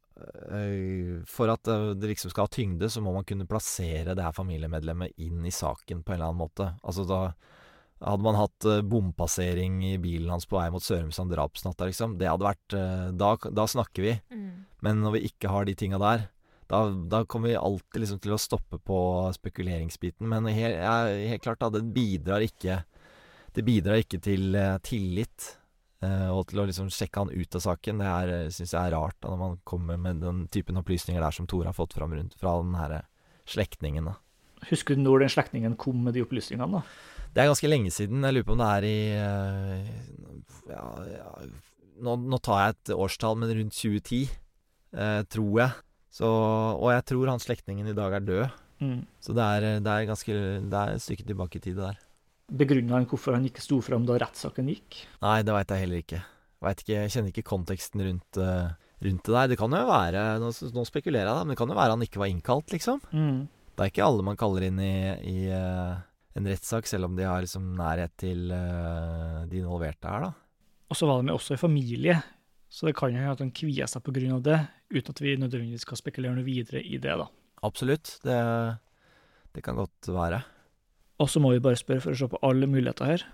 øh, 0.57 1.20
for 1.29 1.53
at 1.53 1.70
eh, 1.70 1.92
det 1.94 2.11
liksom 2.11 2.33
skal 2.33 2.49
ha 2.49 2.53
tyngde, 2.53 2.88
så 2.90 3.03
må 3.05 3.12
man 3.14 3.27
kunne 3.29 3.47
plassere 3.49 4.16
det 4.16 4.25
her 4.25 4.35
familiemedlemmet 4.35 5.14
inn 5.23 5.44
i 5.47 5.55
saken 5.55 6.03
på 6.03 6.12
en 6.12 6.18
eller 6.18 6.33
annen 6.33 6.42
måte. 6.42 6.70
Altså 6.83 7.07
da 7.09 7.20
hadde 8.03 8.27
man 8.27 8.40
hatt 8.40 8.68
eh, 8.68 8.83
bompassering 8.83 9.79
i 9.92 9.94
bilen 10.03 10.35
hans 10.35 10.49
på 10.51 10.59
vei 10.59 10.66
mot 10.75 10.85
Sørumsand 10.85 11.31
drapsnatta, 11.37 11.88
liksom. 11.92 12.18
Det 12.20 12.29
hadde 12.33 12.49
vært 12.51 12.79
da, 13.14 13.35
da 13.55 13.68
snakker 13.70 14.09
vi. 14.09 14.16
Mm. 14.35 14.64
Men 14.85 15.01
når 15.05 15.16
vi 15.16 15.25
ikke 15.31 15.49
har 15.53 15.64
de 15.68 15.75
tinga 15.81 15.99
der, 16.03 16.27
da, 16.68 16.79
da 17.12 17.23
kommer 17.29 17.51
vi 17.53 17.57
alltid 17.61 18.03
liksom 18.03 18.20
til 18.25 18.35
å 18.37 18.40
stoppe 18.40 18.79
på 18.81 18.99
spekuleringsbiten. 19.37 20.29
Men 20.29 20.49
helt, 20.49 20.79
ja, 20.81 20.94
helt 21.33 21.44
klart, 21.44 21.61
da, 21.61 21.68
det 21.75 21.83
bidrar 21.97 22.44
ikke 22.44 22.83
Det 23.55 23.62
bidrar 23.62 24.01
ikke 24.03 24.18
til 24.25 24.55
eh, 24.59 24.79
tillit. 24.83 25.53
eh, 26.03 26.29
og 26.33 26.49
til 26.51 26.59
å 26.59 26.64
liksom 26.66 26.88
sjekke 26.90 27.23
han 27.23 27.31
ut 27.31 27.55
av 27.55 27.62
saken. 27.62 28.01
Det 28.03 28.09
er, 28.11 28.33
syns 28.51 28.73
jeg 28.75 28.81
er 28.81 28.97
rart 28.97 29.16
da, 29.23 29.31
når 29.31 29.38
man 29.40 29.59
kommer 29.64 29.97
med 30.01 30.20
den 30.25 30.44
typen 30.53 30.81
opplysninger 30.81 31.23
der 31.23 31.31
som 31.37 31.47
Tore 31.47 31.70
har 31.70 31.77
fått 31.77 31.94
fram 31.94 32.12
rundt 32.16 32.35
fra 32.40 32.57
den 32.61 32.75
her 32.81 32.97
slektningen. 33.47 34.09
da. 34.11 34.16
Husker 34.73 34.97
du 34.97 35.05
når 35.05 35.23
den 35.27 35.33
slektningen 35.37 35.77
kom 35.79 36.01
med 36.03 36.16
de 36.16 36.25
opplysningene? 36.25 36.81
da? 36.81 36.83
Det 37.35 37.42
er 37.44 37.51
ganske 37.53 37.70
lenge 37.70 37.90
siden. 37.94 38.25
Jeg 38.27 38.35
lurer 38.37 38.49
på 38.49 38.57
om 38.57 38.61
det 38.64 38.73
er 38.73 38.88
i 38.88 38.99
eh, 39.20 39.94
ja, 40.70 40.85
ja, 41.14 41.31
nå, 42.03 42.16
nå 42.27 42.38
tar 42.42 42.61
jeg 42.64 42.75
et 42.75 42.94
årstall, 42.97 43.38
men 43.38 43.53
rundt 43.55 43.77
2010, 43.79 44.20
eh, 44.25 44.43
tror 45.30 45.59
jeg. 45.59 45.82
Så, 46.14 46.28
og 46.28 46.88
jeg 46.92 47.05
tror 47.11 47.32
han 47.32 47.42
slektningen 47.42 47.88
i 47.90 47.97
dag 47.97 48.14
er 48.14 48.26
død. 48.26 48.61
Mm. 48.84 49.01
Så 49.22 49.34
det 49.34 49.45
er, 49.45 49.66
det 49.82 49.90
er 49.90 50.07
ganske 50.09 50.34
Det 50.34 50.78
er 50.80 50.95
et 50.95 51.03
stykke 51.03 51.26
tilbake 51.26 51.59
i 51.59 51.62
tid, 51.62 51.78
det 51.78 51.88
der. 51.88 51.99
Begrunna 52.53 52.99
han 52.99 53.09
hvorfor 53.09 53.34
han 53.36 53.47
ikke 53.49 53.62
sto 53.64 53.80
fram 53.82 54.05
da 54.07 54.18
rettssaken 54.20 54.68
gikk? 54.68 55.01
Nei, 55.24 55.40
det 55.47 55.55
veit 55.57 55.72
jeg 55.72 55.84
heller 55.84 56.03
ikke. 56.03 56.20
Vet 56.64 56.82
ikke. 56.82 56.97
Jeg 56.97 57.12
kjenner 57.14 57.32
ikke 57.32 57.47
konteksten 57.49 58.05
rundt, 58.05 58.40
eh, 58.40 58.72
rundt 59.07 59.24
det 59.24 59.34
der. 59.36 59.51
Det 59.53 59.59
kan 59.61 59.76
jo 59.76 59.84
være 59.88 60.24
Nå, 60.42 60.51
nå 60.76 60.84
spekulerer 60.88 61.28
jeg, 61.28 61.34
da, 61.34 61.45
men 61.45 61.55
det 61.55 61.61
kan 61.61 61.72
jo 61.72 61.78
være 61.78 61.97
han 61.97 62.07
ikke 62.07 62.22
var 62.22 62.32
innkalt, 62.32 62.74
liksom. 62.74 63.01
Mm. 63.12 63.47
Det 63.74 63.82
er 63.82 63.90
ikke 63.90 64.07
alle 64.07 64.26
man 64.26 64.38
kaller 64.38 64.68
inn 64.68 64.78
i, 64.78 64.95
i 65.26 65.38
uh, 65.51 65.97
en 66.38 66.47
rettssak, 66.47 66.86
selv 66.86 67.09
om 67.09 67.16
de 67.18 67.26
har 67.26 67.42
liksom 67.42 67.72
nærhet 67.74 68.12
til 68.22 68.53
uh, 68.55 69.42
de 69.51 69.59
involverte 69.64 70.07
her, 70.07 70.28
da. 70.28 70.30
Og 70.92 70.99
så 71.01 71.09
var 71.09 71.24
de 71.24 71.34
også 71.34 71.57
i 71.57 71.61
familie, 71.61 72.20
så 72.75 72.89
det 72.89 72.97
kan 72.99 73.12
jo 73.12 73.20
hende 73.20 73.37
at 73.37 73.43
han 73.45 73.53
kvier 73.55 73.87
seg 73.91 74.03
pga. 74.03 74.41
det, 74.43 74.59
uten 74.91 75.14
at 75.14 75.20
vi 75.22 75.37
nødvendigvis 75.39 75.85
skal 75.87 76.01
spekulere 76.01 76.35
noe 76.35 76.47
videre 76.47 76.83
i 76.83 76.99
det, 76.99 77.14
da. 77.20 77.29
Absolutt. 77.62 78.18
Det, 78.25 78.39
det 79.55 79.62
kan 79.62 79.79
godt 79.79 80.11
være. 80.11 80.43
Og 81.22 81.31
så 81.31 81.39
må 81.41 81.53
vi 81.55 81.62
bare 81.62 81.79
spørre, 81.79 82.03
for 82.03 82.16
å 82.16 82.18
se 82.18 82.29
på 82.33 82.41
alle 82.43 82.66
muligheter 82.66 83.07
her, 83.07 83.25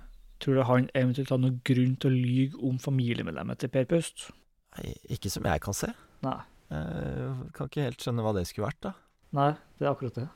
tror 0.44 0.58
du 0.58 0.64
han 0.68 0.90
eventuelt 0.92 1.32
har 1.32 1.40
noen 1.40 1.56
grunn 1.64 1.96
til 1.96 2.12
å 2.12 2.20
lyge 2.20 2.60
om 2.68 2.76
familiemedlemmet 2.80 3.62
til 3.62 3.72
Per 3.72 3.88
Paust? 3.88 4.28
Nei, 4.76 4.92
ikke 5.16 5.32
som 5.32 5.48
jeg 5.48 5.64
kan 5.64 5.76
se. 5.76 5.88
Nei. 6.26 6.36
Jeg 6.70 7.48
kan 7.56 7.72
ikke 7.72 7.88
helt 7.88 8.04
skjønne 8.04 8.22
hva 8.26 8.36
det 8.36 8.44
skulle 8.46 8.68
vært, 8.68 8.82
da. 8.84 8.94
Nei, 9.40 9.50
det 9.80 9.88
er 9.88 9.94
akkurat 9.94 10.20
det. 10.20 10.28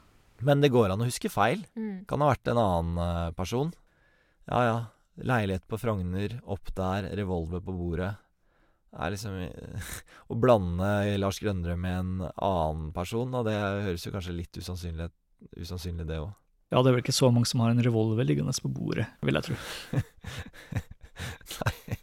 Men 0.45 0.65
det 0.65 0.73
går 0.75 0.95
an 0.95 1.05
å 1.05 1.07
huske 1.07 1.31
feil. 1.31 1.63
Mm. 1.77 2.07
Kan 2.09 2.25
ha 2.25 2.33
vært 2.33 2.51
en 2.51 2.61
annen 2.61 3.05
eh, 3.05 3.31
person. 3.37 3.71
Ja 4.49 4.65
ja, 4.65 4.77
leilighet 5.21 5.69
på 5.69 5.79
Frogner, 5.81 6.41
opp 6.51 6.73
der, 6.77 7.13
revolver 7.21 7.63
på 7.65 7.77
bordet. 7.77 8.15
Er 8.95 9.11
liksom 9.15 9.35
Å 10.31 10.39
blande 10.39 10.89
Lars 11.19 11.41
Grønnerød 11.43 11.81
med 11.81 11.99
en 11.99 12.13
annen 12.31 12.89
person, 12.95 13.33
da, 13.35 13.43
det 13.47 13.59
høres 13.59 14.07
jo 14.07 14.15
kanskje 14.15 14.37
litt 14.37 14.59
usannsynlig, 14.61 15.11
usannsynlig 15.59 16.07
det 16.09 16.21
òg. 16.23 16.33
Ja, 16.73 16.81
det 16.83 16.91
er 16.91 16.97
vel 16.97 17.05
ikke 17.05 17.15
så 17.15 17.29
mange 17.31 17.47
som 17.47 17.63
har 17.63 17.71
en 17.75 17.83
revolver 17.85 18.27
liggende 18.27 18.55
på 18.63 18.71
bordet, 18.73 19.07
vil 19.23 19.39
jeg 19.39 19.47
tro. 19.47 19.59
Nei. 21.55 21.99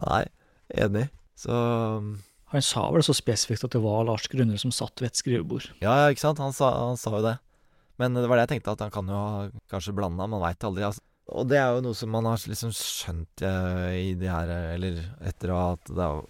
Nei, 0.00 0.24
enig. 0.82 1.04
Så 1.38 1.54
Han 2.50 2.64
sa 2.66 2.86
vel 2.90 3.04
så 3.06 3.14
spesifikt 3.14 3.66
at 3.68 3.76
det 3.76 3.82
var 3.84 4.02
Lars 4.08 4.26
Grønnerød 4.32 4.64
som 4.64 4.74
satt 4.74 5.02
ved 5.02 5.12
et 5.12 5.20
skrivebord. 5.20 5.68
Ja, 5.82 5.94
ja, 6.02 6.08
ikke 6.10 6.24
sant? 6.24 6.42
Han 6.42 6.56
sa, 6.56 6.72
han 6.88 6.98
sa 6.98 7.12
jo 7.14 7.22
det. 7.26 7.36
Men 8.00 8.16
det 8.16 8.26
var 8.26 8.40
det 8.40 8.48
jeg 8.48 8.54
tenkte, 8.56 8.74
at 8.74 8.82
han 8.86 8.92
kan 8.94 9.10
jo 9.12 9.20
ha 9.20 9.46
kanskje 9.70 9.94
blanda, 9.94 10.26
man 10.26 10.42
veit 10.42 10.64
aldri. 10.66 10.86
Altså. 10.88 11.04
Og 11.30 11.46
det 11.50 11.58
er 11.60 11.74
jo 11.74 11.84
noe 11.84 11.96
som 11.96 12.10
man 12.12 12.26
har 12.26 12.42
liksom 12.50 12.72
skjønt 12.74 13.44
eh, 13.46 14.10
i 14.10 14.14
de 14.18 14.30
her 14.30 14.50
Eller 14.74 15.02
etter 15.26 15.52
at 15.54 15.90
det 15.90 16.00
har 16.02 16.24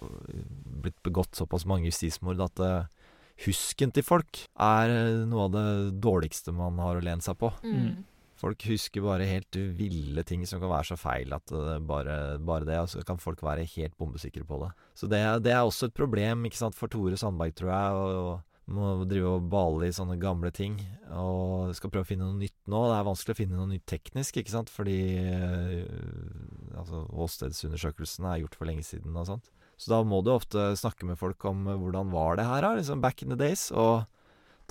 blitt 0.81 0.97
begått 1.05 1.37
såpass 1.37 1.67
mange 1.69 1.89
justismord, 1.89 2.41
at 2.41 2.61
eh, 2.65 3.01
husken 3.45 3.93
til 3.93 4.05
folk 4.05 4.43
er 4.61 4.93
eh, 4.93 5.25
noe 5.29 5.47
av 5.47 5.55
det 5.55 5.67
dårligste 6.03 6.53
man 6.55 6.79
har 6.81 6.97
å 6.97 7.03
lene 7.05 7.21
seg 7.25 7.37
på. 7.41 7.51
Mm. 7.65 8.03
Folk 8.41 8.63
husker 8.65 9.03
bare 9.05 9.27
helt 9.29 9.57
ville 9.77 10.23
ting 10.25 10.47
som 10.49 10.61
kan 10.61 10.71
være 10.71 10.89
så 10.89 10.97
feil 10.97 11.33
at 11.37 11.51
det 11.53 11.75
bare, 11.85 12.39
bare 12.41 12.65
det, 12.65 12.79
og 12.81 12.89
så 12.89 13.03
kan 13.05 13.21
folk 13.21 13.43
være 13.45 13.67
helt 13.75 13.93
bombesikre 14.01 14.45
på 14.49 14.63
det. 14.63 14.71
Så 14.97 15.09
det, 15.09 15.21
det 15.45 15.53
er 15.53 15.61
også 15.61 15.91
et 15.91 15.97
problem 15.97 16.47
ikke 16.49 16.57
sant, 16.63 16.77
for 16.77 16.89
Tore 16.89 17.19
Sandberg, 17.21 17.53
tror 17.57 17.69
jeg. 17.69 17.99
og 18.01 18.50
må 18.75 18.91
drive 19.09 19.35
og 19.37 19.47
bale 19.51 19.87
i 19.89 19.95
sånne 19.95 20.17
gamle 20.21 20.51
ting. 20.55 20.77
Og 21.11 21.73
skal 21.77 21.91
prøve 21.93 22.07
å 22.07 22.11
finne 22.11 22.27
noe 22.27 22.39
nytt 22.39 22.57
nå. 22.71 22.83
Det 22.89 22.95
er 22.97 23.07
vanskelig 23.07 23.35
å 23.35 23.39
finne 23.41 23.59
noe 23.59 23.71
nytt 23.71 23.87
teknisk, 23.89 24.39
ikke 24.41 24.53
sant. 24.53 24.71
Fordi 24.73 24.99
øh, 25.25 26.77
altså, 26.79 27.03
er 27.07 28.41
gjort 28.43 28.57
for 28.57 28.69
lenge 28.69 28.87
siden 28.87 29.17
og 29.17 29.27
sånt. 29.29 29.51
Så 29.81 29.89
da 29.93 30.01
må 30.05 30.21
du 30.21 30.31
ofte 30.33 30.71
snakke 30.77 31.07
med 31.09 31.17
folk 31.19 31.43
om 31.49 31.65
øh, 31.67 31.77
hvordan 31.81 32.11
var 32.13 32.37
det 32.37 32.47
her, 32.47 32.65
da, 32.65 32.73
liksom 32.77 33.01
back 33.03 33.23
in 33.23 33.33
the 33.33 33.39
days. 33.39 33.69
Og 33.71 34.05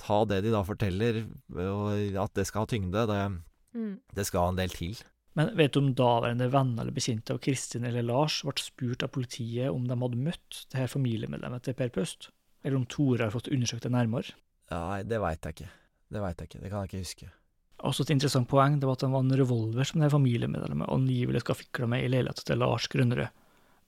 ta 0.01 0.23
det 0.25 0.41
de 0.45 0.53
da 0.53 0.63
forteller, 0.65 1.23
og 1.53 2.19
at 2.23 2.35
det 2.37 2.47
skal 2.49 2.65
ha 2.65 2.71
tyngde. 2.71 3.07
Det, 3.09 3.23
Mm. 3.71 4.01
det 4.11 4.25
skal 4.27 4.49
en 4.51 4.57
del 4.59 4.73
til. 4.75 4.97
Men 5.39 5.53
vet 5.55 5.71
du 5.71 5.79
om 5.79 5.93
daværende 5.95 6.49
venner 6.51 6.83
eller 6.83 6.95
bekjente 6.95 7.31
av 7.31 7.39
Kristin 7.43 7.85
eller 7.87 8.03
Lars 8.03 8.41
ble 8.43 8.51
spurt 8.59 9.05
av 9.05 9.13
politiet 9.15 9.71
om 9.71 9.85
de 9.87 9.95
hadde 9.95 10.19
møtt 10.19 10.65
det 10.73 10.81
her 10.81 10.91
familiemedlemmet 10.91 11.63
til 11.63 11.77
Per 11.79 11.93
Paust? 11.95 12.29
Eller 12.63 12.77
om 12.77 12.87
Tore 12.89 13.27
har 13.27 13.33
fått 13.33 13.49
undersøkt 13.51 13.87
det 13.87 13.93
nærmere? 13.93 14.35
Nei, 14.71 15.01
det 15.03 15.19
veit 15.21 15.45
jeg 15.45 15.57
ikke. 15.57 15.69
Det 16.11 16.23
veit 16.23 16.41
jeg 16.41 16.49
ikke. 16.49 16.61
Det 16.63 16.71
kan 16.71 16.83
jeg 16.83 16.91
ikke 16.91 17.03
huske. 17.05 17.29
Også 17.81 18.05
et 18.05 18.13
interessant 18.13 18.49
poeng 18.49 18.77
det 18.77 18.85
var 18.85 18.97
at 18.99 19.03
det 19.03 19.11
var 19.11 19.23
en 19.25 19.37
revolver 19.39 19.87
som 19.87 20.03
det 20.03 20.11
familiemedlemmet 20.13 20.91
angivelig 20.93 21.41
skal 21.41 21.57
fikle 21.57 21.89
med 21.89 22.05
i 22.05 22.11
leiligheten 22.13 22.45
til 22.45 22.61
Lars 22.61 22.87
Grønnerød. 22.91 23.37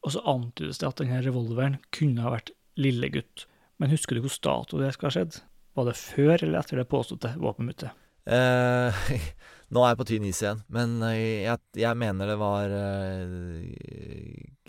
Og 0.03 0.15
så 0.15 0.24
antydes 0.28 0.82
det 0.82 0.89
at 0.89 0.99
denne 0.99 1.21
revolveren 1.24 1.78
kunne 1.95 2.26
ha 2.26 2.34
vært 2.34 2.51
lillegutt. 2.80 3.45
Men 3.80 3.93
husker 3.93 4.17
du 4.17 4.26
hvor 4.26 4.39
dato 4.43 4.80
det 4.82 4.93
skal 4.95 5.09
ha 5.09 5.13
skjedd? 5.17 5.38
Var 5.78 5.88
det 5.89 5.99
før 5.99 6.36
eller 6.36 6.59
etter 6.59 6.82
det 6.82 6.89
påståtte 6.89 7.36
våpenmuttet? 7.41 7.93
Eh, 8.24 9.05
nå 9.74 9.84
er 9.84 9.93
jeg 9.93 9.99
på 9.99 10.07
tynn 10.09 10.28
is 10.28 10.41
igjen, 10.43 10.61
men 10.74 10.97
eh, 11.09 11.43
jeg, 11.45 11.59
jeg 11.82 11.99
mener 11.99 12.30
det 12.32 12.38
var 12.39 12.71
eh, 12.71 13.65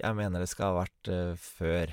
Jeg 0.01 0.17
mener 0.19 0.43
det 0.43 0.51
skal 0.51 0.73
ha 0.73 0.81
vært 0.83 1.13
eh, 1.13 1.35
før. 1.39 1.93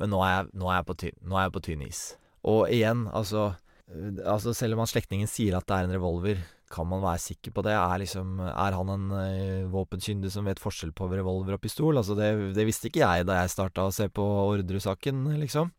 Men 0.00 0.14
nå 0.14 0.22
er, 0.24 0.32
jeg, 0.32 0.52
nå, 0.56 0.70
er 0.70 0.80
jeg 0.80 0.88
på 0.88 0.96
tynn, 1.04 1.18
nå 1.28 1.36
er 1.36 1.46
jeg 1.46 1.54
på 1.56 1.64
tynn 1.66 1.84
is. 1.84 2.00
Og 2.48 2.62
igjen, 2.72 3.04
altså, 3.12 3.50
eh, 3.92 4.22
altså 4.24 4.54
Selv 4.56 4.76
om 4.76 4.82
han 4.84 4.88
slektningen 4.88 5.28
sier 5.28 5.58
at 5.58 5.68
det 5.68 5.76
er 5.76 5.88
en 5.88 5.96
revolver, 5.98 6.40
kan 6.70 6.86
man 6.86 7.02
være 7.02 7.18
sikker 7.18 7.52
på 7.52 7.64
det? 7.66 7.74
Er, 7.74 7.98
liksom, 7.98 8.38
er 8.46 8.76
han 8.78 8.92
en 8.94 9.08
uh, 9.10 9.70
våpenkyndig 9.72 10.30
som 10.30 10.46
vet 10.46 10.62
forskjell 10.62 10.92
på 10.94 11.08
revolver 11.10 11.56
og 11.56 11.62
pistol? 11.64 11.98
Altså 11.98 12.14
det, 12.14 12.30
det 12.54 12.66
visste 12.68 12.86
ikke 12.88 13.02
jeg 13.02 13.26
da 13.26 13.40
jeg 13.40 13.50
starta 13.56 13.88
å 13.88 13.94
se 13.94 14.06
på 14.06 14.22
Orderud-saken, 14.22 15.24
liksom. 15.42 15.72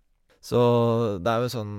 Så 0.43 0.59
det 1.21 1.31
er 1.31 1.45
jo 1.45 1.53
sånn 1.53 1.73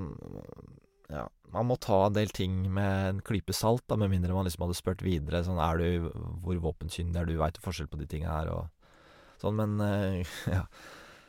Ja, 1.11 1.27
man 1.53 1.69
må 1.69 1.77
ta 1.83 2.07
en 2.07 2.17
del 2.17 2.31
ting 2.33 2.55
med 2.73 3.09
en 3.11 3.21
klype 3.27 3.53
salt, 3.53 3.85
da, 3.91 3.99
med 4.01 4.15
mindre 4.15 4.33
man 4.33 4.49
liksom 4.49 4.65
hadde 4.65 4.79
spurt 4.79 5.05
videre. 5.05 5.43
Sånn, 5.45 5.61
er 5.61 5.83
du, 5.83 6.09
hvor 6.41 6.65
våpenkyndig 6.71 7.21
er 7.21 7.29
du, 7.29 7.37
veit 7.43 7.59
du 7.59 7.61
forskjell 7.65 7.91
på 7.93 8.01
de 8.01 8.09
tinga 8.09 8.33
her, 8.33 8.53
og 8.55 9.45
sånn, 9.45 9.61
men 9.61 9.77
uh, 9.77 10.35
ja. 10.57 10.65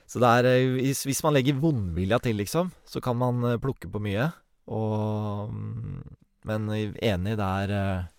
Så 0.10 0.22
det 0.22 0.30
er 0.30 0.50
eh, 0.52 0.80
hvis, 0.80 1.04
hvis 1.08 1.22
man 1.26 1.36
legger 1.36 1.60
vondvilja 1.62 2.20
til, 2.24 2.38
liksom, 2.42 2.72
så 2.86 3.02
kan 3.04 3.18
man 3.20 3.44
eh, 3.48 3.60
plukke 3.62 3.90
på 3.92 4.02
mye. 4.04 4.30
Og 4.72 5.52
mm, 5.52 6.02
Men 6.48 6.68
enig, 6.72 7.38
det 7.40 7.48
er 7.48 7.72
eh, 7.76 8.10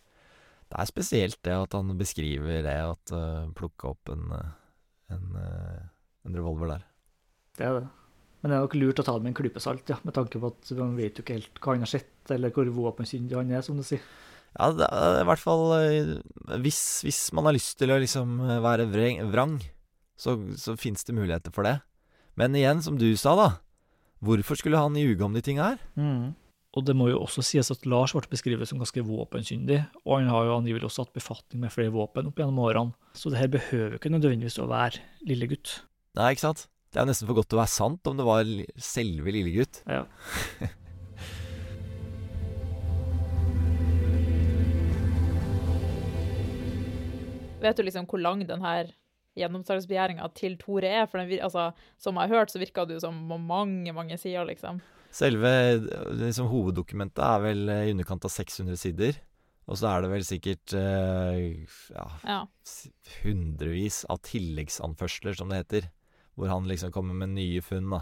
Det 0.68 0.78
er 0.80 0.88
spesielt 0.88 1.38
det 1.44 1.54
at 1.54 1.76
han 1.76 1.92
beskriver 1.98 2.64
det, 2.64 2.78
at 2.82 3.12
uh, 3.14 3.44
plukke 3.54 3.92
opp 3.92 4.10
en, 4.10 4.32
en, 5.12 5.36
en 5.38 6.34
revolver 6.34 6.72
der. 6.72 6.86
Det 7.54 7.66
er 7.68 7.76
det. 7.76 7.84
Men 8.40 8.50
det 8.50 8.56
er 8.56 8.64
nok 8.64 8.74
lurt 8.80 8.98
å 8.98 9.04
ta 9.06 9.14
det 9.14 9.22
med 9.22 9.30
en 9.30 9.36
klype 9.38 9.62
salt, 9.62 9.86
ja, 9.92 10.00
med 10.02 10.16
tanke 10.16 10.40
på 10.40 10.50
at 10.50 10.72
man 10.80 10.96
vet 10.98 11.20
jo 11.20 11.22
ikke 11.22 11.36
helt 11.36 11.60
hva 11.60 11.76
han 11.76 11.84
har 11.84 11.92
sett, 11.92 12.16
eller 12.34 12.50
hvor 12.56 12.72
våpenkyndig 12.74 13.38
han 13.38 13.52
er, 13.54 13.62
som 13.62 13.78
du 13.78 13.84
sier. 13.86 14.02
Ja, 14.56 14.72
det 14.74 14.88
er 14.88 15.20
i 15.20 15.28
hvert 15.28 15.44
fall 15.44 15.62
hvis, 16.64 16.82
hvis 17.06 17.22
man 17.36 17.46
har 17.46 17.54
lyst 17.54 17.78
til 17.78 17.94
å 17.94 18.00
liksom 18.02 18.42
være 18.64 18.88
vreng, 18.90 19.22
vrang, 19.30 19.60
så, 20.16 20.36
så 20.60 20.76
fins 20.80 21.04
det 21.04 21.16
muligheter 21.16 21.54
for 21.54 21.66
det. 21.66 21.78
Men 22.38 22.54
igjen, 22.58 22.82
som 22.82 22.98
du 22.98 23.06
sa, 23.18 23.34
da. 23.38 23.48
Hvorfor 24.24 24.58
skulle 24.58 24.80
han 24.80 24.96
ljuge 24.98 25.24
om 25.26 25.34
de 25.36 25.42
tinga 25.44 25.74
her? 25.74 25.82
Og 26.74 26.82
det 26.86 26.96
må 26.98 27.06
jo 27.10 27.20
også 27.22 27.42
sies 27.46 27.70
at 27.70 27.84
Lars 27.86 28.14
ble 28.16 28.26
beskrevet 28.32 28.66
som 28.66 28.80
ganske 28.82 29.04
våpenkyndig, 29.06 29.80
og 30.02 30.16
han 30.18 30.30
har 30.32 30.48
jo 30.48 30.56
angivelig 30.56 30.88
også 30.88 31.04
hatt 31.04 31.14
befatning 31.14 31.62
med 31.62 31.74
flere 31.74 31.94
våpen 31.94 32.30
opp 32.30 32.40
gjennom 32.40 32.58
årene, 32.64 32.96
så 33.14 33.30
det 33.30 33.38
her 33.38 33.50
behøver 33.52 33.98
ikke 33.98 34.10
nødvendigvis 34.10 34.58
å 34.58 34.70
være 34.70 34.98
lille 35.28 35.46
gutt. 35.52 35.68
Nei, 36.18 36.32
ikke 36.34 36.46
sant? 36.48 36.66
Det 36.94 36.98
er 37.02 37.06
nesten 37.10 37.28
for 37.30 37.38
godt 37.38 37.50
til 37.50 37.58
å 37.58 37.62
være 37.62 37.74
sant 37.74 38.10
om 38.10 38.18
det 38.18 38.26
var 38.26 38.42
selve 38.78 39.34
lille 39.34 39.50
gutt. 39.54 39.82
Ja. 39.86 40.02
Vet 47.64 47.78
du 47.78 47.82
liksom 47.86 48.06
hvor 48.10 48.20
lang 48.20 48.42
den 48.46 48.62
her 48.66 48.90
gjennomsalgsbegjæringa 49.36 50.28
til 50.38 50.56
Tore 50.60 50.90
er? 51.02 51.06
For 51.10 51.18
den, 51.22 51.32
altså, 51.42 51.68
som 51.98 52.16
jeg 52.20 52.28
har 52.30 52.36
hørt, 52.40 52.50
så 52.54 52.60
virka 52.62 52.84
det 52.86 52.98
jo 52.98 53.04
som 53.06 53.22
på 53.28 53.38
mange, 53.40 53.92
mange 53.96 54.18
sider, 54.20 54.44
liksom. 54.48 54.80
Selve 55.14 55.50
liksom, 56.18 56.48
hoveddokumentet 56.50 57.22
er 57.22 57.42
vel 57.44 57.68
eh, 57.70 57.84
i 57.88 57.94
underkant 57.94 58.24
av 58.26 58.32
600 58.34 58.76
sider. 58.80 59.20
Og 59.64 59.78
så 59.80 59.88
er 59.88 60.02
det 60.04 60.10
vel 60.12 60.24
sikkert 60.26 60.74
eh, 60.76 61.64
ja, 61.94 62.06
Ja. 62.28 62.40
hundrevis 63.22 64.02
av 64.12 64.18
tilleggsanførsler, 64.26 65.36
som 65.38 65.48
det 65.52 65.62
heter. 65.62 65.86
Hvor 66.34 66.50
han 66.50 66.66
liksom 66.68 66.90
kommer 66.92 67.14
med 67.14 67.30
nye 67.36 67.62
funn, 67.62 67.86
da. 67.94 68.00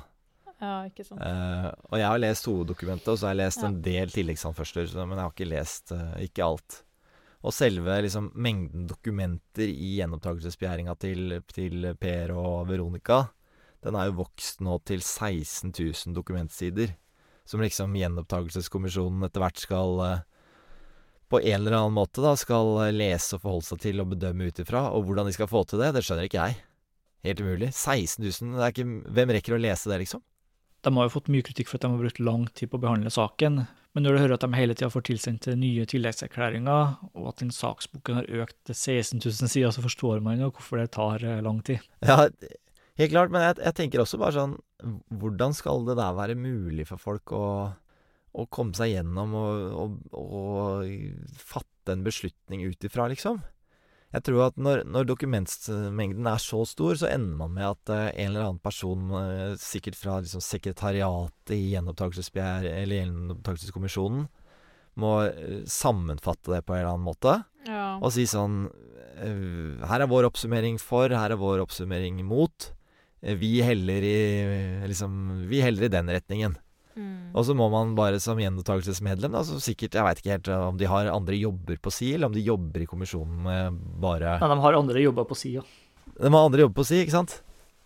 ja, 0.62 0.72
ikke 0.88 1.04
sant. 1.04 1.20
Eh, 1.20 1.68
og 1.90 1.98
jeg 2.00 2.08
har 2.08 2.22
lest 2.22 2.48
hoveddokumentet, 2.48 3.08
og 3.12 3.18
så 3.20 3.28
har 3.28 3.34
jeg 3.36 3.42
lest 3.44 3.62
Ja. 3.62 3.68
en 3.68 3.82
del 3.82 4.08
tilleggsanførsler, 4.14 4.94
men 5.06 5.18
jeg 5.18 5.24
har 5.26 5.34
ikke 5.36 5.50
lest 5.52 5.92
eh, 5.92 6.14
ikke 6.28 6.44
alt. 6.46 6.82
Og 7.42 7.54
selve 7.54 7.96
liksom, 8.04 8.30
mengden 8.38 8.86
dokumenter 8.86 9.66
i 9.66 9.96
gjenopptakelsesbegjæringa 9.98 10.94
til, 11.02 11.38
til 11.50 11.88
Per 11.98 12.34
og 12.38 12.68
Veronica, 12.70 13.24
den 13.82 13.98
er 13.98 14.08
jo 14.08 14.20
vokst 14.20 14.62
nå 14.62 14.76
til 14.86 15.02
16 15.02 15.72
000 15.74 16.14
dokumentsider. 16.14 16.94
Som 17.42 17.64
liksom 17.64 17.96
gjenopptakelseskommisjonen 17.98 19.26
etter 19.26 19.42
hvert 19.42 19.58
skal 19.58 20.02
eh, 20.06 20.20
på 21.32 21.40
en 21.40 21.56
eller 21.56 21.78
annen 21.80 21.96
måte 21.96 22.22
da, 22.22 22.36
skal 22.38 22.76
lese 22.94 23.34
og 23.34 23.42
forholde 23.42 23.66
seg 23.72 23.80
til 23.82 24.02
og 24.04 24.12
bedømme 24.12 24.46
ut 24.46 24.62
ifra. 24.62 24.84
Og 24.94 25.08
hvordan 25.08 25.26
de 25.26 25.34
skal 25.34 25.50
få 25.50 25.64
til 25.66 25.82
det, 25.82 25.90
det 25.96 26.04
skjønner 26.06 26.28
ikke 26.28 26.44
jeg. 26.44 26.60
Helt 27.26 27.42
umulig. 27.42 27.72
16 27.74 28.22
000, 28.22 28.54
det 28.54 28.62
er 28.66 28.74
ikke, 28.74 28.86
hvem 29.18 29.34
rekker 29.34 29.56
å 29.56 29.62
lese 29.62 29.90
det, 29.90 29.98
liksom? 30.04 30.22
De 30.82 30.90
har 30.94 31.06
jo 31.06 31.14
fått 31.14 31.30
mye 31.30 31.46
kritikk 31.46 31.70
for 31.70 31.78
at 31.78 31.84
de 31.84 31.90
har 31.92 32.02
brukt 32.02 32.22
lang 32.22 32.46
tid 32.54 32.70
på 32.70 32.78
å 32.78 32.82
behandle 32.82 33.10
saken, 33.14 33.62
men 33.92 34.06
når 34.06 34.14
du 34.14 34.20
hører 34.22 34.34
at 34.38 34.44
de 34.44 34.56
hele 34.56 34.74
tida 34.76 34.88
får 34.92 35.04
tilsendt 35.10 35.50
nye 35.60 35.84
tilleggserklæringer, 35.88 36.94
og 37.12 37.28
at 37.28 37.42
den 37.42 37.52
saksboken 37.52 38.22
har 38.22 38.30
økt 38.44 38.56
til 38.68 38.78
16 38.78 39.20
000 39.20 39.52
sider, 39.52 39.74
så 39.74 39.84
forstår 39.84 40.22
man 40.24 40.40
jo 40.40 40.48
hvorfor 40.48 40.80
det 40.80 40.94
tar 40.96 41.24
eh, 41.24 41.42
lang 41.44 41.60
tid. 41.66 41.84
Ja, 42.00 42.26
helt 43.00 43.12
klart, 43.12 43.34
men 43.34 43.44
jeg, 43.44 43.58
jeg 43.60 43.78
tenker 43.78 44.04
også 44.04 44.20
bare 44.20 44.36
sånn 44.36 44.58
Hvordan 45.20 45.54
skal 45.54 45.84
det 45.86 45.94
der 46.00 46.16
være 46.16 46.34
mulig 46.34 46.88
for 46.88 46.98
folk 46.98 47.34
å, 47.36 47.46
å 48.34 48.46
komme 48.50 48.74
seg 48.74 48.96
gjennom 48.96 49.36
og, 49.38 49.76
og, 49.78 50.16
og 50.18 51.36
fatte 51.38 51.94
en 51.94 52.02
beslutning 52.02 52.64
ut 52.66 52.88
ifra, 52.88 53.06
liksom? 53.12 53.38
Jeg 54.12 54.26
tror 54.28 54.42
at 54.50 54.58
når, 54.60 54.82
når 54.92 55.06
dokumentmengden 55.08 56.26
er 56.28 56.40
så 56.42 56.58
stor, 56.68 56.98
så 57.00 57.08
ender 57.08 57.36
man 57.38 57.54
med 57.56 57.64
at 57.70 57.92
eh, 57.94 58.10
en 58.24 58.32
eller 58.32 58.44
annen 58.44 58.58
person, 58.60 59.06
eh, 59.16 59.54
sikkert 59.60 59.96
fra 59.96 60.18
liksom, 60.20 60.42
sekretariatet 60.44 61.54
i 61.56 61.72
gjenopptakelseskommisjonen, 61.72 64.26
må 65.00 65.12
eh, 65.30 65.62
sammenfatte 65.64 66.52
det 66.52 66.60
på 66.66 66.74
en 66.74 66.80
eller 66.82 66.92
annen 66.92 67.08
måte. 67.08 67.32
Ja. 67.64 67.96
Og 68.02 68.12
si 68.12 68.26
sånn 68.28 68.68
eh, 69.16 69.80
Her 69.88 70.00
er 70.04 70.08
vår 70.10 70.24
oppsummering 70.28 70.76
for, 70.82 71.08
her 71.08 71.30
er 71.32 71.40
vår 71.40 71.64
oppsummering 71.64 72.20
mot. 72.28 72.72
Eh, 73.22 73.36
Vi 73.40 73.62
heller 73.64 74.02
i 74.04 74.16
liksom 74.90 75.46
Vi 75.48 75.64
heller 75.64 75.82
i 75.88 75.94
den 75.96 76.08
retningen. 76.12 76.52
Mm. 76.96 77.30
Og 77.34 77.46
så 77.48 77.54
må 77.56 77.68
man 77.72 77.94
bare 77.96 78.18
som 78.20 78.36
gjenopptakelsesmedlem, 78.40 79.32
da, 79.32 79.40
så 79.48 79.56
sikkert 79.62 79.94
Jeg 79.96 80.04
veit 80.04 80.18
ikke 80.20 80.34
helt 80.34 80.48
om 80.56 80.76
de 80.80 80.88
har 80.90 81.08
andre 81.12 81.38
jobber 81.40 81.78
på 81.80 81.92
si, 81.94 82.10
eller 82.14 82.28
om 82.28 82.34
de 82.36 82.42
jobber 82.44 82.84
i 82.84 82.88
kommisjonen 82.90 83.38
med 83.46 83.78
bare 84.02 84.34
Nei, 84.42 84.50
de 84.52 84.60
har 84.66 84.76
andre 84.76 85.00
jobber 85.06 85.24
på 85.30 85.38
sida. 85.38 85.62
De 86.18 86.28
har 86.28 86.44
andre 86.44 86.66
jobber 86.66 86.80
på 86.82 86.84
si, 86.90 87.00
ikke 87.04 87.16
sant? 87.16 87.38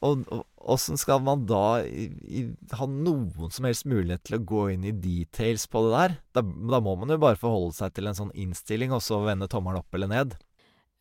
Og 0.02 0.26
og- 0.34 0.44
åssen 0.66 0.98
skal 0.98 1.20
man 1.22 1.44
da 1.46 1.78
i, 1.86 2.08
i, 2.26 2.40
ha 2.74 2.86
noen 2.90 3.52
som 3.54 3.64
helst 3.68 3.86
mulighet 3.86 4.24
til 4.26 4.40
å 4.40 4.44
gå 4.44 4.64
inn 4.72 4.82
i 4.84 4.90
details 4.90 5.68
på 5.70 5.84
det 5.86 5.92
der? 5.94 6.16
Da, 6.34 6.42
da 6.42 6.80
må 6.82 6.96
man 6.98 7.08
jo 7.14 7.18
bare 7.22 7.38
forholde 7.38 7.76
seg 7.76 7.94
til 7.94 8.10
en 8.10 8.18
sånn 8.18 8.32
innstilling, 8.34 8.90
og 8.90 8.98
så 9.06 9.20
vende 9.22 9.46
tommelen 9.46 9.78
opp 9.78 9.94
eller 9.94 10.10
ned. 10.10 10.34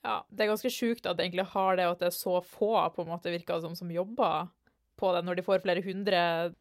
ja. 0.06 0.20
Det 0.30 0.46
er 0.46 0.52
ganske 0.54 0.70
sjukt 0.70 1.08
at 1.10 1.18
det 1.18 1.26
egentlig 1.26 1.48
har 1.56 1.76
det, 1.80 1.88
og 1.90 1.96
at 1.98 2.04
det 2.06 2.12
er 2.12 2.16
så 2.20 2.38
få 2.46 2.76
på 2.94 3.02
en 3.02 3.10
måte 3.10 3.34
virker 3.34 3.58
det 3.58 3.66
som 3.66 3.74
som 3.76 3.90
jobber 3.90 4.46
på 5.00 5.12
det, 5.16 5.22
når 5.28 5.38
de 5.38 5.46
får 5.46 5.64
flere 5.64 5.84
hundre 5.86 6.20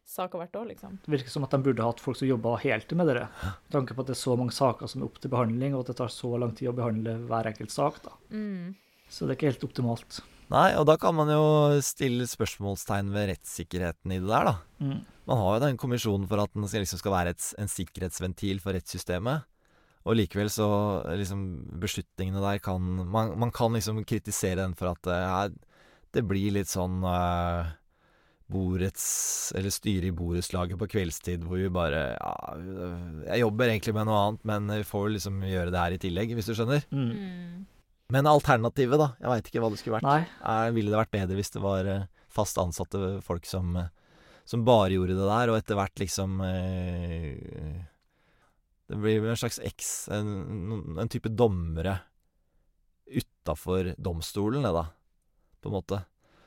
saker 0.09 0.41
hvert 0.41 0.59
år, 0.59 0.69
liksom. 0.73 0.99
Det 1.05 1.13
virker 1.13 1.33
som 1.33 1.47
at 1.47 1.55
de 1.55 1.61
burde 1.65 1.87
hatt 1.87 2.03
folk 2.03 2.19
som 2.19 2.29
jobba 2.29 2.57
heltid 2.63 2.99
med 2.99 3.11
det. 3.11 3.25
Med 3.41 3.73
tanke 3.75 3.95
på 3.95 4.03
at 4.03 4.11
det 4.11 4.15
er 4.17 4.21
så 4.21 4.37
mange 4.39 4.55
saker 4.55 4.91
som 4.91 5.01
er 5.01 5.09
opp 5.09 5.19
til 5.23 5.33
behandling, 5.33 5.75
og 5.75 5.85
at 5.85 5.93
det 5.93 5.97
tar 6.01 6.13
så 6.13 6.31
lang 6.41 6.55
tid 6.57 6.71
å 6.71 6.77
behandle 6.77 7.17
hver 7.29 7.51
enkelt 7.51 7.73
sak. 7.73 8.01
da. 8.05 8.15
Mm. 8.31 8.75
Så 9.09 9.25
det 9.25 9.35
er 9.35 9.39
ikke 9.39 9.51
helt 9.53 9.67
optimalt. 9.67 10.21
Nei, 10.53 10.69
og 10.77 10.85
da 10.85 10.93
kan 11.01 11.15
man 11.17 11.29
jo 11.31 11.45
stille 11.85 12.27
spørsmålstegn 12.29 13.09
ved 13.13 13.31
rettssikkerheten 13.31 14.13
i 14.13 14.21
det 14.21 14.29
der, 14.29 14.51
da. 14.51 14.55
Mm. 14.83 14.99
Man 15.25 15.41
har 15.41 15.55
jo 15.55 15.63
den 15.63 15.79
kommisjonen 15.81 16.27
for 16.29 16.43
at 16.43 16.53
den 16.53 16.67
skal, 16.69 16.83
liksom 16.85 17.01
skal 17.01 17.15
være 17.15 17.33
et, 17.33 17.45
en 17.61 17.71
sikkerhetsventil 17.71 18.61
for 18.61 18.77
rettssystemet. 18.77 19.47
Og 20.05 20.19
likevel 20.19 20.51
så 20.53 20.67
liksom 21.17 21.39
Beslutningene 21.81 22.43
der 22.43 22.59
kan 22.61 22.77
Man, 23.09 23.31
man 23.41 23.49
kan 23.49 23.73
liksom 23.73 24.03
kritisere 24.05 24.59
den 24.61 24.75
for 24.77 24.91
at 24.91 25.01
det, 25.07 25.15
er, 25.17 25.55
det 26.13 26.23
blir 26.29 26.53
litt 26.53 26.69
sånn 26.69 27.01
uh, 27.01 27.73
borets 28.51 29.05
Eller 29.57 29.73
styret 29.73 30.11
i 30.11 30.15
borettslaget 30.15 30.77
på 30.77 30.89
kveldstid 30.91 31.45
hvor 31.47 31.57
vi 31.57 31.69
bare 31.73 32.01
Ja, 32.13 32.33
jeg 33.31 33.41
jobber 33.41 33.71
egentlig 33.71 33.95
med 33.97 34.05
noe 34.09 34.19
annet, 34.21 34.43
men 34.45 34.69
vi 34.69 34.85
får 34.85 35.07
liksom 35.15 35.39
gjøre 35.49 35.73
det 35.73 35.81
her 35.81 35.95
i 35.95 36.01
tillegg, 36.01 36.35
hvis 36.37 36.51
du 36.51 36.53
skjønner. 36.57 36.85
Mm. 36.93 37.09
Mm. 37.15 37.63
Men 38.13 38.29
alternativet, 38.29 39.01
da? 39.01 39.09
Jeg 39.17 39.31
veit 39.31 39.49
ikke 39.49 39.63
hva 39.63 39.71
det 39.73 39.81
skulle 39.81 39.97
vært. 39.97 40.05
Nei. 40.05 40.21
Er, 40.45 40.73
ville 40.75 40.93
det 40.93 40.99
vært 40.99 41.15
bedre 41.15 41.37
hvis 41.39 41.53
det 41.55 41.63
var 41.63 41.89
eh, 41.89 42.07
fast 42.29 42.59
ansatte 42.61 43.15
folk 43.25 43.47
som, 43.49 43.73
eh, 43.81 43.89
som 44.45 44.65
bare 44.67 44.93
gjorde 44.93 45.17
det 45.17 45.29
der, 45.31 45.51
og 45.51 45.57
etter 45.57 45.79
hvert 45.79 46.03
liksom 46.03 46.37
eh, 46.45 47.79
Det 48.85 48.99
blir 49.01 49.25
en 49.25 49.41
slags 49.41 49.57
eks... 49.57 49.93
En, 50.13 50.99
en 51.01 51.09
type 51.09 51.33
dommere 51.33 51.97
utafor 53.05 53.95
domstolen, 53.97 54.65
det, 54.65 54.73
da. 54.73 54.85
På 55.61 55.71
en 55.71 55.77
måte. 55.79 56.05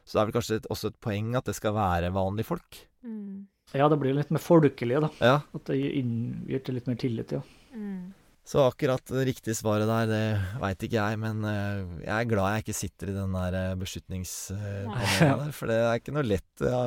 Så 0.09 0.16
det 0.16 0.22
er 0.22 0.28
vel 0.30 0.36
kanskje 0.38 0.59
et, 0.62 0.68
også 0.72 0.88
et 0.88 1.00
poeng 1.04 1.34
at 1.36 1.48
det 1.50 1.54
skal 1.59 1.74
være 1.76 2.09
vanlige 2.14 2.48
folk. 2.48 2.78
Mm. 3.04 3.44
Ja, 3.76 3.90
det 3.92 3.98
blir 4.00 4.16
litt 4.16 4.30
mer 4.32 4.40
folkelig, 4.40 5.02
da. 5.04 5.11
Ja. 5.20 5.34
At 5.52 5.68
det 5.68 5.76
gir 5.76 6.62
til 6.64 6.78
litt 6.78 6.88
mer 6.88 6.96
tillit, 7.00 7.34
ja. 7.36 7.42
Mm. 7.76 8.14
Så 8.48 8.62
akkurat 8.64 9.04
det 9.12 9.26
riktige 9.28 9.52
svaret 9.52 9.84
der, 9.84 10.06
det 10.09 10.61
veit 10.62 10.84
ikke 10.86 10.96
jeg, 10.96 11.18
men 11.20 11.42
eh, 11.44 11.82
jeg 12.06 12.14
er 12.14 12.28
glad 12.30 12.54
jeg 12.54 12.64
ikke 12.64 12.76
sitter 12.78 13.11
i 13.12 13.16
den 13.18 13.34
der 13.36 13.74
beslutningspanelen 13.76 15.42
der. 15.42 15.50
For 15.59 15.68
det 15.68 15.76
er 15.82 16.00
ikke 16.00 16.14
noe 16.16 16.24
lett 16.24 16.64
eh, 16.64 16.78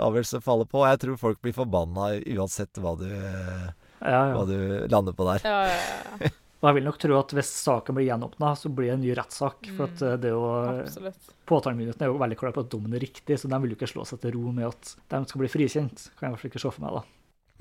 avgjørelse 0.00 0.40
å 0.40 0.46
falle 0.46 0.64
på. 0.70 0.86
Jeg 0.88 1.02
tror 1.02 1.20
folk 1.20 1.42
blir 1.44 1.56
forbanna 1.58 2.08
uansett 2.38 2.80
hva 2.80 2.94
du, 2.96 3.04
eh, 3.12 3.68
Ja, 4.00 4.22
ja. 4.30 4.32
hva 4.32 4.46
du 4.48 4.56
lander 4.88 5.12
på 5.18 5.28
der. 5.28 5.44
Ja, 5.44 5.60
ja, 5.68 6.24
ja. 6.24 6.32
Og 6.64 6.70
jeg 6.70 6.78
vil 6.78 6.86
nok 6.88 6.96
tro 7.02 7.16
at 7.18 7.32
hvis 7.36 7.48
saken 7.60 7.96
blir 7.98 8.06
gjenåpna, 8.08 8.54
så 8.56 8.70
blir 8.72 8.88
det 8.88 8.94
en 8.94 9.02
ny 9.04 9.10
rettssak. 9.18 9.66
For 9.76 9.84
at 9.84 10.00
eh, 10.00 10.14
det 10.16 10.30
er 10.30 10.32
jo. 10.32 11.10
Påtalemyndigheten 11.44 12.06
er 12.06 12.08
jo 12.08 12.20
veldig 12.22 12.38
klar 12.40 12.54
på 12.56 12.62
at 12.64 12.70
dommen 12.72 12.94
er 12.96 13.04
riktig, 13.04 13.36
så 13.36 13.50
de 13.52 13.58
vil 13.60 13.74
jo 13.74 13.76
ikke 13.76 13.90
slå 13.90 14.06
seg 14.08 14.22
til 14.22 14.32
ro 14.38 14.52
med 14.56 14.70
at 14.70 14.94
de 15.12 15.20
skal 15.28 15.42
bli 15.42 15.50
frikjent. 15.52 16.06
Kan 16.16 16.24
jeg 16.24 16.30
i 16.30 16.32
hvert 16.32 16.40
fall 16.40 16.52
ikke 16.54 16.62
se 16.62 16.70
for 16.72 16.86
meg, 16.86 16.96
da. 16.96 17.02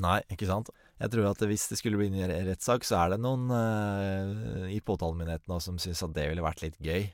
Nei, 0.08 0.20
ikke 0.32 0.48
sant. 0.48 0.72
Jeg 1.04 1.12
tror 1.12 1.28
at 1.34 1.44
hvis 1.50 1.66
det 1.68 1.82
skulle 1.82 2.00
bli 2.00 2.08
en 2.14 2.32
re- 2.32 2.40
rettssak, 2.48 2.88
så 2.88 3.02
er 3.02 3.12
det 3.14 3.20
noen 3.26 3.52
uh, 3.52 4.72
i 4.72 4.80
påtalemyndigheten 4.80 5.52
nå 5.52 5.60
som 5.68 5.82
syns 5.84 6.06
at 6.08 6.16
det 6.16 6.30
ville 6.32 6.46
vært 6.46 6.64
litt 6.64 6.80
gøy. 6.80 7.10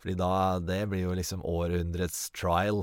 Fordi 0.00 0.16
da 0.20 0.30
Det 0.64 0.80
blir 0.88 1.04
jo 1.04 1.12
liksom 1.16 1.44
århundrets 1.44 2.30
trial, 2.36 2.82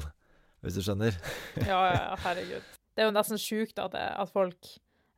hvis 0.62 0.78
du 0.78 0.86
skjønner. 0.86 1.18
Ja, 1.66 1.82
ja, 1.90 1.98
ja, 1.98 2.16
herregud. 2.28 2.70
Det 2.94 3.04
er 3.04 3.10
jo 3.10 3.16
nesten 3.18 3.42
sjukt 3.42 3.82
at, 3.82 3.98
at 3.98 4.32
folk, 4.34 4.72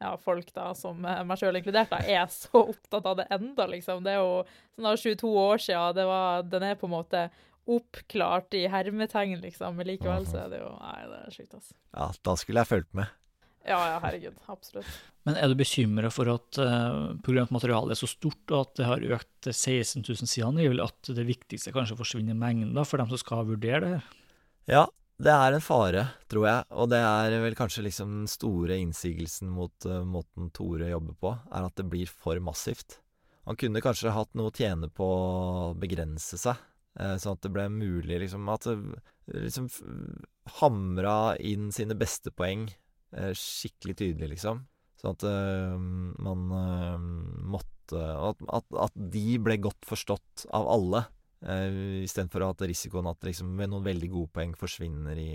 ja, 0.03 0.11
folk 0.19 0.51
da, 0.55 0.69
som 0.77 1.05
eh, 1.07 1.23
meg 1.27 1.39
sjøl 1.39 1.57
inkludert, 1.59 1.93
da, 1.93 2.01
er 2.03 2.27
så 2.31 2.65
opptatt 2.65 3.07
av 3.09 3.17
det 3.21 3.29
enda, 3.33 3.67
liksom. 3.71 4.03
Det 4.05 4.13
er 4.13 4.21
jo 4.21 4.43
sånn 4.75 4.89
da 4.89 4.93
22 4.99 5.33
år 5.45 5.63
siden, 5.63 6.03
den 6.51 6.67
er 6.67 6.79
på 6.79 6.89
en 6.89 6.95
måte 6.97 7.25
oppklart 7.69 8.55
i 8.59 8.65
hermetegn, 8.67 9.39
liksom. 9.43 9.79
Men 9.79 9.87
likevel 9.87 10.27
så 10.27 10.43
er 10.43 10.53
det 10.53 10.63
jo 10.63 10.71
Nei, 10.81 11.01
det 11.07 11.19
er 11.21 11.35
sjukt, 11.35 11.53
altså. 11.59 11.75
Ja, 11.95 12.09
da 12.27 12.39
skulle 12.39 12.63
jeg 12.63 12.71
fulgt 12.73 12.97
med. 12.99 13.19
Ja, 13.63 13.77
ja, 13.93 13.99
herregud. 14.03 14.39
Absolutt. 14.51 14.87
Men 15.23 15.37
er 15.39 15.47
du 15.47 15.55
bekymra 15.55 16.09
for 16.11 16.27
at 16.33 16.59
uh, 16.59 17.13
pga. 17.23 17.45
at 17.45 17.53
materialet 17.55 17.95
er 17.95 17.99
så 18.01 18.09
stort, 18.11 18.43
og 18.51 18.57
at 18.65 18.73
det 18.81 18.89
har 18.89 19.05
økt 19.15 19.29
til 19.47 19.55
16 19.55 20.03
000 20.03 20.27
sider, 20.27 20.59
er 20.59 20.73
vel 20.73 20.83
at 20.83 21.13
det 21.15 21.23
viktigste 21.29 21.71
kanskje 21.75 21.95
forsvinner 22.01 22.35
mengda 22.35 22.83
for 22.87 22.99
dem 22.99 23.07
som 23.13 23.21
skal 23.21 23.47
vurdere 23.47 23.79
det 23.85 23.93
her? 23.93 24.11
Ja, 24.67 24.83
det 25.25 25.33
er 25.33 25.55
en 25.55 25.63
fare, 25.63 26.03
tror 26.31 26.47
jeg. 26.49 26.65
Og 26.79 26.89
det 26.91 26.99
er 27.03 27.37
vel 27.43 27.55
kanskje 27.57 27.85
liksom 27.87 28.11
den 28.19 28.29
store 28.31 28.77
innsigelsen 28.81 29.51
mot 29.53 29.87
uh, 29.89 30.01
måten 30.07 30.51
Tore 30.55 30.91
jobber 30.91 31.17
på, 31.19 31.33
er 31.51 31.69
at 31.69 31.79
det 31.79 31.87
blir 31.91 32.11
for 32.11 32.39
massivt. 32.43 32.99
Han 33.47 33.59
kunne 33.59 33.83
kanskje 33.83 34.13
hatt 34.15 34.31
noe 34.39 34.51
å 34.51 34.55
tjene 34.55 34.87
på 34.87 35.07
å 35.07 35.71
begrense 35.79 36.39
seg, 36.39 36.59
uh, 36.99 37.15
sånn 37.19 37.37
at 37.37 37.47
det 37.47 37.53
ble 37.55 37.67
mulig 37.73 38.21
liksom 38.25 38.51
at 38.53 38.69
det 38.69 39.47
liksom 39.47 39.71
hamra 40.59 41.35
inn 41.39 41.71
sine 41.71 41.95
beste 41.95 42.31
poeng 42.35 42.67
uh, 43.15 43.31
skikkelig 43.31 43.99
tydelig, 44.01 44.35
liksom. 44.35 44.65
Sånn 45.03 45.17
at 45.17 45.23
eh, 45.27 45.73
man 46.23 46.43
eh, 46.55 47.07
måtte 47.51 47.99
at, 47.99 48.39
at, 48.55 48.69
at 48.85 48.93
de 48.95 49.35
ble 49.43 49.57
godt 49.59 49.83
forstått 49.83 50.45
av 50.55 50.69
alle. 50.71 51.01
Uh, 51.43 52.01
Istedenfor 52.05 52.47
ha 52.47 52.53
risikoen 52.63 53.09
at 53.11 53.27
liksom, 53.27 53.53
noen 53.59 53.85
veldig 53.85 54.09
gode 54.13 54.31
poeng 54.35 54.55
forsvinner 54.57 55.19
i 55.19 55.31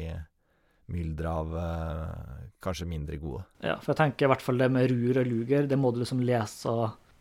mylderet 0.88 1.28
av 1.28 1.56
eh, 1.60 2.44
kanskje 2.64 2.86
mindre 2.88 3.18
gode. 3.20 3.42
Ja, 3.60 3.74
for 3.76 3.92
jeg 3.92 3.98
tenker 4.00 4.24
i 4.24 4.30
hvert 4.32 4.44
fall 4.44 4.60
det 4.60 4.70
med 4.72 4.88
rur 4.88 5.20
og 5.20 5.28
luger, 5.28 5.68
det 5.68 5.76
må 5.76 5.90
du 5.92 6.00
liksom 6.00 6.22
lese 6.24 6.72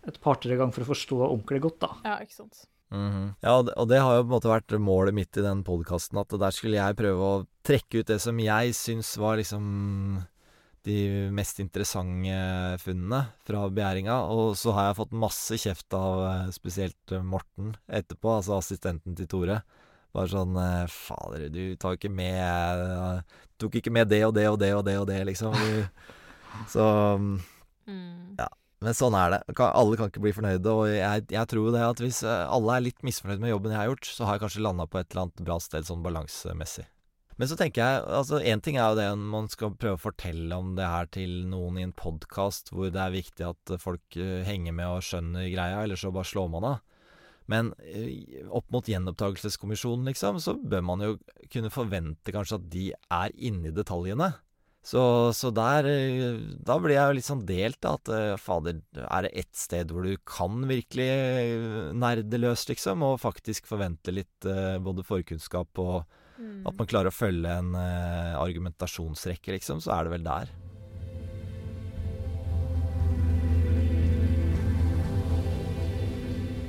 et 0.08 0.20
par-tre 0.24 0.56
ganger 0.56 0.72
for 0.72 0.86
å 0.86 0.92
forstå 0.94 1.18
ordentlig 1.26 1.60
godt, 1.66 1.82
da. 1.84 1.90
Ja, 2.08 2.16
ikke 2.24 2.38
sant. 2.38 2.64
Ja, 2.88 3.58
og 3.58 3.66
det, 3.68 3.74
og 3.76 3.90
det 3.92 4.00
har 4.00 4.16
jo 4.16 4.24
på 4.24 4.30
en 4.30 4.36
måte 4.38 4.52
vært 4.54 4.78
målet 4.80 5.18
mitt 5.18 5.36
i 5.36 5.44
den 5.44 5.66
podkasten, 5.68 6.22
at 6.22 6.32
der 6.32 6.56
skulle 6.56 6.80
jeg 6.80 6.96
prøve 7.00 7.28
å 7.28 7.46
trekke 7.68 8.00
ut 8.00 8.14
det 8.14 8.22
som 8.24 8.40
jeg 8.40 8.78
syns 8.78 9.12
var 9.20 9.42
liksom 9.42 9.66
de 10.88 11.28
mest 11.36 11.60
interessante 11.62 12.38
funnene 12.82 13.20
fra 13.48 13.66
begjæringa. 13.70 14.16
Og 14.34 14.54
så 14.60 14.74
har 14.76 14.90
jeg 14.90 15.00
fått 15.02 15.18
masse 15.26 15.60
kjeft 15.62 15.98
av 15.98 16.24
eh, 16.28 16.46
spesielt 16.56 17.14
eh, 17.16 17.26
Morten 17.26 17.76
etterpå, 17.88 18.38
altså 18.38 18.58
assistenten 18.62 19.18
til 19.18 19.30
Tore. 19.32 19.60
Bare 20.16 20.32
sånn 20.32 20.56
eh, 20.62 20.86
Fader, 20.92 21.48
du 21.54 21.76
tar 21.80 21.98
ikke 21.98 22.12
med 22.12 23.26
Tok 23.58 23.80
ikke 23.80 23.92
med 23.94 24.10
det 24.12 24.22
og 24.28 24.36
det 24.38 24.46
og 24.52 24.60
det 24.62 24.72
og 24.78 24.84
det 24.86 24.96
og 25.02 25.08
det, 25.10 25.22
liksom. 25.32 25.56
Du, 25.58 26.10
så 26.74 26.88
Mm. 27.88 28.36
ja. 28.36 28.50
Men 28.84 28.94
sånn 28.94 29.16
er 29.16 29.32
det. 29.32 29.38
Alle 29.64 29.96
kan 29.96 30.10
ikke 30.12 30.20
bli 30.26 30.34
fornøyde. 30.36 30.74
Og 30.76 30.90
jeg, 30.92 31.24
jeg 31.32 31.50
tror 31.50 31.70
jo 31.70 31.72
det 31.72 31.86
at 31.86 32.02
hvis 32.04 32.20
alle 32.28 32.76
er 32.76 32.84
litt 32.84 33.00
misfornøyd 33.08 33.40
med 33.40 33.54
jobben 33.54 33.72
jeg 33.72 33.80
har 33.80 33.88
gjort, 33.94 34.10
så 34.12 34.28
har 34.28 34.36
jeg 34.36 34.44
kanskje 34.44 34.66
landa 34.66 34.86
på 34.92 35.00
et 35.00 35.08
eller 35.08 35.24
annet 35.24 35.46
bra 35.48 35.56
sted 35.64 35.88
sånn 35.88 36.04
balansemessig. 36.04 36.84
Men 37.38 37.50
så 37.50 37.58
tenker 37.58 37.84
jeg 37.84 38.06
altså 38.18 38.40
Én 38.42 38.62
ting 38.66 38.80
er 38.80 38.92
jo 38.92 38.98
det 38.98 39.08
man 39.22 39.50
skal 39.52 39.76
prøve 39.78 40.00
å 40.00 40.06
fortelle 40.08 40.58
om 40.58 40.74
det 40.78 40.90
her 40.90 41.10
til 41.14 41.44
noen 41.50 41.78
i 41.78 41.86
en 41.86 41.94
podkast 41.98 42.74
hvor 42.74 42.90
det 42.94 43.02
er 43.02 43.14
viktig 43.14 43.46
at 43.46 43.78
folk 43.82 44.18
eh, 44.18 44.42
henger 44.48 44.74
med 44.74 44.90
og 44.90 45.06
skjønner 45.06 45.52
greia, 45.54 45.84
eller 45.84 46.00
så 46.00 46.12
bare 46.14 46.28
slår 46.28 46.50
man 46.56 46.68
av. 46.72 46.82
Men 47.48 47.72
eh, 47.86 48.42
opp 48.50 48.66
mot 48.74 48.90
gjenopptakelseskommisjonen, 48.90 50.10
liksom, 50.10 50.42
så 50.42 50.58
bør 50.58 50.84
man 50.90 51.06
jo 51.06 51.14
kunne 51.54 51.72
forvente 51.74 52.34
kanskje 52.34 52.58
at 52.58 52.68
de 52.74 52.90
er 52.98 53.38
inne 53.38 53.70
i 53.70 53.76
detaljene. 53.76 54.34
Så, 54.88 55.02
så 55.36 55.52
der 55.52 55.86
eh, 55.92 56.42
Da 56.66 56.78
blir 56.82 56.96
jeg 56.96 57.06
jo 57.06 57.16
litt 57.20 57.30
sånn 57.30 57.46
delt, 57.46 57.78
da. 57.86 58.00
At 58.02 58.42
fader, 58.42 58.82
er 59.06 59.28
det 59.28 59.36
ett 59.46 59.54
sted 59.54 59.94
hvor 59.94 60.10
du 60.10 60.18
kan 60.26 60.66
virkelig 60.66 61.12
nerde 61.94 62.42
løs, 62.42 62.66
liksom, 62.72 63.06
og 63.06 63.22
faktisk 63.22 63.70
forvente 63.70 64.16
litt 64.16 64.54
både 64.82 65.06
forkunnskap 65.06 65.86
og 65.86 66.17
Mm. 66.38 66.68
at 66.70 66.78
man 66.78 66.88
klarer 66.90 67.10
å 67.10 67.16
følge 67.18 67.50
en 67.50 67.74
uh, 67.74 68.38
argumentasjonsrekke, 68.44 69.56
liksom, 69.58 69.82
så 69.82 69.96
er 69.98 70.06
det 70.08 70.16
vel 70.18 70.26
der. 70.28 70.52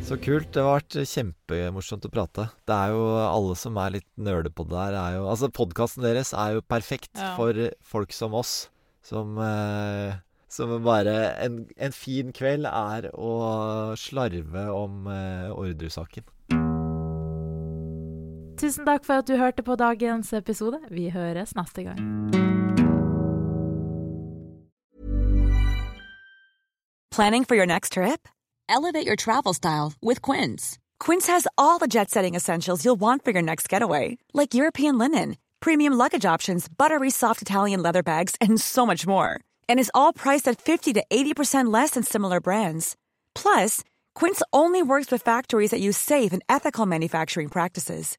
Så 0.09 0.17
kult. 0.25 0.49
Det 0.55 0.63
har 0.65 0.79
vært 0.79 0.97
kjempemorsomt 1.11 2.07
å 2.09 2.13
prate. 2.13 2.47
Det 2.69 2.73
er 2.77 2.95
jo 2.95 3.03
alle 3.27 3.57
som 3.61 3.77
er 3.83 3.99
litt 3.99 4.07
nerde 4.17 4.49
på 4.49 4.65
det 4.65 4.73
der, 4.79 4.97
er 4.97 5.19
jo 5.19 5.27
Altså, 5.29 5.51
podkasten 5.53 6.07
deres 6.07 6.33
er 6.33 6.57
jo 6.57 6.65
perfekt 6.65 7.13
Ja. 7.19 7.35
for 7.37 7.53
folk 7.85 8.15
som 8.17 8.33
oss, 8.39 8.71
som 9.05 9.37
eh, 9.39 10.17
Som 10.49 10.73
bare 10.83 11.35
en, 11.45 11.67
en 11.77 11.93
fin 11.93 12.33
kveld 12.33 12.65
er 12.65 13.11
å 13.13 13.93
slarve 14.01 14.65
om 14.73 15.05
eh, 15.13 15.53
ordresaken. 15.53 16.25
Tusen 18.59 18.85
takk 18.85 19.05
for 19.07 19.21
at 19.21 19.27
du 19.27 19.37
hørte 19.39 19.63
på 19.63 19.77
dagens 19.79 20.33
episode. 20.35 20.81
Vi 20.91 21.11
høres 21.15 21.55
neste 21.55 21.85
gang. 21.87 21.99
Planning 27.11 27.45
for 27.45 27.55
your 27.55 27.67
next 27.67 27.93
trip? 27.93 28.29
Elevate 28.69 29.07
your 29.07 29.17
travel 29.17 29.55
style 29.55 29.93
with 30.03 30.23
Quince. 30.23 30.79
Quince 30.99 31.27
has 31.29 31.47
all 31.57 31.79
the 31.79 31.87
jet 31.87 32.11
setting 32.11 32.35
essentials 32.35 32.85
you'll 32.85 33.01
want 33.01 33.25
for 33.25 33.31
your 33.31 33.43
next 33.43 33.69
getaway, 33.69 34.19
like 34.35 34.55
European 34.55 34.99
linen, 34.99 35.37
premium 35.61 35.95
luggage 35.95 36.25
options, 36.25 36.69
buttery 36.69 37.11
soft 37.11 37.43
Italian 37.43 37.83
leather 37.83 38.03
bags, 38.03 38.35
and 38.41 38.61
so 38.61 38.85
much 38.85 39.07
more. 39.07 39.41
And 39.69 39.81
is 39.81 39.91
all 39.95 40.13
priced 40.13 40.49
at 40.49 40.61
50 40.61 40.95
to 40.95 41.05
80% 41.11 41.73
less 41.73 41.91
than 41.91 42.03
similar 42.03 42.41
brands. 42.41 42.97
Plus, 43.35 43.85
Quince 44.15 44.43
only 44.53 44.83
works 44.83 45.11
with 45.13 45.23
factories 45.23 45.71
that 45.71 45.81
use 45.81 45.97
safe 45.97 46.33
and 46.33 46.43
ethical 46.49 46.87
manufacturing 46.87 47.49
practices. 47.49 48.19